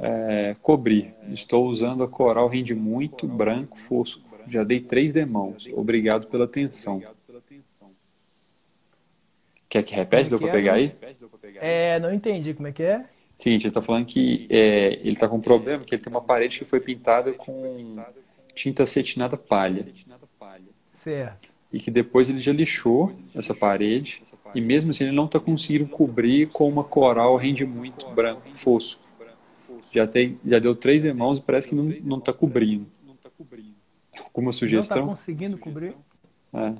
é, 0.00 0.56
cobrir. 0.60 1.14
Estou 1.28 1.68
usando 1.68 2.02
a 2.02 2.08
coral 2.08 2.48
rende 2.48 2.74
muito 2.74 3.28
branco 3.28 3.78
fosco. 3.78 4.28
Já 4.48 4.64
dei 4.64 4.80
três 4.80 5.12
demãos. 5.12 5.68
Obrigado 5.72 6.26
pela 6.26 6.46
atenção. 6.46 7.00
Quer 9.68 9.84
que 9.84 9.94
repete? 9.94 10.30
Deu 10.30 10.40
para 10.40 10.50
pegar 10.50 10.74
aí? 10.74 10.92
É, 11.54 12.00
não 12.00 12.12
entendi 12.12 12.54
como 12.54 12.66
é 12.66 12.72
que 12.72 12.82
é. 12.82 13.04
Seguinte, 13.38 13.66
ele 13.66 13.70
está 13.70 13.80
falando 13.80 14.04
que 14.04 14.48
é, 14.50 14.94
ele 14.94 15.12
está 15.12 15.28
com 15.28 15.36
um 15.36 15.40
problema 15.40 15.84
que 15.84 15.94
ele 15.94 16.02
tem 16.02 16.12
uma 16.12 16.22
parede 16.22 16.58
que 16.58 16.64
foi 16.64 16.80
pintada 16.80 17.32
com 17.34 18.04
tinta 18.52 18.82
acetinada 18.82 19.36
palha. 19.36 19.86
Certo 21.04 21.45
e 21.72 21.80
que 21.80 21.90
depois 21.90 22.30
ele 22.30 22.40
já 22.40 22.52
lixou 22.52 23.12
essa 23.34 23.54
parede 23.54 24.22
e 24.54 24.60
mesmo 24.60 24.90
assim 24.90 25.04
ele 25.04 25.16
não 25.16 25.26
está 25.26 25.38
conseguindo 25.38 25.86
cobrir 25.86 26.48
com 26.48 26.68
uma 26.68 26.84
coral 26.84 27.36
rende 27.36 27.64
muito 27.64 28.08
branco, 28.10 28.42
fosco. 28.54 29.02
Já, 29.92 30.06
tem, 30.06 30.38
já 30.44 30.58
deu 30.58 30.74
três 30.74 31.04
irmãos 31.04 31.38
e 31.38 31.42
parece 31.42 31.68
que 31.68 31.74
não 31.74 32.18
está 32.18 32.32
cobrindo. 32.32 32.86
Alguma 34.24 34.52
sugestão? 34.52 34.96
Não 34.98 35.12
está 35.12 35.16
conseguindo 35.16 35.58
cobrir? 35.58 35.94
É. 36.52 36.74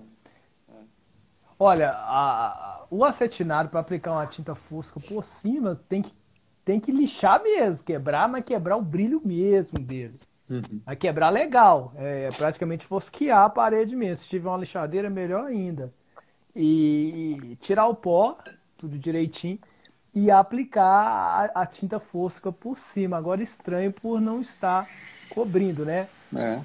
Olha, 1.59 1.91
a, 1.91 2.84
o 2.91 3.05
acetinado 3.05 3.68
para 3.68 3.80
aplicar 3.80 4.12
uma 4.12 4.26
tinta 4.26 4.55
fosca 4.55 5.01
por 5.01 5.24
cima 5.24 5.80
tem 5.89 6.03
que, 6.03 6.12
tem 6.64 6.78
que 6.78 6.93
lixar 6.93 7.43
mesmo, 7.43 7.84
quebrar, 7.84 8.28
mas 8.28 8.45
quebrar 8.45 8.76
o 8.76 8.82
brilho 8.82 9.20
mesmo 9.24 9.78
dele. 9.78 10.18
Uhum. 10.49 10.80
Vai 10.84 10.97
quebrar 10.97 11.30
legal. 11.30 11.92
É, 11.97 12.28
é 12.28 12.30
praticamente 12.30 12.86
fosquear 12.86 13.44
a 13.44 13.51
parede 13.51 13.97
mesmo. 13.97 14.24
Se 14.24 14.28
tiver 14.28 14.49
uma 14.49 14.59
lixadeira, 14.59 15.11
melhor 15.11 15.47
ainda. 15.47 15.92
E, 16.55 17.36
e 17.51 17.57
tirar 17.57 17.86
o 17.86 17.94
pó, 17.94 18.38
tudo 18.78 18.99
direitinho, 18.99 19.59
e 20.14 20.30
aplicar 20.30 21.51
a, 21.55 21.62
a, 21.62 21.66
tinta 21.66 22.01
fosca 22.01 22.51
por 22.51 22.78
cima. 22.78 23.16
Agora 23.16 23.42
estranho 23.42 23.92
por 23.92 24.20
não 24.20 24.40
estar 24.40 24.88
cobrindo, 25.28 25.84
né? 25.84 26.09
É. 26.34 26.61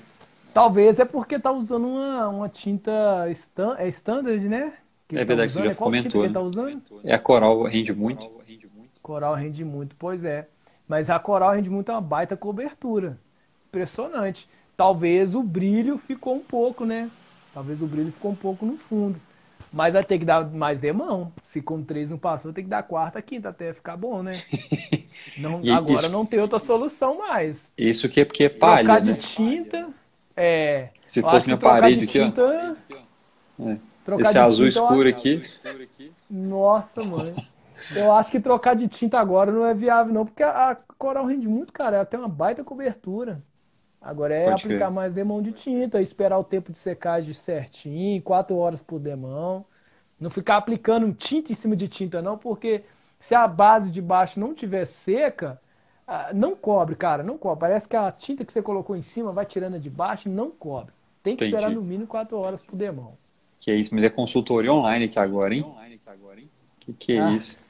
Talvez 0.54 1.00
é 1.00 1.06
porque 1.06 1.40
tá 1.40 1.52
usando 1.52 1.88
uma, 1.88 2.28
uma 2.30 2.50
tinta 2.50 3.30
stand, 3.30 3.76
é 3.78 3.88
standard, 3.90 4.48
né? 4.48 4.74
Que 5.08 5.18
é 5.18 5.26
verdade, 5.26 5.54
tá 5.54 5.60
você 5.60 5.66
já 5.66 5.72
é 5.72 5.76
comentou. 5.76 6.24
Né? 6.24 6.30
Tá 6.30 6.40
usando? 6.40 6.82
É 7.04 7.14
a 7.14 7.20
coral 7.20 7.64
rende 7.64 7.94
muito. 7.94 8.30
Coral 9.02 9.34
rende 9.34 9.66
muito, 9.66 9.96
pois 9.98 10.24
é. 10.24 10.48
Mas 10.88 11.10
a 11.10 11.20
coral 11.20 11.52
rende 11.52 11.70
muito 11.70 11.92
uma 11.92 12.02
baita 12.02 12.38
cobertura. 12.38 13.18
Impressionante. 13.72 14.50
Talvez 14.76 15.34
o 15.34 15.42
brilho 15.42 15.98
ficou 15.98 16.36
um 16.36 16.42
pouco, 16.42 16.84
né? 16.84 17.10
Talvez 17.54 17.82
o 17.82 17.88
brilho 17.88 18.12
ficou 18.12 18.32
um 18.32 18.36
pouco 18.36 18.66
no 18.66 18.76
fundo. 18.76 19.20
Mas 19.72 19.94
vai 19.94 20.04
ter 20.04 20.20
que 20.20 20.26
dar 20.26 20.46
mais 20.52 20.82
demão. 20.82 21.32
Se 21.46 21.62
com 21.62 21.82
três 21.82 22.12
não 22.12 22.18
passou, 22.18 22.52
tem 22.52 22.66
que 22.66 22.70
dar 22.70 22.84
quarta, 22.84 23.22
quinta 23.22 23.48
até 23.48 23.74
ficar 23.74 23.96
bom, 23.96 24.22
né? 24.22 24.32
Não, 25.38 25.62
agora 25.74 25.94
isso, 25.94 26.10
não 26.10 26.26
tem 26.26 26.40
outra 26.40 26.60
solução 26.60 27.20
mais. 27.20 27.70
Isso 27.78 28.10
que 28.10 28.22
é 28.22 28.26
porque 28.26 28.46
é 28.46 28.50
palha, 28.50 28.84
Trocar 28.84 29.06
né? 29.06 29.14
de 29.14 29.20
tinta, 29.20 29.88
é... 30.36 30.90
Se 31.08 31.22
fosse 31.22 31.46
minha 31.46 31.58
parede 31.58 32.04
aqui, 32.04 32.20
tinta, 32.20 32.76
ó. 33.60 33.70
É. 33.70 33.78
Esse 34.20 34.38
azul 34.38 34.68
tinta, 34.68 34.80
escuro 34.82 35.08
aqui. 35.08 35.44
Nossa, 36.30 37.04
mãe. 37.04 37.34
Eu 37.96 38.12
acho 38.12 38.32
que 38.32 38.40
trocar 38.40 38.76
de 38.76 38.88
tinta 38.88 39.20
agora 39.20 39.52
não 39.52 39.66
é 39.66 39.74
viável, 39.74 40.14
não, 40.14 40.26
porque 40.26 40.44
a, 40.44 40.78
coral 40.98 41.26
rende 41.26 41.48
muito, 41.48 41.72
cara. 41.72 41.98
Ela 41.98 42.06
tem 42.06 42.20
uma 42.20 42.30
baita 42.30 42.64
cobertura. 42.64 43.42
Agora 44.02 44.34
é 44.34 44.46
Pode 44.46 44.66
aplicar 44.66 44.88
ver. 44.88 44.96
mais 44.96 45.14
demão 45.14 45.42
de 45.42 45.52
tinta, 45.52 46.02
esperar 46.02 46.40
o 46.40 46.44
tempo 46.44 46.72
de 46.72 46.78
secagem 46.78 47.34
certinho, 47.34 48.22
quatro 48.22 48.58
horas 48.58 48.82
por 48.82 49.00
demão. 49.00 49.64
Não 50.20 50.30
ficar 50.30 50.58
aplicando 50.58 51.14
tinta 51.14 51.52
em 51.52 51.56
cima 51.56 51.76
de 51.76 51.88
tinta, 51.88 52.22
não, 52.22 52.38
porque 52.38 52.84
se 53.20 53.36
a 53.36 53.48
base 53.48 53.92
de 53.92 54.02
baixo 54.02 54.40
não 54.40 54.56
tiver 54.56 54.86
seca, 54.86 55.62
ah, 56.08 56.32
não 56.34 56.56
cobre, 56.56 56.96
cara, 56.96 57.22
não 57.22 57.38
cobre. 57.38 57.60
Parece 57.60 57.88
que 57.88 57.96
a 57.96 58.12
tinta 58.12 58.44
que 58.44 58.52
você 58.52 58.62
colocou 58.62 58.96
em 58.96 59.02
cima 59.04 59.32
vai 59.32 59.46
tirando 59.46 59.76
a 59.76 59.80
de 59.80 59.90
baixo 59.90 60.28
e 60.28 60.32
não 60.32 60.50
cobre. 60.50 60.94
Tem 61.22 61.36
que 61.36 61.46
Entendi. 61.46 61.56
esperar 61.56 61.74
no 61.74 61.82
mínimo 61.84 62.08
quatro 62.08 62.38
horas 62.38 62.64
por 62.64 62.76
demão. 62.76 63.16
Que 63.60 63.70
é 63.70 63.76
isso, 63.76 63.94
mas 63.94 64.04
é 64.04 64.10
consultoria 64.10 64.74
online 64.74 65.06
aqui 65.06 65.20
agora, 65.20 65.54
hein? 65.54 65.64
Que 66.80 66.94
que 66.94 67.14
é 67.14 67.20
ah. 67.20 67.32
isso? 67.34 67.61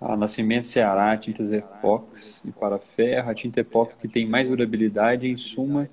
A 0.00 0.16
Nascimento 0.16 0.66
Ceará, 0.66 1.16
tintas 1.16 1.50
epox 1.50 2.42
e 2.44 2.52
para 2.52 2.78
ferro, 2.78 3.30
a 3.30 3.34
tinta 3.34 3.60
epox 3.60 3.94
que 3.96 4.06
tem 4.06 4.26
mais 4.26 4.46
durabilidade 4.46 5.26
em 5.26 5.36
suma 5.36 5.88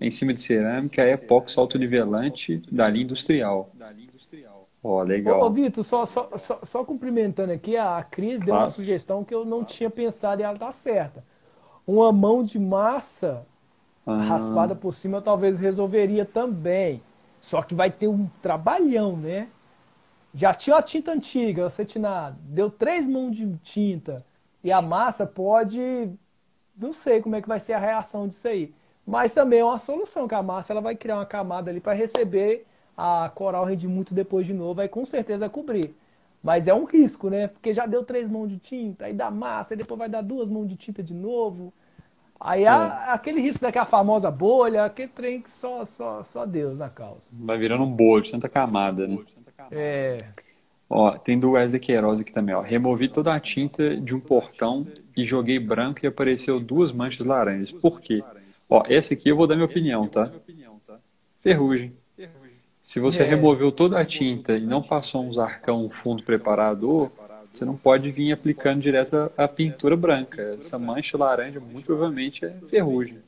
em 0.00 0.10
cima 0.10 0.32
de 0.32 0.40
cerâmica 0.40 1.02
é 1.02 1.12
epox 1.12 1.58
autonivelante 1.58 2.62
da 2.70 2.88
linha 2.88 3.04
industrial. 3.04 3.70
Ó, 4.82 5.00
oh, 5.00 5.02
legal. 5.02 5.42
Ô, 5.42 5.50
Vitor, 5.50 5.82
só, 5.82 6.06
só, 6.06 6.30
só, 6.36 6.60
só, 6.62 6.84
cumprimentando 6.84 7.52
aqui, 7.52 7.76
a 7.76 8.02
Cris 8.08 8.40
deu 8.40 8.54
uma 8.54 8.68
sugestão 8.68 9.24
que 9.24 9.34
eu 9.34 9.44
não 9.44 9.64
tinha 9.64 9.90
pensado 9.90 10.40
e 10.40 10.44
ela 10.44 10.56
tá 10.56 10.72
certa. 10.72 11.24
Uma 11.86 12.12
mão 12.12 12.44
de 12.44 12.58
massa 12.58 13.44
ah. 14.06 14.22
raspada 14.22 14.76
por 14.76 14.94
cima 14.94 15.20
talvez 15.20 15.58
resolveria 15.58 16.24
também. 16.24 17.02
Só 17.40 17.62
que 17.62 17.74
vai 17.74 17.90
ter 17.90 18.08
um 18.08 18.28
trabalhão, 18.40 19.16
né? 19.16 19.48
Já 20.34 20.52
tinha 20.52 20.76
a 20.76 20.82
tinta 20.82 21.12
antiga, 21.12 21.66
acetinado, 21.66 22.36
deu 22.42 22.70
três 22.70 23.06
mãos 23.06 23.34
de 23.34 23.56
tinta 23.58 24.24
e 24.62 24.70
a 24.70 24.82
massa 24.82 25.26
pode. 25.26 26.10
Não 26.76 26.92
sei 26.92 27.20
como 27.20 27.36
é 27.36 27.42
que 27.42 27.48
vai 27.48 27.60
ser 27.60 27.72
a 27.72 27.78
reação 27.78 28.28
disso 28.28 28.46
aí. 28.46 28.72
Mas 29.06 29.32
também 29.32 29.60
é 29.60 29.64
uma 29.64 29.78
solução, 29.78 30.28
que 30.28 30.34
a 30.34 30.42
massa 30.42 30.72
ela 30.72 30.82
vai 30.82 30.94
criar 30.94 31.16
uma 31.16 31.26
camada 31.26 31.70
ali 31.70 31.80
para 31.80 31.94
receber 31.94 32.66
a 32.98 33.30
coral 33.32 33.64
rende 33.64 33.86
muito 33.86 34.12
depois 34.12 34.44
de 34.44 34.52
novo, 34.52 34.74
vai 34.74 34.88
com 34.88 35.06
certeza 35.06 35.48
cobrir. 35.48 35.94
Mas 36.42 36.66
é 36.66 36.74
um 36.74 36.84
risco, 36.84 37.30
né? 37.30 37.46
Porque 37.46 37.72
já 37.72 37.86
deu 37.86 38.04
três 38.04 38.28
mãos 38.28 38.48
de 38.48 38.58
tinta, 38.58 39.06
aí 39.06 39.12
dá 39.12 39.30
massa, 39.30 39.74
aí 39.74 39.78
depois 39.78 39.98
vai 39.98 40.08
dar 40.08 40.20
duas 40.20 40.48
mãos 40.48 40.66
de 40.68 40.76
tinta 40.76 41.02
de 41.02 41.14
novo. 41.14 41.72
Aí 42.40 42.64
é. 42.64 42.68
aquele 42.68 43.40
risco 43.40 43.62
daquela 43.62 43.86
famosa 43.86 44.30
bolha, 44.30 44.84
aquele 44.84 45.08
trem 45.08 45.40
que 45.40 45.50
só, 45.50 45.84
só, 45.84 46.22
só 46.24 46.44
Deus 46.44 46.78
na 46.78 46.88
causa. 46.88 47.22
Vai 47.32 47.58
virando 47.58 47.84
um 47.84 47.90
bolo 47.90 48.20
de 48.20 48.30
tanta 48.30 48.48
camada, 48.48 49.06
né? 49.06 49.18
É. 49.70 50.18
Ó, 50.90 51.12
tem 51.18 51.38
do 51.38 51.50
Wesley 51.50 51.80
Queiroz 51.80 52.20
aqui 52.20 52.32
também, 52.32 52.54
ó. 52.54 52.62
Removi 52.62 53.08
toda 53.08 53.34
a 53.34 53.40
tinta 53.40 53.96
de 53.96 54.14
um 54.14 54.20
portão 54.20 54.86
e 55.16 55.24
joguei 55.24 55.58
branco 55.58 56.00
e 56.02 56.06
apareceu 56.06 56.58
duas 56.58 56.90
manchas 56.90 57.26
laranjas. 57.26 57.72
Por 57.72 58.00
quê? 58.00 58.22
Ó, 58.68 58.82
essa 58.86 59.12
aqui 59.12 59.28
eu 59.28 59.36
vou 59.36 59.46
dar 59.46 59.54
minha 59.54 59.66
opinião, 59.66 60.08
tá? 60.08 60.32
Ferrugem. 61.40 61.92
Se 62.82 63.00
você 63.00 63.22
é. 63.22 63.26
removeu 63.26 63.70
toda 63.70 64.00
a 64.00 64.04
tinta 64.04 64.56
e 64.56 64.64
não 64.64 64.82
passou 64.82 65.22
um 65.22 65.32
zarcão, 65.32 65.84
um 65.84 65.90
fundo 65.90 66.22
preparador, 66.22 67.10
você 67.52 67.64
não 67.64 67.76
pode 67.76 68.10
vir 68.10 68.32
aplicando 68.32 68.80
direto 68.80 69.30
a 69.36 69.46
pintura 69.46 69.94
branca. 69.94 70.56
Essa 70.58 70.78
mancha 70.78 71.18
laranja 71.18 71.60
muito 71.60 71.84
provavelmente 71.84 72.46
é 72.46 72.54
ferrugem. 72.66 73.18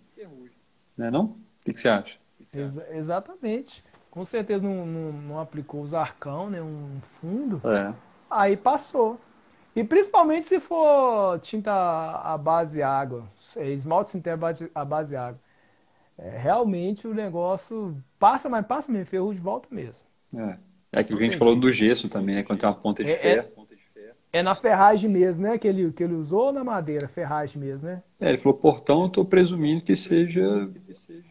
Né 0.96 1.10
não? 1.10 1.24
O 1.24 1.36
que, 1.64 1.72
que 1.72 1.80
você 1.80 1.88
acha? 1.88 2.14
Ex 2.54 2.78
exatamente 2.92 3.84
com 4.10 4.24
certeza 4.24 4.62
não, 4.62 4.84
não, 4.84 5.12
não 5.12 5.40
aplicou 5.40 5.82
os 5.82 5.94
arcão, 5.94 6.50
né? 6.50 6.60
Um 6.60 7.00
fundo. 7.20 7.60
É. 7.64 7.92
Aí 8.30 8.56
passou. 8.56 9.18
E 9.74 9.84
principalmente 9.84 10.48
se 10.48 10.58
for 10.58 11.38
tinta 11.40 11.72
à 11.72 12.36
base 12.36 12.82
água, 12.82 13.24
é, 13.56 13.70
esmalte 13.70 14.10
sintético 14.10 14.70
à 14.74 14.84
base 14.84 15.16
água. 15.16 15.38
É, 16.18 16.36
realmente 16.36 17.06
o 17.06 17.14
negócio 17.14 17.96
passa, 18.18 18.48
mas 18.48 18.66
passa 18.66 18.90
mesmo, 18.92 19.06
ferrugem 19.06 19.40
volta 19.40 19.68
mesmo. 19.70 20.04
É, 20.36 20.56
é 20.92 21.00
aquilo 21.00 21.18
que 21.18 21.24
a 21.24 21.26
gente 21.26 21.38
falou 21.38 21.56
do 21.56 21.72
gesso 21.72 22.08
também, 22.08 22.34
né? 22.34 22.42
Quando 22.42 22.60
tem 22.60 22.68
uma 22.68 22.74
ponta 22.74 23.02
de 23.04 23.10
é, 23.10 23.14
é 23.14 23.18
ferro. 23.18 23.60
É, 24.32 24.42
na 24.42 24.54
ferragem 24.54 25.10
mesmo, 25.10 25.44
né? 25.44 25.58
Que 25.58 25.66
ele, 25.66 25.90
que 25.92 26.04
ele 26.04 26.14
usou 26.14 26.46
ou 26.46 26.52
na 26.52 26.62
madeira? 26.62 27.08
Ferragem 27.08 27.60
mesmo, 27.60 27.88
né? 27.88 28.02
É, 28.20 28.28
ele 28.28 28.38
falou 28.38 28.56
portão, 28.56 29.04
eu 29.04 29.08
tô 29.08 29.24
presumindo 29.24 29.82
que 29.82 29.96
seja 29.96 30.68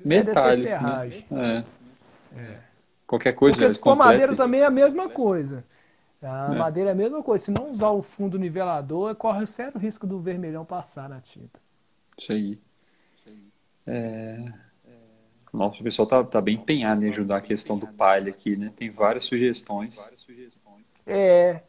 metálico. 0.03 0.67
É 0.67 0.71
ferragem. 0.71 1.25
Né? 1.30 1.65
É. 2.36 2.39
é. 2.39 2.68
Qualquer 3.10 3.34
coisa. 3.34 3.57
Porque 3.57 3.74
se 3.74 3.80
for 3.80 3.95
madeira 3.95 4.36
também 4.36 4.62
é 4.62 4.66
a 4.66 4.70
mesma 4.70 5.10
coisa. 5.10 5.66
A 6.22 6.53
é. 6.53 6.55
madeira 6.55 6.91
é 6.91 6.93
a 6.93 6.95
mesma 6.95 7.24
coisa. 7.24 7.45
Se 7.45 7.49
não 7.49 7.72
usar 7.72 7.89
o 7.89 8.03
fundo 8.03 8.38
nivelador, 8.38 9.16
corre 9.16 9.47
sério 9.47 9.80
risco 9.80 10.05
do 10.05 10.20
vermelhão 10.20 10.64
passar 10.64 11.10
na 11.10 11.20
tinta. 11.20 11.60
Isso 12.16 12.32
aí. 12.32 12.60
É... 13.88 14.53
Nossa, 15.51 15.80
o 15.80 15.84
pessoal 15.84 16.07
tá, 16.07 16.24
tá 16.24 16.39
bem 16.39 16.53
empenhado 16.53 17.03
em 17.03 17.10
ajudar 17.10 17.38
a 17.38 17.41
questão 17.41 17.80
do 17.80 17.88
palha 17.88 18.30
aqui, 18.30 18.55
né? 18.55 18.72
Tem 18.76 18.91
várias 18.91 19.24
sugestões. 19.24 19.97
É. 21.07 21.62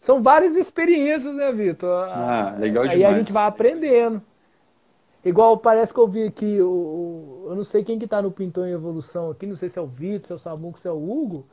São 0.00 0.20
várias 0.24 0.56
experiências, 0.56 1.32
né, 1.36 1.52
Vitor? 1.52 2.08
Ah, 2.08 2.56
legal 2.58 2.82
demais. 2.82 3.00
Aí 3.00 3.04
a 3.04 3.16
gente 3.16 3.32
vai 3.32 3.46
aprendendo. 3.46 4.20
Igual 5.24 5.56
parece 5.56 5.92
que 5.92 5.98
eu 5.98 6.06
vi 6.06 6.24
aqui, 6.24 6.60
o, 6.60 7.46
eu 7.48 7.56
não 7.56 7.64
sei 7.64 7.82
quem 7.82 7.98
que 7.98 8.06
tá 8.06 8.20
no 8.20 8.30
Pintor 8.30 8.66
em 8.66 8.72
Evolução 8.72 9.30
aqui, 9.30 9.46
não 9.46 9.56
sei 9.56 9.70
se 9.70 9.78
é 9.78 9.82
o 9.82 9.86
Vitor, 9.86 10.26
se 10.26 10.32
é 10.32 10.36
o 10.36 10.38
Samuco, 10.38 10.78
se 10.78 10.86
é 10.86 10.90
o 10.90 10.96
Hugo, 10.96 11.46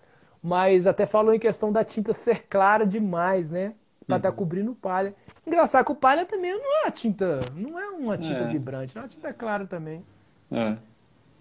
mas 0.43 0.86
até 0.86 1.05
falou 1.05 1.34
em 1.34 1.39
questão 1.39 1.72
da 1.72 1.84
tinta 1.84 2.13
ser 2.13 2.47
clara 2.47 2.86
demais, 2.86 3.49
né? 3.49 3.74
Pra 4.05 4.17
estar 4.17 4.30
tá 4.30 4.30
uhum. 4.30 4.36
tá 4.36 4.38
cobrindo 4.38 4.76
palha. 4.76 5.15
Engraçado 5.47 5.86
que 5.86 5.91
o 5.91 5.95
palha 5.95 6.26
também 6.26 6.51
não 6.51 6.86
é 6.86 6.91
tinta, 6.91 7.39
não 7.55 7.80
é 7.80 7.89
uma 7.91 8.17
tinta 8.17 8.41
é. 8.41 8.47
vibrante, 8.47 8.93
não 8.93 9.03
é 9.03 9.05
uma 9.05 9.09
tinta 9.09 9.32
clara 9.32 9.65
também. 9.65 10.03
É, 10.51 10.76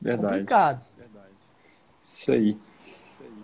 verdade. 0.00 0.34
Complicado. 0.34 0.84
Verdade. 0.96 1.34
Isso 2.04 2.30
aí. 2.30 2.56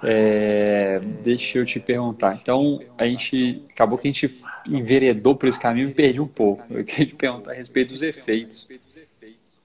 É, 0.02 1.00
deixa 1.22 1.58
eu 1.58 1.64
te 1.64 1.80
perguntar. 1.80 2.34
Então, 2.34 2.80
a 2.98 3.06
gente 3.06 3.64
acabou 3.70 3.98
que 3.98 4.08
a 4.08 4.12
gente 4.12 4.42
enveredou 4.66 5.34
por 5.36 5.48
esse 5.48 5.60
caminho 5.60 5.88
e 5.88 5.94
perdi 5.94 6.20
um 6.20 6.28
pouco. 6.28 6.64
Eu 6.70 6.84
queria 6.84 7.06
te 7.06 7.14
perguntar 7.14 7.52
a 7.52 7.54
respeito 7.54 7.90
dos 7.90 8.02
efeitos. 8.02 8.68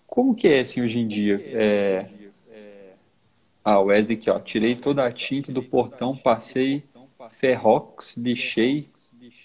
Como 0.07 0.35
que 0.35 0.47
é 0.47 0.59
assim 0.61 0.81
hoje 0.81 0.99
em 0.99 1.07
dia? 1.07 1.41
É... 1.45 2.05
Ah, 3.63 3.79
Wesley 3.79 4.17
aqui, 4.17 4.29
ó. 4.29 4.39
Tirei 4.39 4.75
toda 4.75 5.05
a 5.05 5.11
tinta 5.11 5.51
do 5.51 5.61
portão, 5.61 6.17
passei 6.17 6.83
ferrox, 7.29 8.17
lixei, 8.17 8.89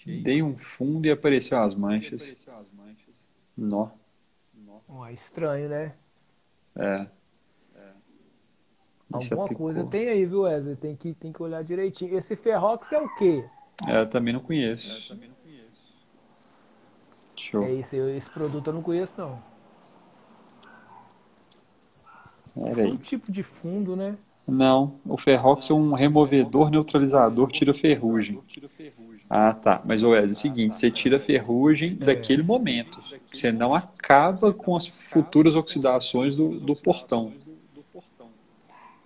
dei 0.05 0.43
um 0.43 0.57
fundo 0.57 1.07
e 1.07 1.11
apareceu 1.11 1.59
as 1.59 1.75
manchas. 1.75 2.35
Nó. 3.57 3.91
Oh, 4.89 5.07
estranho, 5.09 5.69
né? 5.69 5.93
É. 6.77 7.07
Alguma 9.17 9.49
coisa 9.49 9.85
tem 9.85 10.09
aí, 10.09 10.25
viu, 10.25 10.43
Wesley? 10.43 10.77
Tem 10.77 10.97
que, 10.97 11.15
tem 11.15 11.33
que 11.33 11.43
olhar 11.43 11.63
direitinho. 11.63 12.17
Esse 12.17 12.37
Ferrox 12.37 12.93
é 12.93 13.01
o 13.01 13.09
quê? 13.17 13.45
É, 13.87 14.01
eu 14.01 14.09
também 14.09 14.33
não 14.33 14.41
conheço. 14.41 14.93
É, 14.93 14.97
eu 14.97 15.17
também 15.17 15.29
não 15.29 15.37
conheço. 15.37 15.85
Show. 17.37 17.63
É 17.63 17.73
esse, 17.75 17.97
esse 17.97 18.31
produto 18.31 18.69
eu 18.69 18.75
não 18.75 18.83
conheço, 18.83 19.15
não. 19.19 19.39
Esse 22.71 22.81
é 22.81 22.85
um 22.87 22.97
tipo 22.97 23.31
de 23.31 23.43
fundo, 23.43 23.95
né? 23.95 24.17
Não, 24.47 25.01
o 25.05 25.19
Ferrox 25.19 25.69
é 25.71 25.75
um 25.75 25.93
removedor 25.93 26.71
neutralizador, 26.71 27.51
tira 27.51 27.75
ferrugem. 27.75 28.39
Ah, 29.29 29.53
tá. 29.53 29.83
Mas, 29.85 30.05
Wesley, 30.05 30.29
é 30.29 30.33
o 30.33 30.35
seguinte, 30.35 30.77
você 30.77 30.89
tira 30.89 31.19
ferrugem 31.19 31.97
daquele 31.97 32.45
momento. 32.45 33.03
Você 33.33 33.51
não 33.51 33.75
acaba 33.75 34.55
com 34.55 34.77
as 34.77 34.87
futuras 34.87 35.57
oxidações 35.57 36.37
do, 36.37 36.61
do 36.61 36.77
portão. 36.77 37.33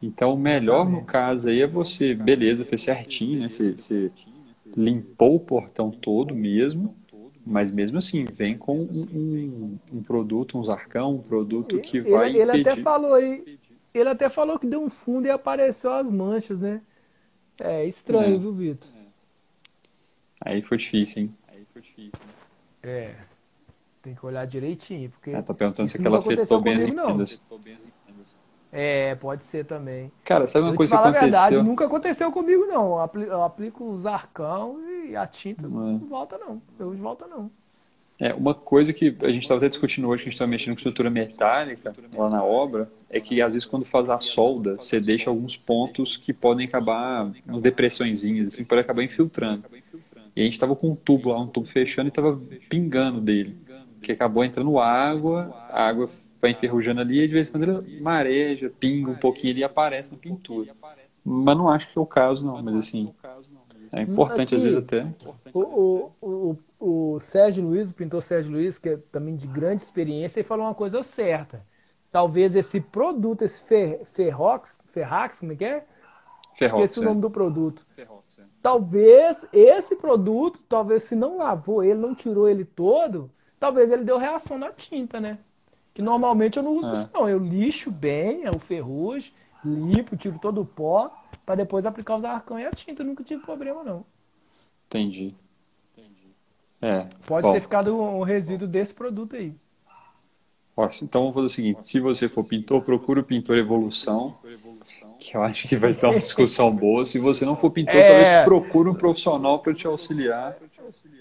Então, 0.02 0.34
o 0.34 0.38
melhor 0.38 0.88
no 0.88 1.04
caso 1.04 1.48
aí 1.48 1.60
é 1.60 1.66
você, 1.66 2.14
beleza, 2.14 2.64
fez 2.64 2.82
certinho, 2.82 3.40
né? 3.40 3.48
Você, 3.48 3.72
você 3.76 4.10
limpou 4.76 5.36
o 5.36 5.40
portão 5.40 5.90
todo 5.90 6.34
mesmo, 6.34 6.94
mas 7.44 7.70
mesmo 7.70 7.98
assim, 7.98 8.24
vem 8.24 8.56
com 8.56 8.80
um, 8.80 9.06
um, 9.12 9.78
um 9.92 10.02
produto, 10.02 10.58
um 10.58 10.64
zarcão, 10.64 11.16
um 11.16 11.22
produto 11.22 11.78
que 11.80 11.98
ele, 11.98 12.10
vai 12.10 12.30
ele 12.30 12.42
impedir... 12.44 12.68
até 12.70 12.82
falou 12.82 13.14
aí, 13.14 13.58
ele 13.92 14.08
até 14.08 14.28
falou 14.28 14.58
que 14.58 14.66
deu 14.66 14.80
um 14.82 14.90
fundo 14.90 15.26
e 15.26 15.30
apareceu 15.30 15.92
as 15.92 16.08
manchas, 16.08 16.60
né? 16.60 16.80
É 17.58 17.84
estranho, 17.84 18.36
é. 18.36 18.38
viu, 18.38 18.52
Vitor? 18.52 18.88
Aí 20.40 20.62
foi 20.62 20.78
difícil, 20.78 21.24
hein? 21.24 21.34
Aí 21.48 21.66
foi 21.72 21.82
difícil. 21.82 22.18
Hein? 22.82 22.90
É. 22.90 23.14
Tem 24.02 24.14
que 24.14 24.24
olhar 24.24 24.46
direitinho. 24.46 25.10
Porque 25.10 25.30
é, 25.30 25.42
tô 25.42 25.54
perguntando 25.54 25.88
se 25.90 25.98
aquela 25.98 26.18
afetou 26.18 26.60
bem 26.62 26.76
as 26.76 26.84
encomendas. 26.84 27.40
É, 28.72 29.16
pode 29.16 29.44
ser 29.44 29.64
também. 29.64 30.12
Cara, 30.24 30.46
sabe 30.46 30.64
uma 30.64 30.72
eu 30.72 30.76
coisa 30.76 30.94
que 30.94 30.96
aconteceu? 30.96 31.18
a 31.18 31.22
verdade, 31.22 31.62
nunca 31.62 31.86
aconteceu 31.86 32.30
comigo, 32.30 32.66
não. 32.66 32.98
Eu 33.16 33.42
aplico 33.42 33.84
os 33.84 34.06
arcão 34.06 34.78
e 35.08 35.16
a 35.16 35.26
tinta 35.26 35.66
não, 35.66 35.92
não 35.92 36.06
volta, 36.06 36.38
não. 36.38 36.62
Eu 36.78 36.92
volta, 36.92 37.26
não. 37.26 37.50
É, 38.20 38.34
uma 38.34 38.52
coisa 38.52 38.92
que 38.92 39.16
a 39.22 39.30
gente 39.30 39.42
estava 39.42 39.58
até 39.58 39.68
discutindo 39.70 40.06
hoje, 40.06 40.22
que 40.22 40.28
a 40.28 40.30
gente 40.30 40.34
estava 40.34 40.50
mexendo 40.50 40.74
com 40.74 40.78
estrutura 40.78 41.08
metálica 41.08 41.92
lá 42.14 42.28
na 42.28 42.44
obra, 42.44 42.90
é 43.08 43.18
que 43.18 43.40
às 43.40 43.54
vezes 43.54 43.66
quando 43.66 43.86
faz 43.86 44.10
a 44.10 44.20
solda, 44.20 44.76
você 44.76 45.00
deixa 45.00 45.30
alguns 45.30 45.56
pontos 45.56 46.18
que 46.18 46.30
podem 46.30 46.66
acabar, 46.66 47.32
umas 47.48 47.62
depressõezinhas, 47.62 48.48
assim, 48.48 48.62
pode 48.62 48.82
acabar 48.82 49.02
infiltrando. 49.02 49.64
E 50.36 50.42
a 50.42 50.44
gente 50.44 50.52
estava 50.52 50.76
com 50.76 50.90
um 50.90 50.94
tubo 50.94 51.30
lá, 51.30 51.40
um 51.40 51.46
tubo 51.46 51.66
fechando 51.66 52.08
e 52.08 52.10
estava 52.10 52.38
pingando 52.68 53.22
dele, 53.22 53.56
que 54.02 54.12
acabou 54.12 54.44
entrando 54.44 54.78
água, 54.78 55.50
a 55.70 55.82
água 55.82 56.10
vai 56.40 56.50
enferrujando 56.52 57.00
ali 57.00 57.20
e 57.20 57.28
de 57.28 57.34
vez 57.34 57.48
em 57.48 57.52
quando 57.52 57.86
ele 57.86 58.00
mareja, 58.00 58.72
pinga 58.80 59.10
um 59.10 59.16
pouquinho 59.16 59.52
ali 59.52 59.60
e 59.60 59.64
aparece 59.64 60.10
na 60.10 60.16
pintura. 60.16 60.74
Mas 61.24 61.56
não 61.56 61.68
acho 61.68 61.92
que 61.92 61.98
é 61.98 62.00
o 62.00 62.06
caso, 62.06 62.46
não, 62.46 62.62
mas 62.62 62.74
assim, 62.76 63.12
é 63.92 64.02
importante 64.02 64.54
Aqui, 64.54 64.56
às 64.56 64.62
vezes 64.62 64.78
até. 64.78 65.06
O, 65.52 65.60
o, 65.60 66.56
o, 66.80 67.14
o 67.14 67.18
Sérgio 67.18 67.64
Luiz, 67.64 67.90
o 67.90 67.94
pintor 67.94 68.22
Sérgio 68.22 68.52
Luiz, 68.52 68.78
que 68.78 68.90
é 68.90 68.96
também 69.10 69.36
de 69.36 69.46
grande 69.46 69.82
experiência, 69.82 70.40
ele 70.40 70.48
falou 70.48 70.66
uma 70.66 70.74
coisa 70.74 71.02
certa. 71.02 71.64
Talvez 72.10 72.56
esse 72.56 72.80
produto, 72.80 73.42
esse 73.42 73.62
fer, 73.64 74.04
Ferrox, 74.12 74.78
Ferrax, 74.92 75.40
como 75.40 75.52
é 75.52 75.56
que 75.56 75.64
é? 75.64 75.84
Ferrox. 76.56 76.84
Esqueci 76.84 77.00
é. 77.00 77.02
o 77.02 77.08
nome 77.08 77.20
do 77.20 77.30
produto. 77.30 77.86
Ferrox, 77.94 78.38
é. 78.38 78.42
Talvez 78.62 79.46
esse 79.52 79.96
produto, 79.96 80.62
talvez 80.68 81.04
se 81.04 81.14
não 81.14 81.36
lavou 81.36 81.82
ele, 81.82 81.98
não 81.98 82.14
tirou 82.14 82.48
ele 82.48 82.64
todo, 82.64 83.30
talvez 83.58 83.90
ele 83.90 84.04
deu 84.04 84.18
reação 84.18 84.58
na 84.58 84.70
tinta, 84.70 85.20
né? 85.20 85.38
Que 86.00 86.04
normalmente 86.04 86.56
eu 86.56 86.62
não 86.62 86.78
uso 86.78 86.88
é. 86.88 86.92
isso, 86.92 87.10
não. 87.12 87.28
Eu 87.28 87.38
lixo 87.38 87.90
bem, 87.90 88.46
é 88.46 88.50
o 88.50 88.58
ferrugem, 88.58 89.30
limpo, 89.62 90.16
tiro 90.16 90.38
todo 90.38 90.62
o 90.62 90.64
pó, 90.64 91.12
para 91.44 91.56
depois 91.56 91.84
aplicar 91.84 92.16
os 92.16 92.24
arcão 92.24 92.58
e 92.58 92.64
a 92.64 92.70
tinta. 92.70 93.02
Eu 93.02 93.06
nunca 93.06 93.22
tive 93.22 93.42
problema, 93.42 93.84
não. 93.84 94.02
Entendi. 94.86 95.34
Entendi. 95.92 96.34
É. 96.80 97.06
Pode 97.26 97.46
bom. 97.46 97.52
ter 97.52 97.60
ficado 97.60 97.94
um 97.94 98.22
resíduo 98.22 98.66
desse 98.66 98.94
produto 98.94 99.36
aí. 99.36 99.54
Então 101.02 101.20
vamos 101.20 101.34
fazer 101.34 101.46
o 101.46 101.50
seguinte: 101.50 101.86
se 101.86 102.00
você 102.00 102.30
for 102.30 102.44
pintor, 102.46 102.82
procura 102.82 103.20
o 103.20 103.22
pintor 103.22 103.58
evolução, 103.58 104.38
que 105.18 105.36
eu 105.36 105.42
acho 105.42 105.68
que 105.68 105.76
vai 105.76 105.92
ter 105.92 106.06
uma 106.06 106.18
discussão 106.18 106.72
boa. 106.74 107.04
Se 107.04 107.18
você 107.18 107.44
não 107.44 107.56
for 107.56 107.70
pintor, 107.70 107.96
é... 107.96 108.08
talvez 108.08 108.44
procure 108.46 108.88
um 108.88 108.94
profissional 108.94 109.58
para 109.58 109.74
te 109.74 109.86
auxiliar. 109.86 110.56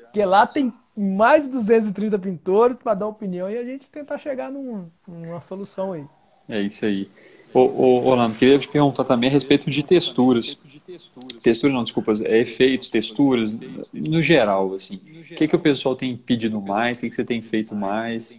Porque 0.04 0.24
lá 0.24 0.48
tem 0.48 0.74
mais 1.00 1.46
de 1.46 1.52
230 1.52 2.20
pintores 2.20 2.80
para 2.80 2.94
dar 2.94 3.08
opinião 3.08 3.50
e 3.50 3.58
a 3.58 3.64
gente 3.64 3.90
tentar 3.90 4.18
chegar 4.18 4.52
num, 4.52 4.90
numa 5.08 5.40
solução 5.40 5.94
aí. 5.94 6.04
É 6.48 6.62
isso 6.62 6.86
aí. 6.86 7.10
Ô, 7.54 7.62
ô, 7.62 8.08
Orlando, 8.08 8.36
queria 8.36 8.60
te 8.60 8.68
perguntar 8.68 9.06
também 9.06 9.30
a 9.30 9.34
respeito 9.34 9.72
de 9.72 9.82
texturas. 9.82 10.58
Textura 11.42 11.72
não, 11.72 11.84
desculpa, 11.84 12.14
é 12.24 12.40
efeitos, 12.40 12.90
texturas, 12.90 13.58
no 13.94 14.22
geral, 14.22 14.76
assim. 14.76 14.96
O 14.96 15.36
que, 15.36 15.48
que 15.48 15.56
o 15.56 15.60
pessoal 15.60 15.96
tem 15.96 16.18
pedido 16.18 16.60
mais? 16.60 16.98
O 16.98 17.02
que, 17.02 17.10
que 17.10 17.16
você 17.16 17.24
tem 17.24 17.42
feito 17.42 17.74
mais? 17.74 18.38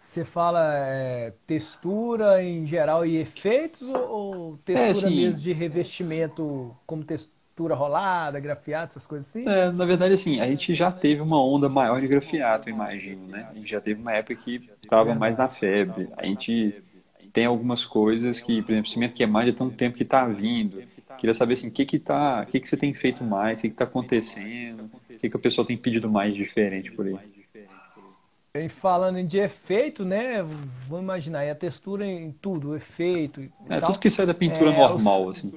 Você 0.00 0.24
fala 0.24 0.72
é, 0.74 1.32
textura 1.46 2.42
em 2.42 2.66
geral 2.66 3.06
e 3.06 3.16
efeitos 3.16 3.82
ou 3.82 4.58
textura 4.64 4.88
é, 4.88 4.90
assim, 4.90 5.16
mesmo 5.16 5.40
de 5.40 5.52
revestimento 5.52 6.76
como 6.84 7.04
textura 7.04 7.39
rolada, 7.58 8.40
grafiada, 8.40 8.84
essas 8.84 9.06
coisas 9.06 9.28
assim? 9.28 9.46
É, 9.46 9.70
na 9.70 9.84
verdade, 9.84 10.14
assim, 10.14 10.40
a 10.40 10.46
gente 10.46 10.74
já 10.74 10.90
teve 10.90 11.20
uma 11.20 11.42
onda 11.44 11.68
maior 11.68 12.00
de 12.00 12.08
grafiato, 12.08 12.70
imagino, 12.70 13.26
né? 13.26 13.46
A 13.50 13.54
gente 13.54 13.70
já 13.70 13.80
teve 13.80 14.00
uma 14.00 14.12
época 14.12 14.34
que 14.36 14.68
estava 14.82 15.14
mais 15.14 15.36
na 15.36 15.48
febre. 15.48 16.08
A 16.16 16.24
gente 16.24 16.82
tem 17.32 17.46
algumas 17.46 17.84
coisas 17.84 18.40
que, 18.40 18.62
por 18.62 18.72
exemplo, 18.72 18.90
cimento 18.90 19.14
queimado 19.14 19.46
já 19.46 19.52
tem 19.52 19.66
um 19.66 19.70
tempo 19.70 19.96
que 19.96 20.02
está 20.02 20.26
vindo. 20.26 20.82
Queria 21.18 21.34
saber 21.34 21.52
assim, 21.54 21.68
o 21.68 21.70
que 21.70 21.84
que 21.84 21.98
tá, 21.98 22.42
o 22.42 22.50
que 22.50 22.60
que 22.60 22.68
você 22.68 22.76
tem 22.76 22.94
feito 22.94 23.22
mais, 23.22 23.58
o 23.58 23.62
que 23.62 23.68
que 23.68 23.74
está 23.74 23.84
acontecendo, 23.84 24.90
o 25.10 25.18
que 25.18 25.28
que 25.28 25.36
o 25.36 25.40
pessoal 25.40 25.66
tem 25.66 25.76
pedido 25.76 26.10
mais 26.10 26.34
diferente 26.34 26.90
por 26.90 27.06
aí. 27.06 27.18
E 28.52 28.68
falando 28.68 29.22
de 29.22 29.38
efeito, 29.38 30.04
né? 30.04 30.42
Vamos 30.88 31.04
imaginar, 31.04 31.44
e 31.44 31.50
a 31.50 31.54
textura 31.54 32.04
em 32.04 32.32
tudo, 32.32 32.70
o 32.70 32.76
efeito. 32.76 33.40
É, 33.68 33.80
tudo 33.80 33.98
que 33.98 34.10
sai 34.10 34.26
da 34.26 34.34
pintura 34.34 34.70
é, 34.72 34.76
normal, 34.76 35.26
o, 35.26 35.30
assim. 35.30 35.52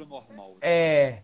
É. 0.62 1.20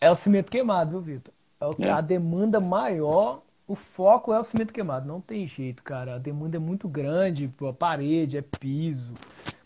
É 0.00 0.10
o 0.10 0.14
cimento 0.14 0.50
queimado, 0.50 0.92
viu, 0.92 1.00
Vitor? 1.00 1.34
É, 1.60 1.66
o, 1.66 1.74
é. 1.78 1.90
a 1.90 2.00
demanda 2.00 2.58
maior 2.60 3.42
o 3.70 3.76
foco 3.76 4.32
é 4.32 4.40
o 4.40 4.42
cimento 4.42 4.72
queimado, 4.72 5.06
não 5.06 5.20
tem 5.20 5.46
jeito, 5.46 5.80
cara. 5.84 6.16
A 6.16 6.18
demanda 6.18 6.56
é 6.56 6.58
muito 6.58 6.88
grande, 6.88 7.48
a 7.68 7.72
parede, 7.72 8.36
é 8.36 8.42
piso. 8.42 9.14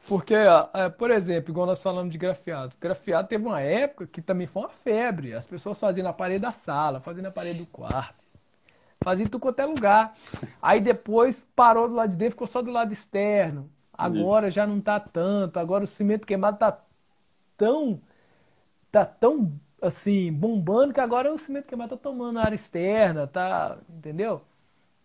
Porque, 0.06 0.34
é, 0.34 0.90
por 0.90 1.10
exemplo, 1.10 1.50
igual 1.50 1.66
nós 1.66 1.80
falamos 1.80 2.12
de 2.12 2.18
grafiado. 2.18 2.76
Grafiado 2.78 3.28
teve 3.28 3.46
uma 3.46 3.62
época 3.62 4.06
que 4.06 4.20
também 4.20 4.46
foi 4.46 4.60
uma 4.60 4.68
febre. 4.68 5.32
As 5.32 5.46
pessoas 5.46 5.80
faziam 5.80 6.04
na 6.04 6.12
parede 6.12 6.40
da 6.40 6.52
sala, 6.52 7.00
faziam 7.00 7.22
na 7.22 7.30
parede 7.30 7.60
do 7.60 7.66
quarto. 7.66 8.22
Faziam 9.02 9.26
tudo 9.26 9.40
quanto 9.40 9.60
é 9.60 9.64
lugar. 9.64 10.14
Aí 10.60 10.82
depois 10.82 11.48
parou 11.56 11.88
do 11.88 11.94
lado 11.94 12.10
de 12.10 12.16
dentro, 12.16 12.32
ficou 12.32 12.46
só 12.46 12.60
do 12.60 12.70
lado 12.70 12.92
externo. 12.92 13.70
Agora 13.90 14.48
Isso. 14.48 14.56
já 14.56 14.66
não 14.66 14.82
tá 14.82 15.00
tanto. 15.00 15.58
Agora 15.58 15.84
o 15.84 15.86
cimento 15.86 16.26
queimado 16.26 16.58
tá 16.58 16.78
tão. 17.56 17.98
tá 18.92 19.06
tão 19.06 19.50
assim, 19.86 20.32
bombando, 20.32 20.92
que 20.92 21.00
agora 21.00 21.32
o 21.32 21.38
cimento 21.38 21.66
queimado 21.66 21.96
tá 21.96 22.02
tomando 22.02 22.38
área 22.38 22.54
externa, 22.54 23.26
tá, 23.26 23.78
entendeu? 23.88 24.40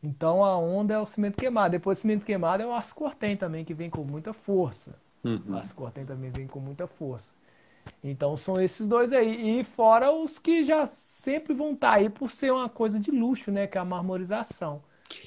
Então 0.01 0.43
a 0.43 0.57
onda 0.57 0.93
é 0.93 0.99
o 0.99 1.05
cimento 1.05 1.37
queimado. 1.37 1.71
Depois 1.71 1.97
o 1.97 2.01
cimento 2.01 2.25
queimado 2.25 2.63
é 2.63 2.65
o 2.65 2.73
aço 2.73 2.95
cortem 2.95 3.35
também, 3.35 3.65
que 3.65 3.73
vem 3.73 3.89
com 3.89 4.03
muita 4.03 4.33
força. 4.33 4.95
Uhum. 5.23 5.41
O 5.49 5.57
aço 5.57 5.75
cortem 5.75 6.05
também 6.05 6.31
vem 6.31 6.47
com 6.47 6.59
muita 6.59 6.87
força. 6.87 7.33
Então 8.03 8.37
são 8.37 8.61
esses 8.61 8.87
dois 8.87 9.11
aí. 9.11 9.59
E 9.59 9.63
fora 9.63 10.11
os 10.11 10.39
que 10.39 10.63
já 10.63 10.87
sempre 10.87 11.53
vão 11.53 11.73
estar 11.73 11.91
tá 11.91 11.95
aí 11.97 12.09
por 12.09 12.31
ser 12.31 12.51
uma 12.51 12.69
coisa 12.69 12.99
de 12.99 13.11
luxo, 13.11 13.51
né? 13.51 13.67
Que 13.67 13.77
é 13.77 13.81
a 13.81 13.85
marmorização. 13.85 14.81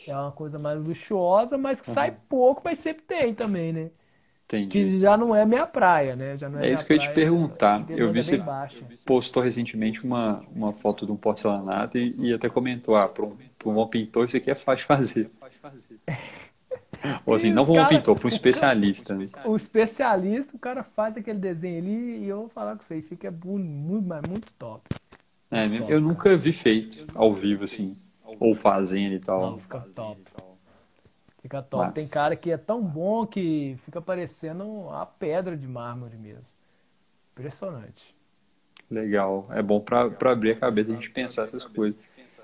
É 0.07 0.17
uma 0.17 0.33
coisa 0.33 0.59
mais 0.59 0.81
luxuosa, 0.81 1.59
mas 1.59 1.81
que 1.81 1.89
uhum. 1.89 1.95
sai 1.95 2.17
pouco, 2.29 2.63
mas 2.65 2.79
sempre 2.79 3.03
tem 3.03 3.35
também, 3.35 3.73
né? 3.73 3.91
Entendi. 4.57 4.69
Que 4.69 5.01
já 5.01 5.17
não 5.17 5.35
é 5.35 5.47
minha 5.47 5.67
praia, 5.67 6.15
né? 6.15 6.37
Já 6.37 6.49
não 6.49 6.61
é, 6.61 6.69
é 6.69 6.73
isso 6.73 6.85
que 6.85 6.93
eu 6.93 6.97
ia 6.97 7.03
te 7.03 7.11
perguntar. 7.13 7.85
Eu 7.89 8.13
vi 8.13 8.23
você 8.23 8.43
postou 9.07 9.43
recentemente 9.43 10.05
uma, 10.05 10.43
uma 10.55 10.73
foto 10.73 11.07
de 11.07 11.13
um 11.13 11.17
porcelanato 11.17 11.97
e, 11.97 12.15
e 12.19 12.35
até 12.35 12.49
comentou, 12.49 12.95
ah, 12.95 13.09
para 13.09 13.25
um, 13.25 13.37
um 13.65 13.75
bom 13.75 13.87
pintor 13.87 14.27
isso 14.27 14.37
aqui 14.37 14.51
é 14.51 14.55
fácil 14.55 14.87
fazer. 14.87 15.31
Ou 17.25 17.35
assim, 17.35 17.51
não 17.51 17.65
para 17.65 17.83
um 17.83 17.89
pintor, 17.89 18.19
para 18.19 18.27
um 18.27 18.29
especialista. 18.29 19.15
Né? 19.15 19.27
O 19.45 19.57
especialista, 19.57 20.55
o 20.55 20.59
cara 20.59 20.83
faz 20.83 21.17
aquele 21.17 21.39
desenho 21.39 21.79
ali 21.79 22.25
e 22.25 22.29
eu 22.29 22.41
vou 22.41 22.49
falar 22.49 22.77
com 22.77 22.83
você, 22.83 23.01
fica 23.01 23.31
muito, 23.31 24.07
mas 24.07 24.23
muito 24.29 24.53
top. 24.59 24.83
É, 25.51 25.67
eu 25.89 26.01
nunca 26.01 26.37
vi 26.37 26.53
feito 26.53 27.07
ao 27.15 27.33
vivo, 27.33 27.65
assim, 27.65 27.95
ou 28.41 28.55
fazendo 28.55 29.15
e 29.15 29.21
tal. 29.21 29.53
Não, 29.53 29.59
fica 29.59 29.81
top. 29.95 30.21
Fica 31.43 31.61
top. 31.61 31.87
Mas... 31.87 31.95
Tem 31.95 32.09
cara 32.09 32.37
que 32.37 32.51
é 32.51 32.57
tão 32.57 32.81
bom 32.81 33.27
que 33.27 33.77
fica 33.85 34.01
parecendo 34.01 34.89
a 34.91 35.05
pedra 35.05 35.57
de 35.57 35.67
mármore 35.67 36.17
mesmo. 36.17 36.55
Impressionante. 37.33 38.15
Legal. 38.89 39.49
É 39.51 39.61
bom 39.61 39.81
para 39.81 40.07
abrir 40.31 40.53
a 40.53 40.57
cabeça 40.57 40.91
a 40.91 40.95
gente 40.95 41.11
pensar 41.11 41.45
essas 41.45 41.65
coisas. 41.65 41.99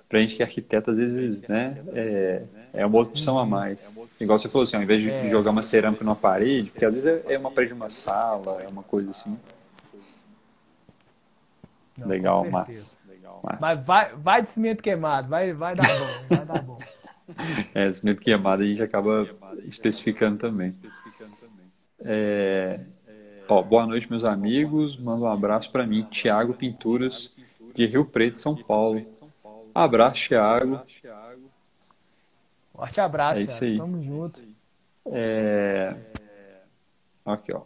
Pra 0.08 0.20
gente 0.20 0.34
que 0.34 0.42
é 0.42 0.46
arquiteto, 0.46 0.90
às 0.90 0.96
vezes, 0.96 1.42
né, 1.42 1.84
é, 1.92 2.42
é 2.72 2.86
uma 2.86 2.98
opção 2.98 3.38
a 3.38 3.44
mais. 3.44 3.94
Igual 4.18 4.38
você 4.38 4.48
falou 4.48 4.62
assim, 4.62 4.76
ao 4.76 4.82
invés 4.82 5.02
de 5.02 5.10
é. 5.10 5.28
jogar 5.28 5.50
uma 5.50 5.62
cerâmica 5.62 6.02
numa 6.02 6.16
parede, 6.16 6.70
que 6.70 6.82
às 6.82 6.94
vezes 6.94 7.06
é, 7.06 7.34
é 7.34 7.38
uma 7.38 7.50
parede 7.50 7.74
de 7.74 7.78
uma 7.78 7.90
sala, 7.90 8.62
é 8.62 8.68
uma 8.68 8.82
coisa 8.82 9.10
assim. 9.10 9.38
Não, 11.98 12.08
Legal, 12.08 12.46
mas, 12.50 12.96
mas 13.60 13.84
vai, 13.84 14.14
vai 14.14 14.40
de 14.40 14.48
cimento 14.48 14.82
queimado, 14.82 15.28
vai, 15.28 15.52
vai 15.52 15.74
dar 15.74 15.86
bom, 15.86 16.36
vai 16.36 16.46
dar 16.46 16.62
bom. 16.62 16.78
É, 17.74 17.92
cimento 17.92 18.20
queimado 18.20 18.62
a 18.62 18.66
gente 18.66 18.82
acaba 18.82 19.28
especificando 19.64 20.38
também. 20.38 20.78
É, 22.00 22.80
ó, 23.48 23.62
boa 23.62 23.86
noite, 23.86 24.10
meus 24.10 24.24
amigos. 24.24 24.98
Manda 24.98 25.24
um 25.24 25.30
abraço 25.30 25.70
para 25.70 25.86
mim, 25.86 26.04
Tiago 26.10 26.54
Pinturas, 26.54 27.34
de 27.74 27.86
Rio 27.86 28.04
Preto, 28.04 28.40
São 28.40 28.56
Paulo. 28.56 29.04
Abraço, 29.74 30.22
Tiago. 30.22 30.80
Forte 32.72 33.00
abraço, 33.00 33.40
é 33.40 33.44
isso 33.44 33.64
aí. 33.64 33.76
Tamo 33.76 34.02
junto. 34.02 34.40
É... 35.06 35.96
Aqui, 37.24 37.52
ó. 37.54 37.62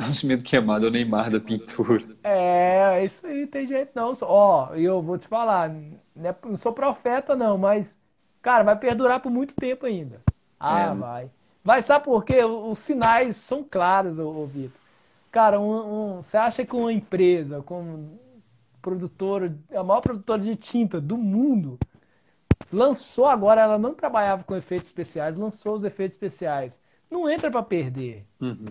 O 0.00 0.14
cimento 0.14 0.44
queimado 0.44 0.86
é 0.86 0.88
o 0.88 0.92
Neymar 0.92 1.28
da 1.28 1.40
pintura. 1.40 2.04
É, 2.22 3.04
isso 3.04 3.26
aí, 3.26 3.48
tem 3.48 3.66
jeito 3.66 3.90
não. 3.96 4.16
Ó, 4.22 4.74
e 4.76 4.84
eu 4.84 5.02
vou 5.02 5.18
te 5.18 5.26
falar, 5.26 5.74
não 6.44 6.56
sou 6.56 6.72
profeta 6.72 7.36
não, 7.36 7.56
mas, 7.56 7.98
cara, 8.42 8.64
vai 8.64 8.76
perdurar 8.76 9.20
por 9.20 9.30
muito 9.30 9.54
tempo 9.54 9.86
ainda. 9.86 10.20
Ah, 10.58 10.90
é. 10.90 10.94
vai. 10.94 11.30
Vai, 11.64 11.82
sabe 11.82 12.04
por 12.04 12.24
quê? 12.24 12.42
Os 12.44 12.78
sinais 12.78 13.36
são 13.36 13.62
claros, 13.62 14.18
ô, 14.18 14.46
Vitor. 14.46 14.80
Cara, 15.30 15.60
um, 15.60 16.16
um, 16.16 16.22
você 16.22 16.36
acha 16.36 16.64
que 16.64 16.74
uma 16.74 16.92
empresa 16.92 17.62
como 17.62 18.18
produtora, 18.80 19.54
a 19.74 19.84
maior 19.84 20.00
produtora 20.00 20.40
de 20.40 20.56
tinta 20.56 21.00
do 21.00 21.18
mundo, 21.18 21.78
lançou 22.72 23.26
agora, 23.26 23.60
ela 23.60 23.78
não 23.78 23.94
trabalhava 23.94 24.44
com 24.44 24.56
efeitos 24.56 24.88
especiais, 24.88 25.36
lançou 25.36 25.74
os 25.74 25.84
efeitos 25.84 26.14
especiais. 26.14 26.80
Não 27.10 27.28
entra 27.28 27.50
para 27.50 27.62
perder. 27.62 28.24
Uhum. 28.40 28.66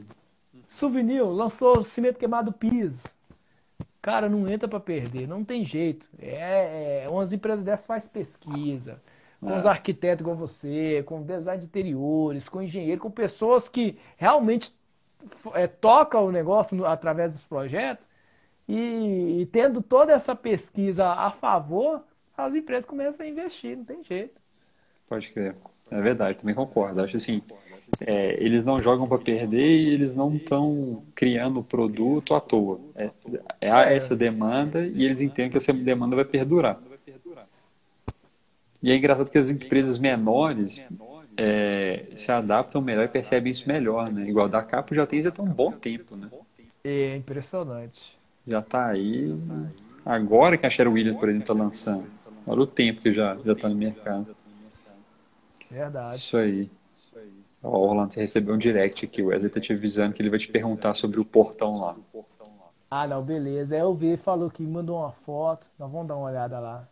Souvenir 0.67 1.23
lançou 1.23 1.83
cimento 1.83 2.17
queimado 2.17 2.51
piso. 2.51 3.03
Cara, 4.07 4.29
não 4.29 4.47
entra 4.47 4.69
para 4.69 4.79
perder, 4.79 5.27
não 5.27 5.43
tem 5.43 5.65
jeito. 5.65 6.07
É, 6.17 7.03
é, 7.03 7.09
umas 7.09 7.33
empresas 7.33 7.61
dessas 7.61 7.85
faz 7.85 8.07
pesquisa, 8.07 9.01
com 9.41 9.51
é. 9.51 9.57
os 9.57 9.65
arquitetos 9.65 10.21
igual 10.21 10.33
você, 10.33 11.03
com 11.05 11.21
design 11.23 11.59
de 11.59 11.65
interiores, 11.65 12.47
com 12.47 12.61
engenheiro, 12.61 13.01
com 13.01 13.11
pessoas 13.11 13.67
que 13.67 13.99
realmente 14.15 14.73
é, 15.53 15.67
tocam 15.67 16.25
o 16.25 16.31
negócio 16.31 16.73
no, 16.73 16.85
através 16.85 17.33
dos 17.33 17.43
projetos. 17.43 18.07
E, 18.65 19.41
e, 19.41 19.45
tendo 19.47 19.81
toda 19.81 20.13
essa 20.13 20.33
pesquisa 20.33 21.05
a 21.05 21.29
favor, 21.29 22.01
as 22.37 22.55
empresas 22.55 22.85
começam 22.85 23.25
a 23.25 23.29
investir, 23.29 23.75
não 23.75 23.83
tem 23.83 24.01
jeito. 24.05 24.39
Pode 25.09 25.27
crer. 25.33 25.53
É 25.91 26.01
verdade, 26.01 26.37
também 26.37 26.55
concordo. 26.55 27.01
Acho 27.01 27.17
assim, 27.17 27.41
é, 28.01 28.41
eles 28.43 28.63
não 28.63 28.79
jogam 28.79 29.07
para 29.07 29.17
perder 29.17 29.75
e 29.75 29.89
eles 29.89 30.13
não 30.13 30.35
estão 30.35 31.03
criando 31.15 31.59
o 31.59 31.63
produto 31.63 32.35
à 32.35 32.41
toa. 32.41 32.79
É, 32.95 33.09
é, 33.61 33.71
há 33.71 33.81
essa 33.91 34.15
demanda 34.15 34.85
e 34.85 35.03
eles 35.05 35.21
entendem 35.21 35.51
que 35.51 35.57
essa 35.57 35.73
demanda 35.73 36.15
vai 36.15 36.25
perdurar. 36.25 36.79
E 38.81 38.91
é 38.91 38.95
engraçado 38.95 39.31
que 39.31 39.37
as 39.37 39.49
empresas 39.49 39.97
menores 39.97 40.83
é, 41.35 42.05
se 42.15 42.31
adaptam 42.31 42.81
melhor 42.81 43.05
e 43.05 43.07
percebem 43.07 43.51
isso 43.51 43.67
melhor, 43.67 44.11
né? 44.11 44.29
Igual 44.29 44.47
da 44.47 44.61
Capo 44.61 44.93
já 44.93 45.05
tem 45.05 45.23
já 45.23 45.31
tem 45.31 45.43
um 45.43 45.49
bom 45.49 45.71
tempo, 45.71 46.15
né? 46.15 46.29
É 46.83 47.15
impressionante. 47.17 48.17
Já 48.47 48.59
está 48.59 48.87
aí. 48.87 49.35
Agora 50.05 50.57
que 50.57 50.65
a 50.65 50.69
Sherwin 50.69 50.93
Williams, 50.93 51.19
por 51.19 51.27
exemplo, 51.29 51.43
está 51.43 51.53
lançando. 51.53 52.05
Olha 52.45 52.61
o 52.61 52.67
tempo 52.67 53.01
que 53.01 53.11
já 53.11 53.35
já 53.43 53.53
está 53.53 53.67
no 53.67 53.75
mercado. 53.75 54.35
Verdade. 55.69 56.15
Isso 56.15 56.37
aí. 56.37 56.69
Ó, 57.63 57.77
Orlando, 57.77 58.13
você 58.13 58.21
recebeu 58.21 58.55
um 58.55 58.57
direct 58.57 59.05
aqui. 59.05 59.21
O 59.21 59.27
Wesley 59.27 59.49
tá 59.49 59.59
te 59.59 59.73
avisando 59.73 60.13
que 60.13 60.21
ele 60.21 60.29
vai 60.29 60.39
te 60.39 60.47
perguntar 60.47 60.93
sobre 60.93 61.19
o 61.19 61.25
portão 61.25 61.79
lá. 61.79 61.95
Ah, 62.89 63.07
não, 63.07 63.21
beleza. 63.21 63.75
Eu 63.75 63.93
vi, 63.93 64.15
falou 64.15 64.49
que 64.49 64.63
mandou 64.63 64.97
uma 64.99 65.11
foto. 65.11 65.67
Nós 65.77 65.91
vamos 65.91 66.07
dar 66.07 66.15
uma 66.15 66.29
olhada 66.29 66.59
lá. 66.59 66.87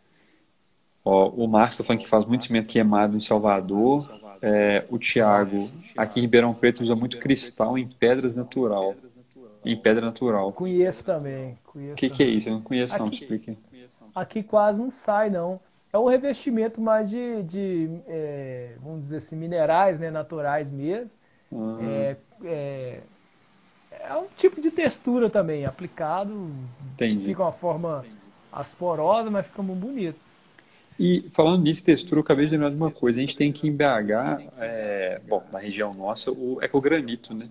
Ó, 1.04 1.28
o 1.30 1.46
Marcos 1.46 1.78
tá 1.78 1.84
falando 1.84 2.02
que 2.02 2.08
faz 2.08 2.24
muito 2.26 2.44
cimento 2.44 2.68
queimado 2.68 3.16
em 3.16 3.20
Salvador. 3.20 4.10
É, 4.42 4.84
o 4.90 4.98
Thiago, 4.98 5.70
aqui 5.96 6.18
em 6.20 6.22
Ribeirão 6.22 6.52
Preto, 6.52 6.82
usa 6.82 6.94
muito 6.94 7.18
cristal 7.18 7.78
em 7.78 7.86
pedras 7.86 8.36
natural. 8.36 8.94
Em 9.64 9.76
pedra 9.76 10.04
natural. 10.04 10.52
Conheço 10.52 11.04
também. 11.04 11.56
O 11.74 11.94
que, 11.94 12.10
que 12.10 12.22
é 12.22 12.26
isso? 12.26 12.48
Eu 12.48 12.54
não 12.54 12.60
conheço, 12.60 12.94
aqui, 12.94 13.02
não. 13.02 13.10
Explique. 13.10 13.58
Aqui 14.14 14.42
quase 14.42 14.82
não 14.82 14.90
sai, 14.90 15.30
não 15.30 15.60
é 15.96 15.98
um 15.98 16.06
revestimento 16.06 16.80
mais 16.80 17.08
de, 17.08 17.42
de 17.42 17.90
é, 18.06 18.72
vamos 18.82 19.02
dizer 19.02 19.16
assim, 19.16 19.36
minerais 19.36 19.98
né, 19.98 20.10
naturais 20.10 20.70
mesmo. 20.70 21.10
Uhum. 21.50 21.78
É, 21.88 22.16
é, 22.44 23.00
é, 23.90 24.14
um 24.14 24.26
tipo 24.36 24.60
de 24.60 24.70
textura 24.70 25.30
também, 25.30 25.64
aplicado. 25.64 26.50
Entendi. 26.94 27.24
Fica 27.24 27.42
uma 27.42 27.52
forma 27.52 28.04
asporosa, 28.52 29.30
mas 29.30 29.46
fica 29.46 29.62
muito 29.62 29.80
bonito. 29.80 30.24
E 30.98 31.28
falando 31.32 31.62
nisso, 31.62 31.84
textura, 31.84 32.18
eu 32.18 32.22
acabei 32.22 32.46
de 32.46 32.52
lembrar 32.52 32.70
de 32.70 32.76
uma 32.76 32.90
coisa. 32.90 33.18
A 33.18 33.20
gente 33.20 33.36
tem 33.36 33.50
aqui 33.50 33.68
em 33.68 33.72
BH, 33.72 34.50
é, 34.58 35.20
bom, 35.26 35.42
na 35.52 35.58
região 35.58 35.92
nossa, 35.92 36.30
o 36.30 36.58
ecogranito, 36.62 37.34
né? 37.34 37.48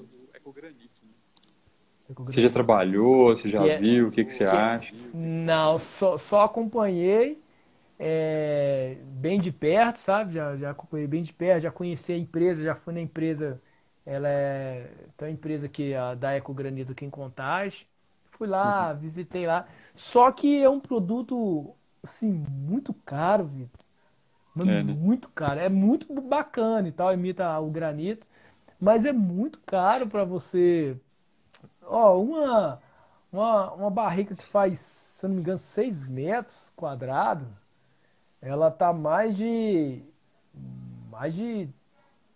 Você 2.19 2.41
já 2.41 2.49
trabalhou, 2.49 3.35
você 3.35 3.49
já 3.49 3.65
é 3.65 3.77
viu, 3.77 4.09
o 4.09 4.11
que, 4.11 4.23
que 4.23 4.31
você 4.31 4.45
que, 4.45 4.55
acha? 4.55 4.93
Não, 5.11 5.79
só, 5.79 6.19
só 6.19 6.43
acompanhei 6.43 7.39
é, 7.99 8.97
bem 9.03 9.39
de 9.39 9.51
perto, 9.51 9.97
sabe? 9.97 10.33
Já, 10.33 10.55
já 10.57 10.71
acompanhei 10.71 11.07
bem 11.07 11.23
de 11.23 11.33
perto, 11.33 11.63
já 11.63 11.71
conheci 11.71 12.11
a 12.13 12.17
empresa, 12.17 12.63
já 12.63 12.75
fui 12.75 12.93
na 12.93 13.01
empresa. 13.01 13.61
Ela 14.05 14.27
é 14.29 14.91
tem 15.17 15.27
uma 15.29 15.33
empresa 15.33 15.67
que 15.69 15.93
a 15.95 16.13
da 16.15 16.35
Ecogranito 16.37 16.91
aqui 16.91 17.05
em 17.05 17.09
Contagem. 17.09 17.87
Fui 18.31 18.47
lá, 18.47 18.91
uhum. 18.91 18.99
visitei 18.99 19.47
lá. 19.47 19.67
Só 19.95 20.31
que 20.31 20.61
é 20.61 20.69
um 20.69 20.79
produto 20.79 21.73
assim 22.03 22.31
muito 22.31 22.93
caro, 22.93 23.45
Vitor. 23.45 23.81
É, 24.59 24.83
né? 24.83 24.83
Muito 24.83 25.29
caro. 25.29 25.59
É 25.59 25.69
muito 25.69 26.13
bacana 26.21 26.87
e 26.87 26.91
tal, 26.91 27.13
imita 27.13 27.59
o 27.59 27.69
granito, 27.69 28.25
mas 28.79 29.05
é 29.05 29.13
muito 29.13 29.59
caro 29.65 30.07
para 30.07 30.23
você. 30.23 30.97
Ó, 31.83 32.21
uma, 32.21 32.81
uma 33.31 33.73
uma 33.73 33.89
barrica 33.91 34.35
que 34.35 34.45
faz, 34.45 34.79
se 34.79 35.25
eu 35.25 35.29
não 35.29 35.35
me 35.35 35.41
engano, 35.41 35.59
6 35.59 36.07
metros 36.07 36.71
quadrados 36.75 37.47
ela 38.45 38.69
tá 38.69 38.93
mais 38.93 39.35
de 39.35 39.99
mais 41.11 41.33
de 41.33 41.67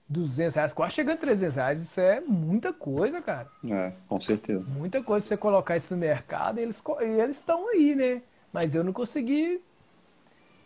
200 0.08 0.56
reais, 0.56 0.74
quase 0.74 0.96
chegando 0.96 1.18
a 1.18 1.20
300 1.20 1.56
reais. 1.56 1.82
Isso 1.82 2.02
é 2.02 2.20
muita 2.20 2.74
coisa, 2.74 3.22
cara. 3.22 3.48
É, 3.70 3.94
com 4.08 4.20
certeza. 4.20 4.66
Muita 4.68 5.04
coisa 5.04 5.22
pra 5.22 5.30
você 5.30 5.38
colocar 5.38 5.78
isso 5.78 5.94
no 5.94 6.00
mercado 6.00 6.60
e 6.60 6.64
eles 6.64 6.82
estão 7.30 7.70
aí, 7.70 7.96
né? 7.96 8.22
Mas 8.52 8.74
eu 8.74 8.84
não 8.84 8.92
consegui 8.92 9.62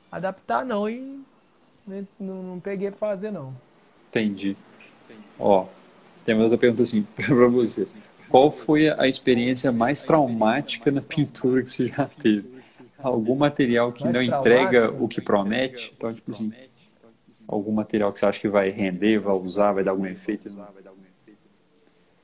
adaptar, 0.09 0.63
não, 0.63 0.89
e 0.89 1.21
não, 2.17 2.43
não 2.43 2.59
peguei 2.59 2.89
pra 2.89 2.99
fazer, 2.99 3.31
não. 3.31 3.53
Entendi. 4.09 4.55
Ó, 5.37 5.65
tem 6.23 6.33
uma 6.33 6.43
outra 6.43 6.57
pergunta 6.57 6.83
assim 6.83 7.05
pra 7.15 7.47
você. 7.47 7.85
Qual 8.29 8.49
foi 8.49 8.89
a 8.89 9.07
experiência 9.07 9.71
mais 9.71 10.05
traumática 10.05 10.89
na 10.89 11.01
pintura 11.01 11.61
que 11.61 11.69
você 11.69 11.87
já 11.87 12.05
teve? 12.05 12.62
Algum 13.03 13.35
material 13.35 13.91
que 13.91 14.07
não 14.07 14.21
entrega 14.21 14.91
o 14.91 15.07
que 15.07 15.21
promete. 15.21 15.93
Então, 15.95 16.13
tipo 16.13 16.31
assim, 16.31 16.51
algum 17.47 17.71
material 17.71 18.11
que 18.11 18.19
você 18.19 18.25
acha 18.25 18.39
que 18.39 18.47
vai 18.47 18.69
render, 18.69 19.19
vai 19.19 19.35
usar, 19.35 19.73
vai 19.73 19.83
dar 19.83 19.91
algum 19.91 20.05
efeito. 20.05 20.49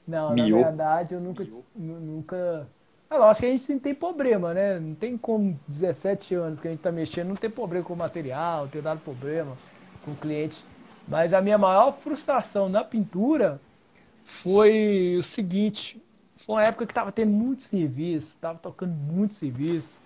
Não, 0.07 0.35
na 0.35 0.43
verdade, 0.45 1.13
eu 1.13 1.19
nunca. 1.21 1.45
nunca... 1.75 2.67
É 3.11 3.17
lógico 3.17 3.39
que 3.39 3.45
a 3.45 3.51
gente 3.55 3.71
não 3.73 3.79
tem 3.79 3.93
problema, 3.93 4.53
né? 4.53 4.79
Não 4.79 4.93
tem 4.93 5.17
como 5.17 5.59
17 5.67 6.35
anos 6.35 6.59
que 6.59 6.67
a 6.67 6.71
gente 6.71 6.79
está 6.79 6.91
mexendo, 6.91 7.27
não 7.27 7.35
tem 7.35 7.49
problema 7.49 7.83
com 7.83 7.93
o 7.93 7.97
material, 7.97 8.67
ter 8.67 8.83
dado 8.83 8.99
problema 8.99 9.57
com 10.05 10.11
o 10.11 10.15
cliente. 10.15 10.63
Mas 11.07 11.33
a 11.33 11.41
minha 11.41 11.57
maior 11.57 11.97
frustração 11.97 12.69
na 12.69 12.83
pintura 12.83 13.59
foi 14.23 15.15
o 15.17 15.23
seguinte: 15.23 15.99
foi 16.45 16.55
uma 16.55 16.63
época 16.63 16.85
que 16.85 16.91
estava 16.91 17.11
tendo 17.11 17.31
muito 17.31 17.63
serviço, 17.63 18.27
estava 18.27 18.59
tocando 18.59 18.93
muito 18.93 19.33
serviço 19.33 19.99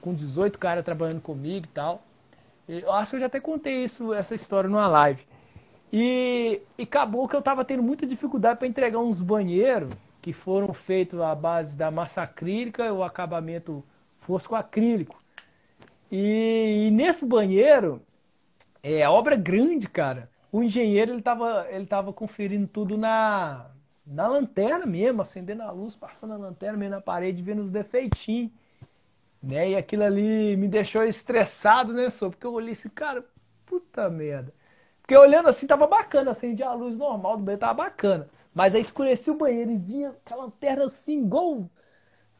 com 0.00 0.14
18 0.14 0.58
caras 0.58 0.84
trabalhando 0.84 1.20
comigo 1.20 1.66
e 1.66 1.74
tal. 1.74 2.02
Eu 2.68 2.92
acho 2.92 3.10
que 3.10 3.16
eu 3.16 3.20
já 3.20 3.26
até 3.26 3.40
contei 3.40 3.84
isso, 3.84 4.12
essa 4.12 4.34
história 4.34 4.68
numa 4.68 4.86
live. 4.86 5.26
E, 5.92 6.60
e 6.76 6.82
acabou 6.82 7.26
que 7.26 7.34
eu 7.34 7.42
tava 7.42 7.64
tendo 7.64 7.82
muita 7.82 8.06
dificuldade 8.06 8.58
para 8.58 8.68
entregar 8.68 8.98
uns 8.98 9.22
banheiros 9.22 9.90
que 10.20 10.32
foram 10.32 10.74
feitos 10.74 11.20
à 11.20 11.34
base 11.34 11.74
da 11.74 11.90
massa 11.90 12.22
acrílica, 12.22 12.92
o 12.92 13.02
acabamento 13.02 13.82
fosse 14.16 14.46
com 14.46 14.54
acrílico. 14.54 15.22
E, 16.10 16.88
e 16.88 16.90
nesse 16.90 17.24
banheiro, 17.24 18.02
é 18.82 19.02
a 19.02 19.10
obra 19.10 19.34
é 19.34 19.38
grande, 19.38 19.88
cara. 19.88 20.28
O 20.52 20.62
engenheiro 20.62 21.12
ele 21.12 21.22
tava, 21.22 21.66
ele 21.70 21.86
tava 21.86 22.12
conferindo 22.12 22.66
tudo 22.66 22.96
na, 22.96 23.70
na 24.06 24.26
lanterna 24.26 24.86
mesmo, 24.86 25.22
acendendo 25.22 25.62
a 25.62 25.70
luz, 25.70 25.94
passando 25.94 26.34
a 26.34 26.36
lanterna 26.36 26.76
mesmo 26.76 26.94
na 26.94 27.00
parede, 27.00 27.42
vendo 27.42 27.62
os 27.62 27.70
defeitinhos. 27.70 28.50
Né? 29.42 29.70
E 29.70 29.76
aquilo 29.76 30.04
ali 30.04 30.56
me 30.56 30.68
deixou 30.68 31.04
estressado, 31.04 31.92
né, 31.92 32.10
só 32.10 32.28
Porque 32.28 32.46
eu 32.46 32.52
olhei 32.52 32.72
assim, 32.72 32.88
cara, 32.88 33.24
puta 33.66 34.08
merda. 34.10 34.52
Porque 35.00 35.16
olhando 35.16 35.48
assim, 35.48 35.66
tava 35.66 35.86
bacana, 35.86 36.32
acendi 36.32 36.62
a 36.62 36.72
luz 36.72 36.96
normal 36.96 37.36
do 37.36 37.42
banheiro, 37.42 37.60
tava 37.60 37.84
bacana. 37.84 38.28
Mas 38.54 38.74
aí 38.74 38.82
escureceu 38.82 39.34
o 39.34 39.38
banheiro 39.38 39.70
e 39.70 39.76
vinha 39.76 40.10
aquela 40.10 40.44
lanterna 40.44 40.84
assim, 40.84 41.20
igual, 41.20 41.70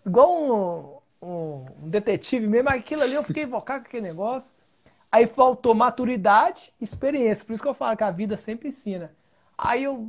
igual 0.04 1.02
um, 1.22 1.26
um, 1.26 1.66
um 1.84 1.88
detetive 1.88 2.46
mesmo. 2.46 2.68
Aquilo 2.68 3.02
ali 3.02 3.14
eu 3.14 3.22
fiquei 3.22 3.44
invocado 3.44 3.82
com 3.82 3.88
aquele 3.88 4.02
negócio. 4.08 4.54
Aí 5.10 5.26
faltou 5.26 5.74
maturidade 5.74 6.72
experiência. 6.80 7.44
Por 7.44 7.54
isso 7.54 7.62
que 7.62 7.68
eu 7.68 7.74
falo 7.74 7.96
que 7.96 8.04
a 8.04 8.10
vida 8.10 8.36
sempre 8.36 8.68
ensina. 8.68 9.14
Aí 9.56 9.84
eu 9.84 10.08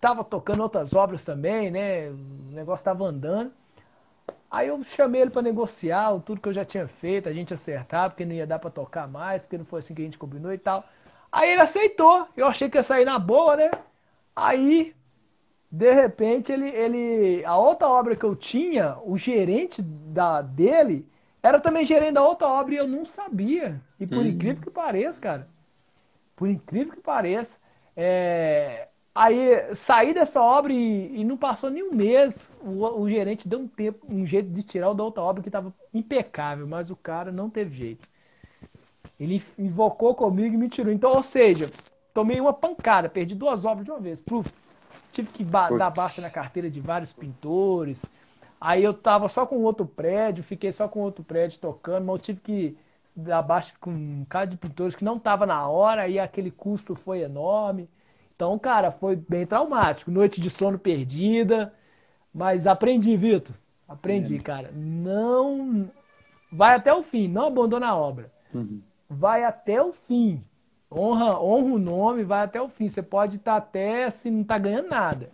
tava 0.00 0.22
tocando 0.24 0.62
outras 0.62 0.94
obras 0.94 1.24
também, 1.24 1.70
né? 1.70 2.10
O 2.10 2.52
negócio 2.52 2.84
tava 2.84 3.04
andando. 3.04 3.52
Aí 4.52 4.68
eu 4.68 4.84
chamei 4.84 5.22
ele 5.22 5.30
para 5.30 5.40
negociar 5.40 6.12
tudo 6.20 6.38
que 6.38 6.48
eu 6.50 6.52
já 6.52 6.62
tinha 6.62 6.86
feito, 6.86 7.26
a 7.26 7.32
gente 7.32 7.54
acertar, 7.54 8.10
porque 8.10 8.22
não 8.26 8.34
ia 8.34 8.46
dar 8.46 8.58
para 8.58 8.70
tocar 8.70 9.08
mais, 9.08 9.40
porque 9.40 9.56
não 9.56 9.64
foi 9.64 9.78
assim 9.80 9.94
que 9.94 10.02
a 10.02 10.04
gente 10.04 10.18
combinou 10.18 10.52
e 10.52 10.58
tal. 10.58 10.84
Aí 11.32 11.52
ele 11.52 11.62
aceitou. 11.62 12.28
Eu 12.36 12.46
achei 12.46 12.68
que 12.68 12.76
ia 12.76 12.82
sair 12.82 13.06
na 13.06 13.18
boa, 13.18 13.56
né? 13.56 13.70
Aí, 14.36 14.94
de 15.70 15.92
repente, 15.94 16.52
ele, 16.52 16.68
ele. 16.68 17.42
A 17.46 17.56
outra 17.56 17.88
obra 17.88 18.14
que 18.14 18.24
eu 18.24 18.36
tinha, 18.36 18.98
o 19.04 19.16
gerente 19.16 19.80
da, 19.80 20.42
dele, 20.42 21.08
era 21.42 21.58
também 21.58 21.86
gerente 21.86 22.12
da 22.12 22.22
outra 22.22 22.46
obra 22.48 22.74
e 22.74 22.76
eu 22.76 22.86
não 22.86 23.06
sabia. 23.06 23.80
E 23.98 24.06
por 24.06 24.18
hum. 24.18 24.26
incrível 24.26 24.62
que 24.62 24.70
pareça, 24.70 25.18
cara. 25.18 25.48
Por 26.36 26.48
incrível 26.48 26.92
que 26.94 27.00
pareça. 27.00 27.56
É, 27.96 28.88
Aí 29.14 29.74
saí 29.74 30.14
dessa 30.14 30.40
obra 30.40 30.72
e, 30.72 31.20
e, 31.20 31.24
não 31.24 31.36
passou 31.36 31.68
nem 31.68 31.82
um 31.82 31.94
mês. 31.94 32.50
O, 32.62 33.02
o, 33.02 33.10
gerente 33.10 33.46
deu 33.46 33.60
um 33.60 33.68
tempo, 33.68 34.06
um 34.08 34.24
jeito 34.26 34.48
de 34.48 34.62
tirar 34.62 34.90
o 34.90 34.94
da 34.94 35.04
outra 35.04 35.22
obra 35.22 35.42
que 35.42 35.48
estava 35.50 35.72
impecável, 35.92 36.66
mas 36.66 36.90
o 36.90 36.96
cara 36.96 37.30
não 37.30 37.50
teve 37.50 37.76
jeito. 37.76 38.08
Ele 39.20 39.42
invocou 39.58 40.14
comigo 40.14 40.54
e 40.54 40.58
me 40.58 40.68
tirou. 40.68 40.92
Então, 40.92 41.12
ou 41.12 41.22
seja, 41.22 41.70
tomei 42.14 42.40
uma 42.40 42.54
pancada, 42.54 43.08
perdi 43.08 43.34
duas 43.34 43.66
obras 43.66 43.84
de 43.84 43.90
uma 43.90 44.00
vez. 44.00 44.22
Tive 45.12 45.28
que 45.28 45.44
dar 45.44 45.90
baixa 45.90 46.22
na 46.22 46.30
carteira 46.30 46.70
de 46.70 46.80
vários 46.80 47.12
pintores. 47.12 48.02
Aí 48.58 48.82
eu 48.82 48.94
tava 48.94 49.28
só 49.28 49.44
com 49.44 49.56
outro 49.56 49.84
prédio, 49.84 50.42
fiquei 50.42 50.72
só 50.72 50.88
com 50.88 51.00
outro 51.00 51.22
prédio 51.22 51.58
tocando, 51.58 52.06
mas 52.06 52.14
eu 52.14 52.22
tive 52.22 52.40
que 52.40 52.78
dar 53.14 53.42
baixa 53.42 53.74
com 53.78 53.90
um 53.90 54.24
cara 54.26 54.46
de 54.46 54.56
pintores 54.56 54.96
que 54.96 55.04
não 55.04 55.18
tava 55.18 55.44
na 55.44 55.68
hora 55.68 56.08
e 56.08 56.18
aquele 56.18 56.50
custo 56.50 56.94
foi 56.94 57.20
enorme. 57.20 57.88
Então, 58.34 58.58
cara, 58.58 58.90
foi 58.90 59.16
bem 59.16 59.46
traumático. 59.46 60.10
Noite 60.10 60.40
de 60.40 60.50
sono 60.50 60.78
perdida. 60.78 61.72
Mas 62.32 62.66
aprendi, 62.66 63.16
Vitor. 63.16 63.54
Aprendi, 63.88 64.38
cara. 64.38 64.70
Não. 64.74 65.90
Vai 66.50 66.74
até 66.74 66.92
o 66.92 67.02
fim, 67.02 67.28
não 67.28 67.46
abandona 67.46 67.88
a 67.88 67.96
obra. 67.96 68.30
Uhum. 68.52 68.80
Vai 69.08 69.44
até 69.44 69.82
o 69.82 69.92
fim. 69.92 70.42
Honra, 70.90 71.40
honra 71.40 71.74
o 71.74 71.78
nome, 71.78 72.22
vai 72.22 72.44
até 72.44 72.60
o 72.60 72.68
fim. 72.68 72.88
Você 72.88 73.02
pode 73.02 73.36
estar 73.36 73.52
tá 73.52 73.56
até 73.58 74.04
assim, 74.04 74.30
não 74.30 74.44
tá 74.44 74.58
ganhando 74.58 74.88
nada. 74.88 75.30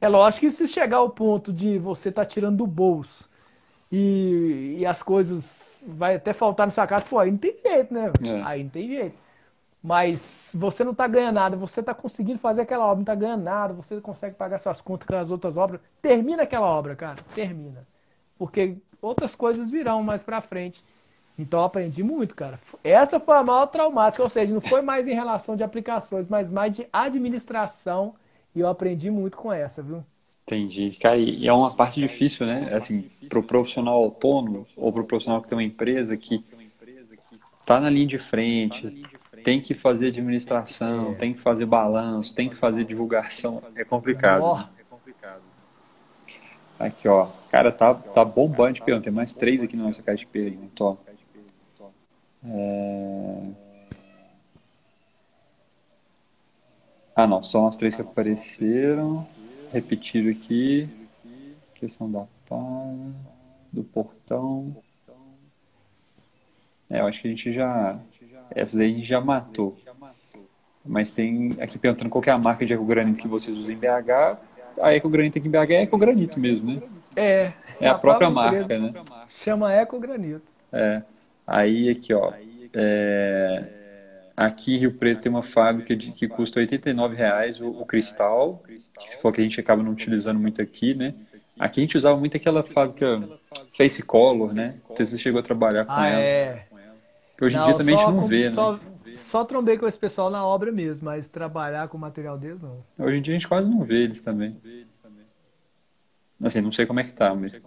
É 0.00 0.08
lógico 0.08 0.46
que 0.46 0.50
se 0.50 0.66
chegar 0.66 0.98
ao 0.98 1.10
ponto 1.10 1.52
de 1.52 1.78
você 1.78 2.08
estar 2.08 2.24
tá 2.24 2.28
tirando 2.28 2.58
do 2.58 2.66
bolso 2.66 3.30
e, 3.92 4.78
e, 4.78 4.86
as 4.86 5.02
coisas 5.02 5.84
vai 5.86 6.16
até 6.16 6.32
faltar 6.32 6.66
na 6.66 6.70
sua 6.70 6.86
casa, 6.86 7.04
pô, 7.04 7.18
aí 7.18 7.30
não 7.30 7.36
tem 7.36 7.54
jeito, 7.62 7.92
né? 7.92 8.10
É. 8.22 8.42
Aí 8.42 8.64
não 8.64 8.70
tem 8.70 8.88
jeito. 8.88 9.14
Mas 9.82 10.52
você 10.54 10.84
não 10.84 10.92
está 10.92 11.08
ganhando 11.08 11.34
nada, 11.34 11.56
você 11.56 11.80
está 11.80 11.92
conseguindo 11.92 12.38
fazer 12.38 12.62
aquela 12.62 12.84
obra, 12.84 12.96
não 12.96 13.02
está 13.02 13.14
ganhando 13.16 13.42
nada, 13.42 13.74
você 13.74 14.00
consegue 14.00 14.36
pagar 14.36 14.60
suas 14.60 14.80
contas 14.80 15.08
com 15.08 15.16
as 15.16 15.30
outras 15.30 15.56
obras. 15.56 15.80
Termina 16.00 16.44
aquela 16.44 16.66
obra, 16.66 16.94
cara, 16.94 17.16
termina. 17.34 17.84
Porque 18.38 18.76
outras 19.00 19.34
coisas 19.34 19.70
virão 19.70 20.02
mais 20.02 20.22
pra 20.22 20.40
frente. 20.40 20.84
Então 21.36 21.60
eu 21.60 21.64
aprendi 21.64 22.02
muito, 22.02 22.34
cara. 22.36 22.60
Essa 22.84 23.18
foi 23.18 23.36
a 23.36 23.42
maior 23.42 23.66
traumática, 23.66 24.22
ou 24.22 24.28
seja, 24.28 24.54
não 24.54 24.60
foi 24.60 24.82
mais 24.82 25.08
em 25.08 25.14
relação 25.14 25.56
de 25.56 25.64
aplicações, 25.64 26.28
mas 26.28 26.50
mais 26.50 26.76
de 26.76 26.86
administração. 26.92 28.14
E 28.54 28.60
eu 28.60 28.68
aprendi 28.68 29.10
muito 29.10 29.36
com 29.36 29.52
essa, 29.52 29.82
viu? 29.82 30.04
Entendi. 30.44 30.96
Cara, 31.00 31.16
e 31.16 31.48
é 31.48 31.52
uma 31.52 31.74
parte 31.74 32.00
difícil, 32.00 32.46
né? 32.46 32.74
Assim, 32.74 33.10
para 33.28 33.38
o 33.38 33.42
profissional 33.42 33.94
autônomo 33.94 34.66
ou 34.76 34.92
para 34.92 35.02
o 35.02 35.06
profissional 35.06 35.40
que 35.40 35.48
tem 35.48 35.56
uma 35.56 35.64
empresa 35.64 36.16
que 36.16 36.44
está 37.60 37.80
na 37.80 37.88
linha 37.88 38.06
de 38.06 38.18
frente, 38.18 39.02
tem 39.42 39.60
que 39.60 39.74
fazer 39.74 40.08
administração, 40.08 41.14
tem 41.14 41.32
que 41.32 41.40
fazer 41.40 41.66
balanço, 41.66 42.34
tem 42.34 42.48
que 42.48 42.56
fazer 42.56 42.84
divulgação. 42.84 43.62
É 43.74 43.84
complicado. 43.84 44.56
Né? 44.56 44.68
Aqui, 46.78 47.06
ó. 47.06 47.28
Cara, 47.48 47.70
tá, 47.70 47.94
tá 47.94 48.24
bombando 48.24 48.72
de 48.72 48.82
pergunta. 48.82 49.04
Tem 49.04 49.12
mais 49.12 49.34
três 49.34 49.62
aqui 49.62 49.76
na 49.76 49.84
nossa 49.84 50.02
caixa 50.02 50.24
de 50.24 50.30
pergunta, 50.30 50.98
É... 52.44 53.42
Ah, 57.14 57.26
não. 57.26 57.42
São 57.42 57.68
as 57.68 57.76
três 57.76 57.94
que 57.94 58.02
apareceram. 58.02 59.28
Repetiram 59.72 60.30
aqui. 60.30 60.88
Questão 61.74 62.10
da 62.10 62.26
pá, 62.48 62.58
do 63.72 63.84
portão. 63.84 64.76
É, 66.90 67.00
eu 67.00 67.06
acho 67.06 67.20
que 67.20 67.28
a 67.28 67.30
gente 67.30 67.52
já... 67.52 67.98
Essas 68.54 68.80
aí 68.80 68.92
a 68.92 68.94
gente 68.94 69.08
já 69.08 69.20
matou. 69.20 69.76
Mas 70.84 71.10
tem 71.10 71.56
aqui 71.60 71.78
perguntando 71.78 72.10
qual 72.10 72.24
é 72.26 72.30
a 72.30 72.38
marca 72.38 72.66
de 72.66 72.74
ecogranito 72.74 73.20
que 73.20 73.28
vocês 73.28 73.56
usam 73.56 73.70
em 73.70 73.76
BH 73.76 74.38
a 74.80 74.94
Ecogranito 74.94 75.38
aqui 75.38 75.48
em 75.48 75.50
BH 75.50 75.70
é 75.70 75.82
Ecogranito 75.82 76.38
mesmo, 76.38 76.72
né? 76.72 76.82
É. 77.16 77.52
É 77.80 77.88
a, 77.88 77.92
a 77.92 77.98
própria, 77.98 78.30
marca, 78.30 78.78
né? 78.78 78.92
Chama 79.44 79.74
Ecogranito. 79.74 80.42
É. 80.72 81.02
Aí 81.46 81.90
aqui, 81.90 82.14
ó. 82.14 82.32
É... 82.74 83.64
Aqui 84.36 84.74
em 84.74 84.78
Rio 84.78 84.94
Preto 84.94 85.20
tem 85.20 85.30
uma 85.30 85.42
fábrica 85.42 85.94
de, 85.94 86.10
que 86.12 86.26
custa 86.26 86.60
R$ 86.60 86.66
reais 87.14 87.60
o, 87.60 87.68
o, 87.68 87.84
cristal, 87.84 88.62
que 88.98 89.10
se 89.10 89.18
for 89.18 89.30
que 89.30 89.40
a 89.40 89.44
gente 89.44 89.60
acaba 89.60 89.82
não 89.82 89.92
utilizando 89.92 90.40
muito 90.40 90.62
aqui, 90.62 90.94
né? 90.94 91.14
Aqui 91.58 91.80
a 91.80 91.82
gente 91.82 91.98
usava 91.98 92.18
muito 92.18 92.36
aquela 92.36 92.62
fábrica 92.62 93.28
Face 93.76 94.02
Color, 94.02 94.54
né? 94.54 94.80
Não 94.88 94.96
sei 94.96 95.04
se 95.04 95.12
você 95.12 95.18
chegou 95.18 95.40
a 95.40 95.42
trabalhar 95.42 95.84
com 95.84 95.92
ah, 95.92 96.08
ela. 96.08 96.20
É. 96.20 96.66
Que 97.42 97.46
hoje 97.46 97.56
em 97.58 97.64
dia 97.64 97.74
também 97.74 97.96
a 97.96 97.98
gente 97.98 98.12
não 98.12 98.24
vê, 98.24 98.48
só, 98.50 98.74
né? 98.74 98.80
Só 99.16 99.44
trombei 99.44 99.76
com 99.76 99.88
esse 99.88 99.98
pessoal 99.98 100.30
na 100.30 100.46
obra 100.46 100.70
mesmo, 100.70 101.06
mas 101.06 101.28
trabalhar 101.28 101.88
com 101.88 101.98
material 101.98 102.38
deles 102.38 102.62
não. 102.62 102.84
Hoje 102.96 103.16
em 103.16 103.22
dia 103.22 103.34
a 103.34 103.36
gente 103.36 103.48
quase 103.48 103.68
não 103.68 103.82
vê 103.82 104.04
eles 104.04 104.22
também. 104.22 104.56
Assim, 106.40 106.60
não 106.60 106.70
sei 106.70 106.86
como 106.86 107.00
é 107.00 107.04
que 107.04 107.12
tá, 107.12 107.34
mas. 107.34 107.60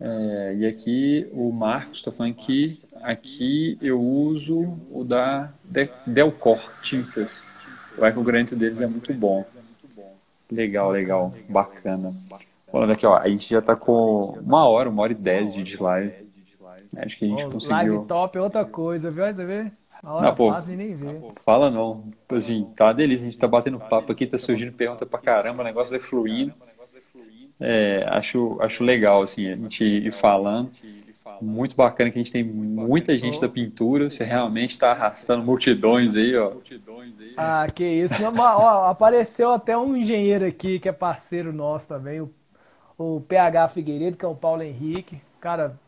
É, 0.00 0.54
e 0.56 0.66
aqui 0.66 1.28
o 1.32 1.52
Marcos 1.52 1.98
está 1.98 2.10
falando 2.10 2.34
que 2.34 2.80
aqui 3.02 3.78
eu 3.80 4.00
uso 4.00 4.76
o 4.90 5.04
da 5.04 5.52
Delcor 6.04 6.58
Tintas. 6.82 7.44
O 8.16 8.22
granito 8.24 8.56
deles 8.56 8.80
é 8.80 8.86
muito 8.88 9.14
bom. 9.14 9.46
Legal, 10.50 10.90
legal, 10.90 11.32
bacana. 11.48 12.12
Olha 12.72 12.94
aqui, 12.94 13.06
ó, 13.06 13.16
a 13.16 13.28
gente 13.28 13.48
já 13.48 13.60
está 13.60 13.76
com 13.76 14.40
uma 14.44 14.66
hora, 14.66 14.90
uma 14.90 15.02
hora 15.02 15.12
e 15.12 15.14
dez 15.14 15.54
de 15.54 15.80
live. 15.80 16.25
Acho 16.96 17.18
que 17.18 17.24
a 17.24 17.28
gente 17.28 17.46
oh, 17.46 17.50
conseguiu. 17.50 17.76
Live 17.76 18.06
top 18.06 18.38
é 18.38 18.40
outra 18.40 18.64
coisa, 18.64 19.10
viu? 19.10 19.24
Você 19.24 19.44
vê? 19.44 19.72
A 20.02 20.12
hora 20.12 20.26
não, 20.28 20.34
pô, 20.34 20.52
passa 20.52 20.72
e 20.72 20.76
nem 20.76 20.94
vê. 20.94 21.20
Fala 21.44 21.70
não. 21.70 22.04
Assim, 22.28 22.66
tá 22.76 22.86
uma 22.86 22.94
delícia. 22.94 23.26
A 23.26 23.30
gente 23.30 23.40
tá 23.40 23.48
batendo 23.48 23.78
papo 23.78 24.12
aqui, 24.12 24.26
tá 24.26 24.38
surgindo 24.38 24.72
pergunta 24.72 25.06
pra 25.06 25.18
caramba, 25.18 25.62
o 25.62 25.64
negócio 25.64 25.90
vai 25.90 26.00
fluindo. 26.00 26.54
É, 27.58 28.06
acho, 28.10 28.58
acho 28.60 28.84
legal, 28.84 29.22
assim, 29.22 29.50
a 29.50 29.56
gente 29.56 29.84
ir 29.84 30.12
falando. 30.12 30.70
Muito 31.40 31.76
bacana 31.76 32.10
que 32.10 32.18
a 32.18 32.22
gente 32.22 32.32
tem 32.32 32.44
muita 32.44 33.16
gente 33.18 33.40
da 33.40 33.48
pintura. 33.48 34.08
Você 34.08 34.24
realmente 34.24 34.70
está 34.70 34.92
arrastando 34.92 35.44
multidões 35.44 36.16
aí, 36.16 36.36
ó. 36.36 36.52
Ah, 37.36 37.66
que 37.74 37.84
isso. 37.84 38.14
ó, 38.24 38.86
apareceu 38.86 39.52
até 39.52 39.76
um 39.76 39.96
engenheiro 39.96 40.46
aqui 40.46 40.78
que 40.78 40.88
é 40.88 40.92
parceiro 40.92 41.52
nosso 41.52 41.88
também, 41.88 42.20
o, 42.20 42.32
o 42.96 43.20
PH 43.20 43.68
Figueiredo, 43.68 44.16
que 44.16 44.24
é 44.24 44.28
o 44.28 44.34
Paulo 44.34 44.62
Henrique. 44.62 45.20
Cara, 45.40 45.78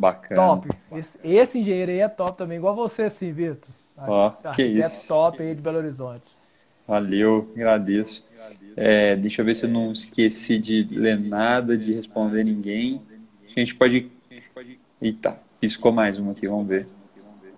Bacana. 0.00 0.40
Top. 0.40 0.68
Esse, 0.92 1.18
esse, 1.22 1.58
engenheiro 1.58 1.92
aí 1.92 2.00
é 2.00 2.08
top 2.08 2.38
também, 2.38 2.56
igual 2.56 2.74
você, 2.74 3.02
assim, 3.02 3.30
Vitor. 3.32 3.68
Ó, 3.98 4.30
que 4.54 4.64
isso. 4.64 5.04
É 5.04 5.08
top 5.08 5.42
aí 5.42 5.54
de 5.54 5.60
Belo 5.60 5.76
Horizonte. 5.76 6.24
Valeu, 6.88 7.50
agradeço. 7.54 8.26
É, 8.74 9.14
deixa 9.14 9.42
eu 9.42 9.44
ver 9.44 9.54
se 9.54 9.66
eu 9.66 9.70
não 9.70 9.92
esqueci 9.92 10.58
de 10.58 10.82
ler 10.90 11.20
nada, 11.20 11.76
de 11.76 11.92
responder 11.92 12.42
ninguém. 12.42 13.02
A 13.44 13.60
gente 13.60 13.74
pode. 13.74 14.10
Eita, 15.02 15.38
piscou 15.60 15.92
mais 15.92 16.18
uma 16.18 16.32
aqui, 16.32 16.48
vamos 16.48 16.66
ver. 16.66 16.88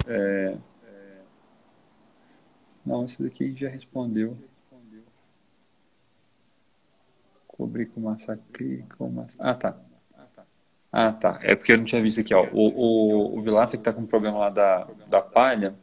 É... 0.08 0.56
Não, 2.84 3.04
esse 3.04 3.22
daqui 3.22 3.54
já 3.54 3.68
respondeu. 3.68 4.36
Cobrir 7.46 7.86
com 7.86 8.00
massa 8.00 8.32
acrílica. 8.32 9.06
Massa... 9.06 9.36
Ah, 9.38 9.54
tá. 9.54 9.78
Ah, 10.92 11.10
tá. 11.10 11.40
É 11.42 11.56
porque 11.56 11.72
eu 11.72 11.78
não 11.78 11.86
tinha 11.86 12.02
visto 12.02 12.20
aqui, 12.20 12.34
ó. 12.34 12.46
O, 12.52 12.68
o, 12.68 13.38
o 13.38 13.42
Vilaça 13.42 13.78
que 13.78 13.82
tá 13.82 13.94
com 13.94 14.02
o 14.02 14.06
problema 14.06 14.38
lá 14.38 14.50
da, 14.50 14.86
da 15.08 15.22
palha, 15.22 15.74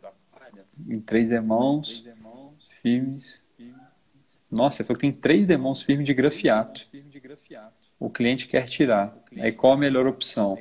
em 0.88 1.00
três 1.00 1.30
demãos, 1.30 2.06
firmes. 2.82 3.42
Nossa, 4.52 4.84
falou 4.84 5.00
que 5.00 5.02
tem 5.02 5.12
três 5.12 5.48
demãos 5.48 5.82
firmes 5.82 6.06
de 6.06 6.14
grafiato. 6.14 6.88
O 8.00 8.10
cliente 8.10 8.48
quer 8.48 8.66
tirar. 8.66 9.18
Aí 9.40 9.52
qual 9.52 9.74
a 9.74 9.78
melhor 9.78 10.06
opção? 10.06 10.58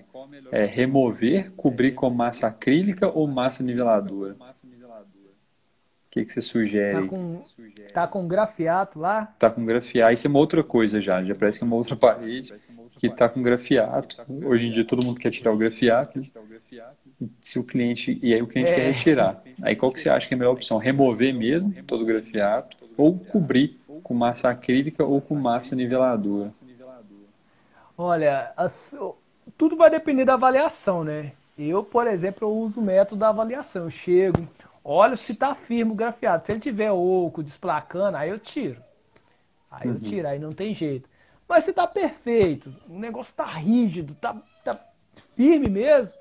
É 0.50 0.64
remover, 0.64 1.52
cobrir 1.52 1.92
com 1.92 2.08
massa 2.08 2.46
acrílica 2.46 3.06
ou 3.08 3.26
massa 3.26 3.62
niveladora? 3.62 4.34
O 4.34 6.10
que, 6.10 6.24
que 6.24 6.32
você 6.32 6.40
sugere? 6.40 7.02
Tá 7.02 7.06
com, 7.06 7.44
tá 7.92 8.06
com 8.08 8.26
grafiato 8.26 8.98
lá? 8.98 9.26
Tá 9.38 9.50
com 9.50 9.64
grafiato. 9.64 10.12
Isso 10.12 10.26
é 10.26 10.30
uma 10.30 10.38
outra 10.38 10.64
coisa 10.64 11.00
já. 11.02 11.22
Já 11.22 11.34
parece 11.34 11.58
que 11.58 11.64
é 11.64 11.66
uma 11.66 11.76
outra 11.76 11.94
parede 11.96 12.52
que 12.98 13.06
está 13.06 13.28
com 13.28 13.40
grafiato. 13.40 14.16
Hoje 14.44 14.66
em 14.66 14.72
dia 14.72 14.84
todo 14.84 15.04
mundo 15.04 15.20
quer 15.20 15.30
tirar 15.30 15.52
o 15.52 15.56
grafiato. 15.56 16.20
Se 17.40 17.58
o 17.58 17.64
cliente 17.64 18.18
e 18.22 18.34
aí 18.34 18.42
o 18.42 18.46
cliente 18.46 18.70
é. 18.70 18.74
quer 18.74 18.92
retirar. 18.92 19.42
Aí 19.62 19.76
qual 19.76 19.92
que 19.92 20.00
você 20.00 20.10
acha 20.10 20.26
que 20.26 20.34
é 20.34 20.36
a 20.36 20.38
melhor 20.38 20.52
opção? 20.52 20.78
Remover 20.78 21.34
mesmo 21.34 21.72
todo 21.84 22.02
o 22.02 22.06
grafiato 22.06 22.76
ou 22.96 23.18
cobrir 23.18 23.78
com 24.02 24.14
massa 24.14 24.50
acrílica 24.50 25.04
ou 25.04 25.20
com 25.20 25.34
massa 25.34 25.74
niveladora? 25.74 26.50
Olha, 27.96 28.52
as, 28.56 28.94
tudo 29.56 29.76
vai 29.76 29.90
depender 29.90 30.24
da 30.24 30.34
avaliação, 30.34 31.02
né? 31.02 31.32
Eu, 31.58 31.82
por 31.82 32.06
exemplo, 32.06 32.46
eu 32.46 32.52
uso 32.52 32.80
o 32.80 32.84
método 32.84 33.18
da 33.18 33.28
avaliação. 33.30 33.84
Eu 33.84 33.90
chego, 33.90 34.48
olho 34.84 35.16
se 35.16 35.32
está 35.32 35.54
firme 35.54 35.92
o 35.92 35.96
grafiado. 35.96 36.46
Se 36.46 36.52
ele 36.52 36.60
tiver 36.60 36.92
oco, 36.92 37.42
desplacando, 37.42 38.16
aí 38.16 38.30
eu 38.30 38.38
tiro. 38.38 38.80
Aí 39.70 39.88
eu 39.88 39.94
uhum. 39.94 40.00
tiro, 40.00 40.28
aí 40.28 40.38
não 40.38 40.52
tem 40.52 40.72
jeito. 40.72 41.08
Mas 41.48 41.64
se 41.64 41.72
tá 41.72 41.86
perfeito, 41.86 42.74
o 42.88 42.98
negócio 42.98 43.34
tá 43.34 43.46
rígido, 43.46 44.14
tá, 44.14 44.36
tá 44.62 44.78
firme 45.34 45.68
mesmo, 45.68 46.12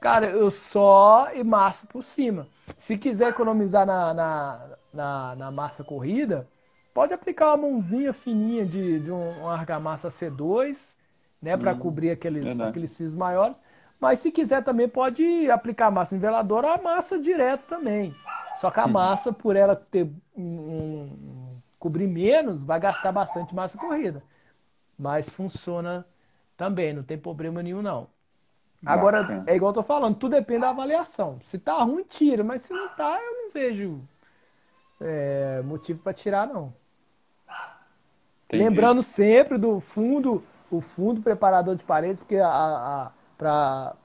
cara, 0.00 0.26
eu 0.26 0.50
só 0.50 1.30
emasso 1.34 1.86
por 1.86 2.04
cima. 2.04 2.46
Se 2.78 2.96
quiser 2.96 3.30
economizar 3.30 3.84
na, 3.84 4.14
na, 4.14 4.68
na, 4.94 5.36
na 5.36 5.50
massa 5.50 5.82
corrida, 5.82 6.46
pode 6.94 7.12
aplicar 7.12 7.48
uma 7.54 7.68
mãozinha 7.68 8.12
fininha 8.12 8.64
de, 8.64 9.00
de 9.00 9.10
um, 9.10 9.42
um 9.42 9.48
argamassa 9.48 10.08
C2, 10.08 10.94
né, 11.40 11.56
para 11.56 11.72
hum, 11.72 11.78
cobrir 11.78 12.10
aqueles, 12.10 12.60
aqueles 12.60 12.96
fios 12.96 13.16
maiores. 13.16 13.60
Mas 13.98 14.20
se 14.20 14.30
quiser 14.30 14.62
também 14.62 14.88
pode 14.88 15.50
aplicar 15.50 15.90
massa 15.90 16.14
niveladora, 16.14 16.74
a 16.74 16.78
massa 16.78 17.18
direto 17.18 17.66
também. 17.68 18.14
Só 18.60 18.70
que 18.70 18.80
a 18.80 18.86
massa, 18.86 19.32
por 19.32 19.56
ela 19.56 19.74
ter 19.74 20.08
um, 20.36 20.42
um, 20.42 21.56
cobrir 21.78 22.06
menos, 22.06 22.62
vai 22.62 22.78
gastar 22.78 23.12
bastante 23.12 23.54
massa 23.54 23.78
corrida. 23.78 24.22
Mas 25.02 25.28
funciona 25.28 26.06
também, 26.56 26.92
não 26.92 27.02
tem 27.02 27.18
problema 27.18 27.60
nenhum 27.60 27.82
não. 27.82 28.06
Agora, 28.86 29.44
é 29.48 29.56
igual 29.56 29.70
eu 29.70 29.74
tô 29.74 29.82
falando, 29.82 30.16
tudo 30.16 30.36
depende 30.36 30.60
da 30.60 30.70
avaliação. 30.70 31.40
Se 31.46 31.58
tá 31.58 31.82
ruim, 31.82 32.04
tira, 32.04 32.44
mas 32.44 32.62
se 32.62 32.72
não 32.72 32.88
tá, 32.90 33.20
eu 33.20 33.32
não 33.42 33.50
vejo 33.52 34.00
é, 35.00 35.60
motivo 35.62 36.00
para 36.04 36.12
tirar, 36.12 36.46
não. 36.46 36.72
Entendi. 38.46 38.62
Lembrando 38.62 39.02
sempre 39.02 39.58
do 39.58 39.80
fundo, 39.80 40.44
o 40.70 40.80
fundo 40.80 41.20
preparador 41.20 41.74
de 41.74 41.82
paredes, 41.82 42.20
porque 42.20 42.36
a, 42.36 42.48
a 42.48 43.12
para 43.36 43.96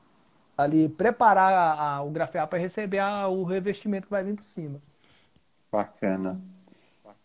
ali 0.57 0.89
preparar 0.89 1.53
a, 1.53 1.97
a, 1.97 2.01
o 2.01 2.09
grafear 2.09 2.47
para 2.47 2.57
receber 2.57 2.97
a, 2.97 3.27
o 3.27 3.43
revestimento 3.43 4.07
que 4.07 4.11
vai 4.11 4.23
vir 4.23 4.35
por 4.35 4.43
cima. 4.43 4.81
Bacana. 5.71 6.41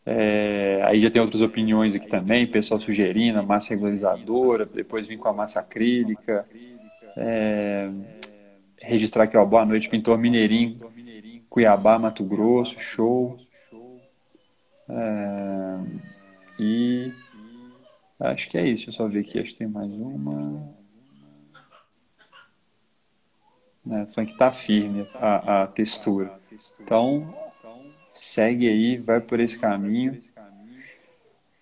É, 0.04 0.82
aí 0.84 1.00
já 1.00 1.08
tem 1.10 1.22
outras 1.22 1.42
opiniões 1.42 1.94
aqui 1.94 2.08
também, 2.08 2.46
pessoal 2.46 2.80
sugerindo 2.80 3.38
a 3.38 3.42
massa 3.42 3.70
regularizadora, 3.70 4.66
depois 4.66 5.06
vim 5.06 5.16
com 5.16 5.28
a 5.28 5.32
massa 5.32 5.60
acrílica. 5.60 6.46
É, 7.16 7.88
registrar 8.80 9.24
aqui, 9.24 9.36
ó, 9.36 9.44
boa 9.44 9.64
noite, 9.64 9.88
pintor 9.88 10.18
Mineirinho, 10.18 10.78
Cuiabá, 11.48 11.98
Mato 11.98 12.24
Grosso, 12.24 12.80
show. 12.80 13.38
É, 14.88 15.78
e 16.58 17.12
acho 18.18 18.48
que 18.48 18.58
é 18.58 18.66
isso, 18.66 18.86
deixa 18.86 18.90
eu 18.90 18.94
só 18.94 19.08
ver 19.08 19.20
aqui, 19.20 19.38
acho 19.38 19.50
que 19.50 19.58
tem 19.58 19.68
mais 19.68 19.90
uma. 19.92 20.82
Né, 23.84 24.06
que 24.06 24.36
tá 24.36 24.50
firme 24.50 25.06
a, 25.14 25.62
a 25.62 25.66
textura. 25.66 26.40
Então, 26.80 27.34
segue 28.14 28.68
aí, 28.68 28.97
vai 28.98 29.20
por 29.20 29.40
esse 29.40 29.59
caminho. 29.59 30.18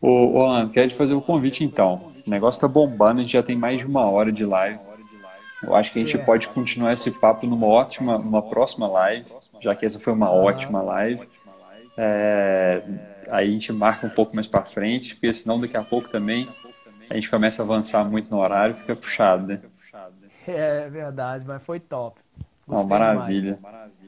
Ô, 0.01 0.39
ô 0.39 0.43
Alan, 0.47 0.69
quero 0.69 0.89
te 0.89 0.95
fazer 0.95 1.15
o 1.15 1.19
um 1.19 1.23
convite 1.23 1.63
então. 1.63 2.13
O 2.27 2.31
negócio 2.31 2.61
tá 2.61 2.69
bombando, 2.69 3.21
a 3.21 3.25
gente 3.25 3.33
já 3.33 3.43
tem 3.43 3.57
mais 3.57 3.81
de 3.81 3.87
uma 3.87 4.09
hora 4.09 4.33
de 4.33 4.45
live. 4.45 4.79
Eu 5.63 5.75
acho 5.75 5.93
que 5.93 5.99
a 5.99 6.05
gente 6.05 6.17
pode 6.19 6.49
continuar 6.49 6.93
esse 6.93 7.11
papo 7.11 7.47
numa 7.47 7.67
ótima, 7.67 8.19
numa 8.19 8.41
próxima 8.43 8.89
live, 8.89 9.27
já 9.61 9.75
que 9.75 9.85
essa 9.85 10.01
foi 10.01 10.13
uma 10.13 10.31
ótima 10.31 10.81
live. 10.81 11.29
É, 11.97 12.83
aí 13.29 13.49
a 13.49 13.53
gente 13.53 13.71
marca 13.73 14.07
um 14.07 14.11
pouco 14.11 14.35
mais 14.35 14.47
para 14.47 14.65
frente, 14.65 15.15
porque 15.15 15.35
senão 15.35 15.61
daqui 15.61 15.77
a 15.77 15.83
pouco 15.83 16.09
também 16.09 16.49
a 17.11 17.15
gente 17.15 17.29
começa 17.29 17.63
a 17.63 17.65
avançar 17.65 18.05
muito 18.05 18.31
no 18.31 18.39
horário, 18.39 18.75
fica 18.75 18.97
puxado, 18.97 19.47
né? 19.47 19.61
É 20.47 20.89
verdade, 20.89 21.45
mas 21.47 21.63
foi 21.63 21.79
top. 21.79 22.19
Não, 22.71 22.87
maravilha. 22.87 23.59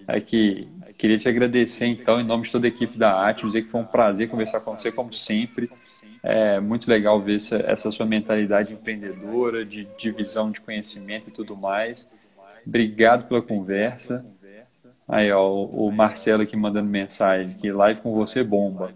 É 0.06 0.20
que 0.20 0.68
queria 0.98 1.18
te 1.18 1.28
agradecer 1.28 1.86
então 1.86 2.20
em 2.20 2.24
nome 2.24 2.44
de 2.44 2.52
toda 2.52 2.66
a 2.66 2.68
equipe 2.68 2.96
da 2.96 3.12
Arte, 3.12 3.46
dizer 3.46 3.62
que 3.62 3.68
foi 3.68 3.80
um 3.80 3.86
prazer 3.86 4.28
conversar 4.28 4.60
com 4.60 4.76
você 4.78 4.92
como 4.92 5.12
sempre. 5.12 5.70
É 6.22 6.60
muito 6.60 6.88
legal 6.88 7.20
ver 7.20 7.36
essa, 7.36 7.56
essa 7.56 7.90
sua 7.90 8.06
mentalidade 8.06 8.72
empreendedora, 8.72 9.64
de 9.64 9.84
divisão 9.98 10.50
de 10.50 10.60
conhecimento 10.60 11.28
e 11.28 11.32
tudo 11.32 11.56
mais. 11.56 12.08
Obrigado 12.64 13.26
pela 13.26 13.42
conversa. 13.42 14.24
Aí, 15.08 15.32
ó, 15.32 15.52
o 15.52 15.90
Marcelo 15.90 16.42
aqui 16.42 16.56
mandando 16.56 16.88
mensagem 16.88 17.54
que 17.54 17.72
live 17.72 18.00
com 18.00 18.14
você 18.14 18.44
bomba. 18.44 18.94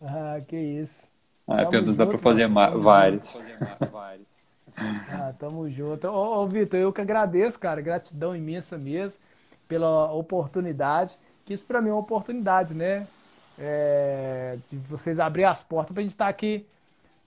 Ah, 0.00 0.38
que 0.46 0.56
isso. 0.56 1.08
Ah, 1.46 1.62
apenas 1.62 1.96
dá 1.96 2.06
para 2.06 2.16
fazer 2.16 2.48
vários. 2.48 3.38
Ah, 5.10 5.34
tamo 5.38 5.68
junto. 5.68 6.08
Ô, 6.08 6.42
ô 6.42 6.46
Vitor, 6.46 6.80
eu 6.80 6.92
que 6.92 7.00
agradeço, 7.00 7.58
cara. 7.58 7.80
Gratidão 7.80 8.34
imensa 8.34 8.78
mesmo 8.78 9.20
pela 9.68 10.10
oportunidade. 10.12 11.18
Que 11.44 11.52
isso 11.52 11.64
para 11.64 11.80
mim 11.80 11.90
é 11.90 11.92
uma 11.92 12.00
oportunidade, 12.00 12.74
né? 12.74 13.06
É, 13.58 14.56
de 14.70 14.78
vocês 14.78 15.20
abrir 15.20 15.44
as 15.44 15.62
portas 15.62 15.92
pra 15.92 16.02
gente 16.02 16.12
estar 16.12 16.24
tá 16.24 16.30
aqui 16.30 16.66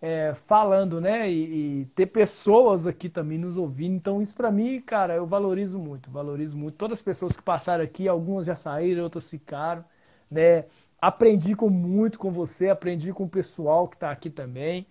é, 0.01 0.33
falando, 0.47 0.99
né? 0.99 1.29
E, 1.31 1.81
e, 1.81 1.85
ter 1.95 2.07
pessoas 2.07 2.87
aqui 2.87 3.07
também 3.07 3.37
nos 3.37 3.55
ouvindo. 3.55 3.95
Então, 3.95 4.21
isso 4.21 4.33
para 4.33 4.51
mim, 4.51 4.81
cara, 4.81 5.15
eu 5.15 5.25
valorizo 5.25 5.77
muito. 5.77 6.09
Valorizo 6.09 6.57
muito. 6.57 6.75
Todas 6.75 6.99
as 6.99 7.03
pessoas 7.03 7.37
que 7.37 7.43
passaram 7.43 7.83
aqui, 7.83 8.07
algumas 8.07 8.45
já 8.45 8.55
saíram, 8.55 9.03
outras 9.03 9.29
ficaram, 9.29 9.85
né? 10.29 10.65
Aprendi 10.99 11.55
com 11.55 11.69
muito 11.69 12.17
com 12.17 12.31
você, 12.31 12.69
aprendi 12.69 13.13
com 13.13 13.25
o 13.25 13.29
pessoal 13.29 13.87
que 13.87 13.95
está 13.95 14.09
aqui 14.11 14.29
também. 14.29 14.87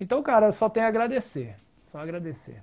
Então, 0.00 0.22
cara, 0.22 0.46
eu 0.46 0.52
só 0.52 0.68
tenho 0.68 0.86
a 0.86 0.88
agradecer. 0.88 1.56
Só 1.90 1.98
agradecer. 1.98 2.62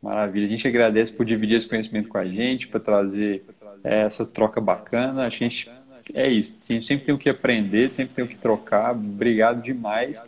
Maravilha. 0.00 0.46
A 0.46 0.50
gente 0.50 0.66
agradece 0.66 1.12
por 1.12 1.24
dividir 1.24 1.56
esse 1.56 1.68
conhecimento 1.68 2.08
com 2.08 2.18
a 2.18 2.24
gente, 2.24 2.68
para 2.68 2.80
trazer 2.80 3.44
essa 3.82 4.24
troca 4.24 4.60
bacana. 4.60 5.24
A 5.24 5.28
gente 5.28 5.70
é 6.12 6.28
isso. 6.28 6.56
Sempre 6.60 6.98
tem 7.04 7.14
o 7.14 7.18
que 7.18 7.28
aprender, 7.28 7.90
sempre 7.90 8.14
tem 8.14 8.24
o 8.24 8.28
que 8.28 8.36
trocar. 8.36 8.92
Obrigado 8.92 9.62
demais. 9.62 10.22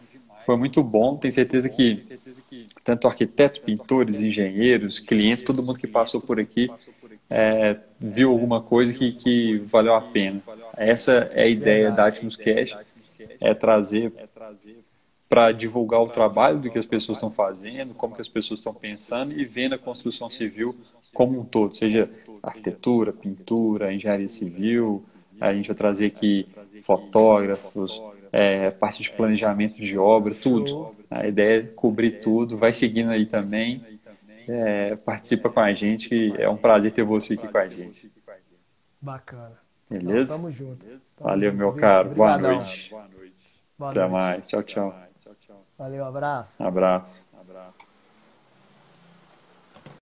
Foi 0.45 0.57
muito 0.57 0.83
bom. 0.83 1.17
Tenho 1.17 1.33
certeza 1.33 1.69
que 1.69 2.03
tanto 2.83 3.09
arquitetos, 3.09 3.59
pintores, 3.59 4.21
engenheiros, 4.21 5.01
clientes, 5.01 5.43
todo 5.43 5.63
mundo 5.63 5.79
que 5.79 5.87
passou 5.87 6.21
por 6.21 6.39
aqui 6.39 6.71
é, 7.31 7.77
viu 7.99 8.31
alguma 8.31 8.61
coisa 8.63 8.93
que, 8.93 9.13
que 9.13 9.59
valeu 9.67 9.95
a 9.95 10.01
pena. 10.01 10.41
Essa 10.77 11.31
é 11.33 11.45
a 11.45 11.49
ideia 11.49 11.91
da 11.91 12.07
Atmos 12.07 12.37
Cash, 12.37 12.77
é 13.41 13.55
trazer 13.55 14.13
para 15.35 15.51
divulgar 15.51 16.01
o 16.01 16.09
trabalho 16.09 16.61
do 16.61 16.71
que 16.71 16.79
as 16.79 16.87
pessoas 16.87 17.19
estão 17.19 17.29
fazendo, 17.29 17.93
como 17.93 18.15
que 18.15 18.21
as 18.21 18.29
pessoas 18.29 18.61
estão 18.61 18.73
pensando 18.73 19.37
e 19.37 19.45
vendo 19.45 19.75
a 19.75 19.79
construção 19.79 20.31
civil 20.31 20.77
como 21.13 21.41
um 21.41 21.45
todo, 21.45 21.77
seja 21.77 22.09
arquitetura, 22.41 23.13
pintura, 23.13 23.93
engenharia 23.93 24.29
civil, 24.29 25.03
a 25.41 25.53
gente 25.53 25.67
vai 25.67 25.75
trazer 25.75 26.07
aqui 26.07 26.47
fotógrafos, 26.83 28.01
é, 28.31 28.71
parte 28.71 29.03
de 29.03 29.11
planejamento 29.11 29.83
de 29.83 29.99
obra, 29.99 30.37
tudo. 30.37 30.95
A 31.11 31.27
ideia 31.27 31.63
é 31.63 31.67
cobrir 31.67 32.21
tudo, 32.21 32.57
vai 32.57 32.73
seguindo 32.73 33.11
aí 33.11 33.27
também, 33.27 33.85
é, 34.47 34.95
participa 34.95 35.51
com 35.51 35.59
a 35.59 35.73
gente, 35.73 36.09
que 36.09 36.33
é 36.39 36.49
um 36.49 36.57
prazer 36.57 36.93
ter 36.93 37.03
você 37.03 37.35
aqui 37.35 37.49
com 37.49 37.59
a 37.59 37.67
gente. 37.67 38.09
Bacana. 39.01 39.59
Beleza? 39.91 40.35
Então, 40.35 40.45
tamo 40.45 40.53
junto. 40.53 40.85
Tamo 40.87 41.01
Valeu, 41.19 41.53
meu 41.53 41.73
caro. 41.73 42.11
Boa 42.11 42.39
noite. 42.39 42.91
Boa 42.91 43.09
noite. 43.09 43.35
Até 43.81 44.07
mais. 44.07 44.47
Tchau, 44.47 44.63
tchau. 44.63 45.04
Valeu, 45.79 46.05
abraço. 46.05 46.63
Abraço. 46.63 47.27
abraço. 47.39 47.84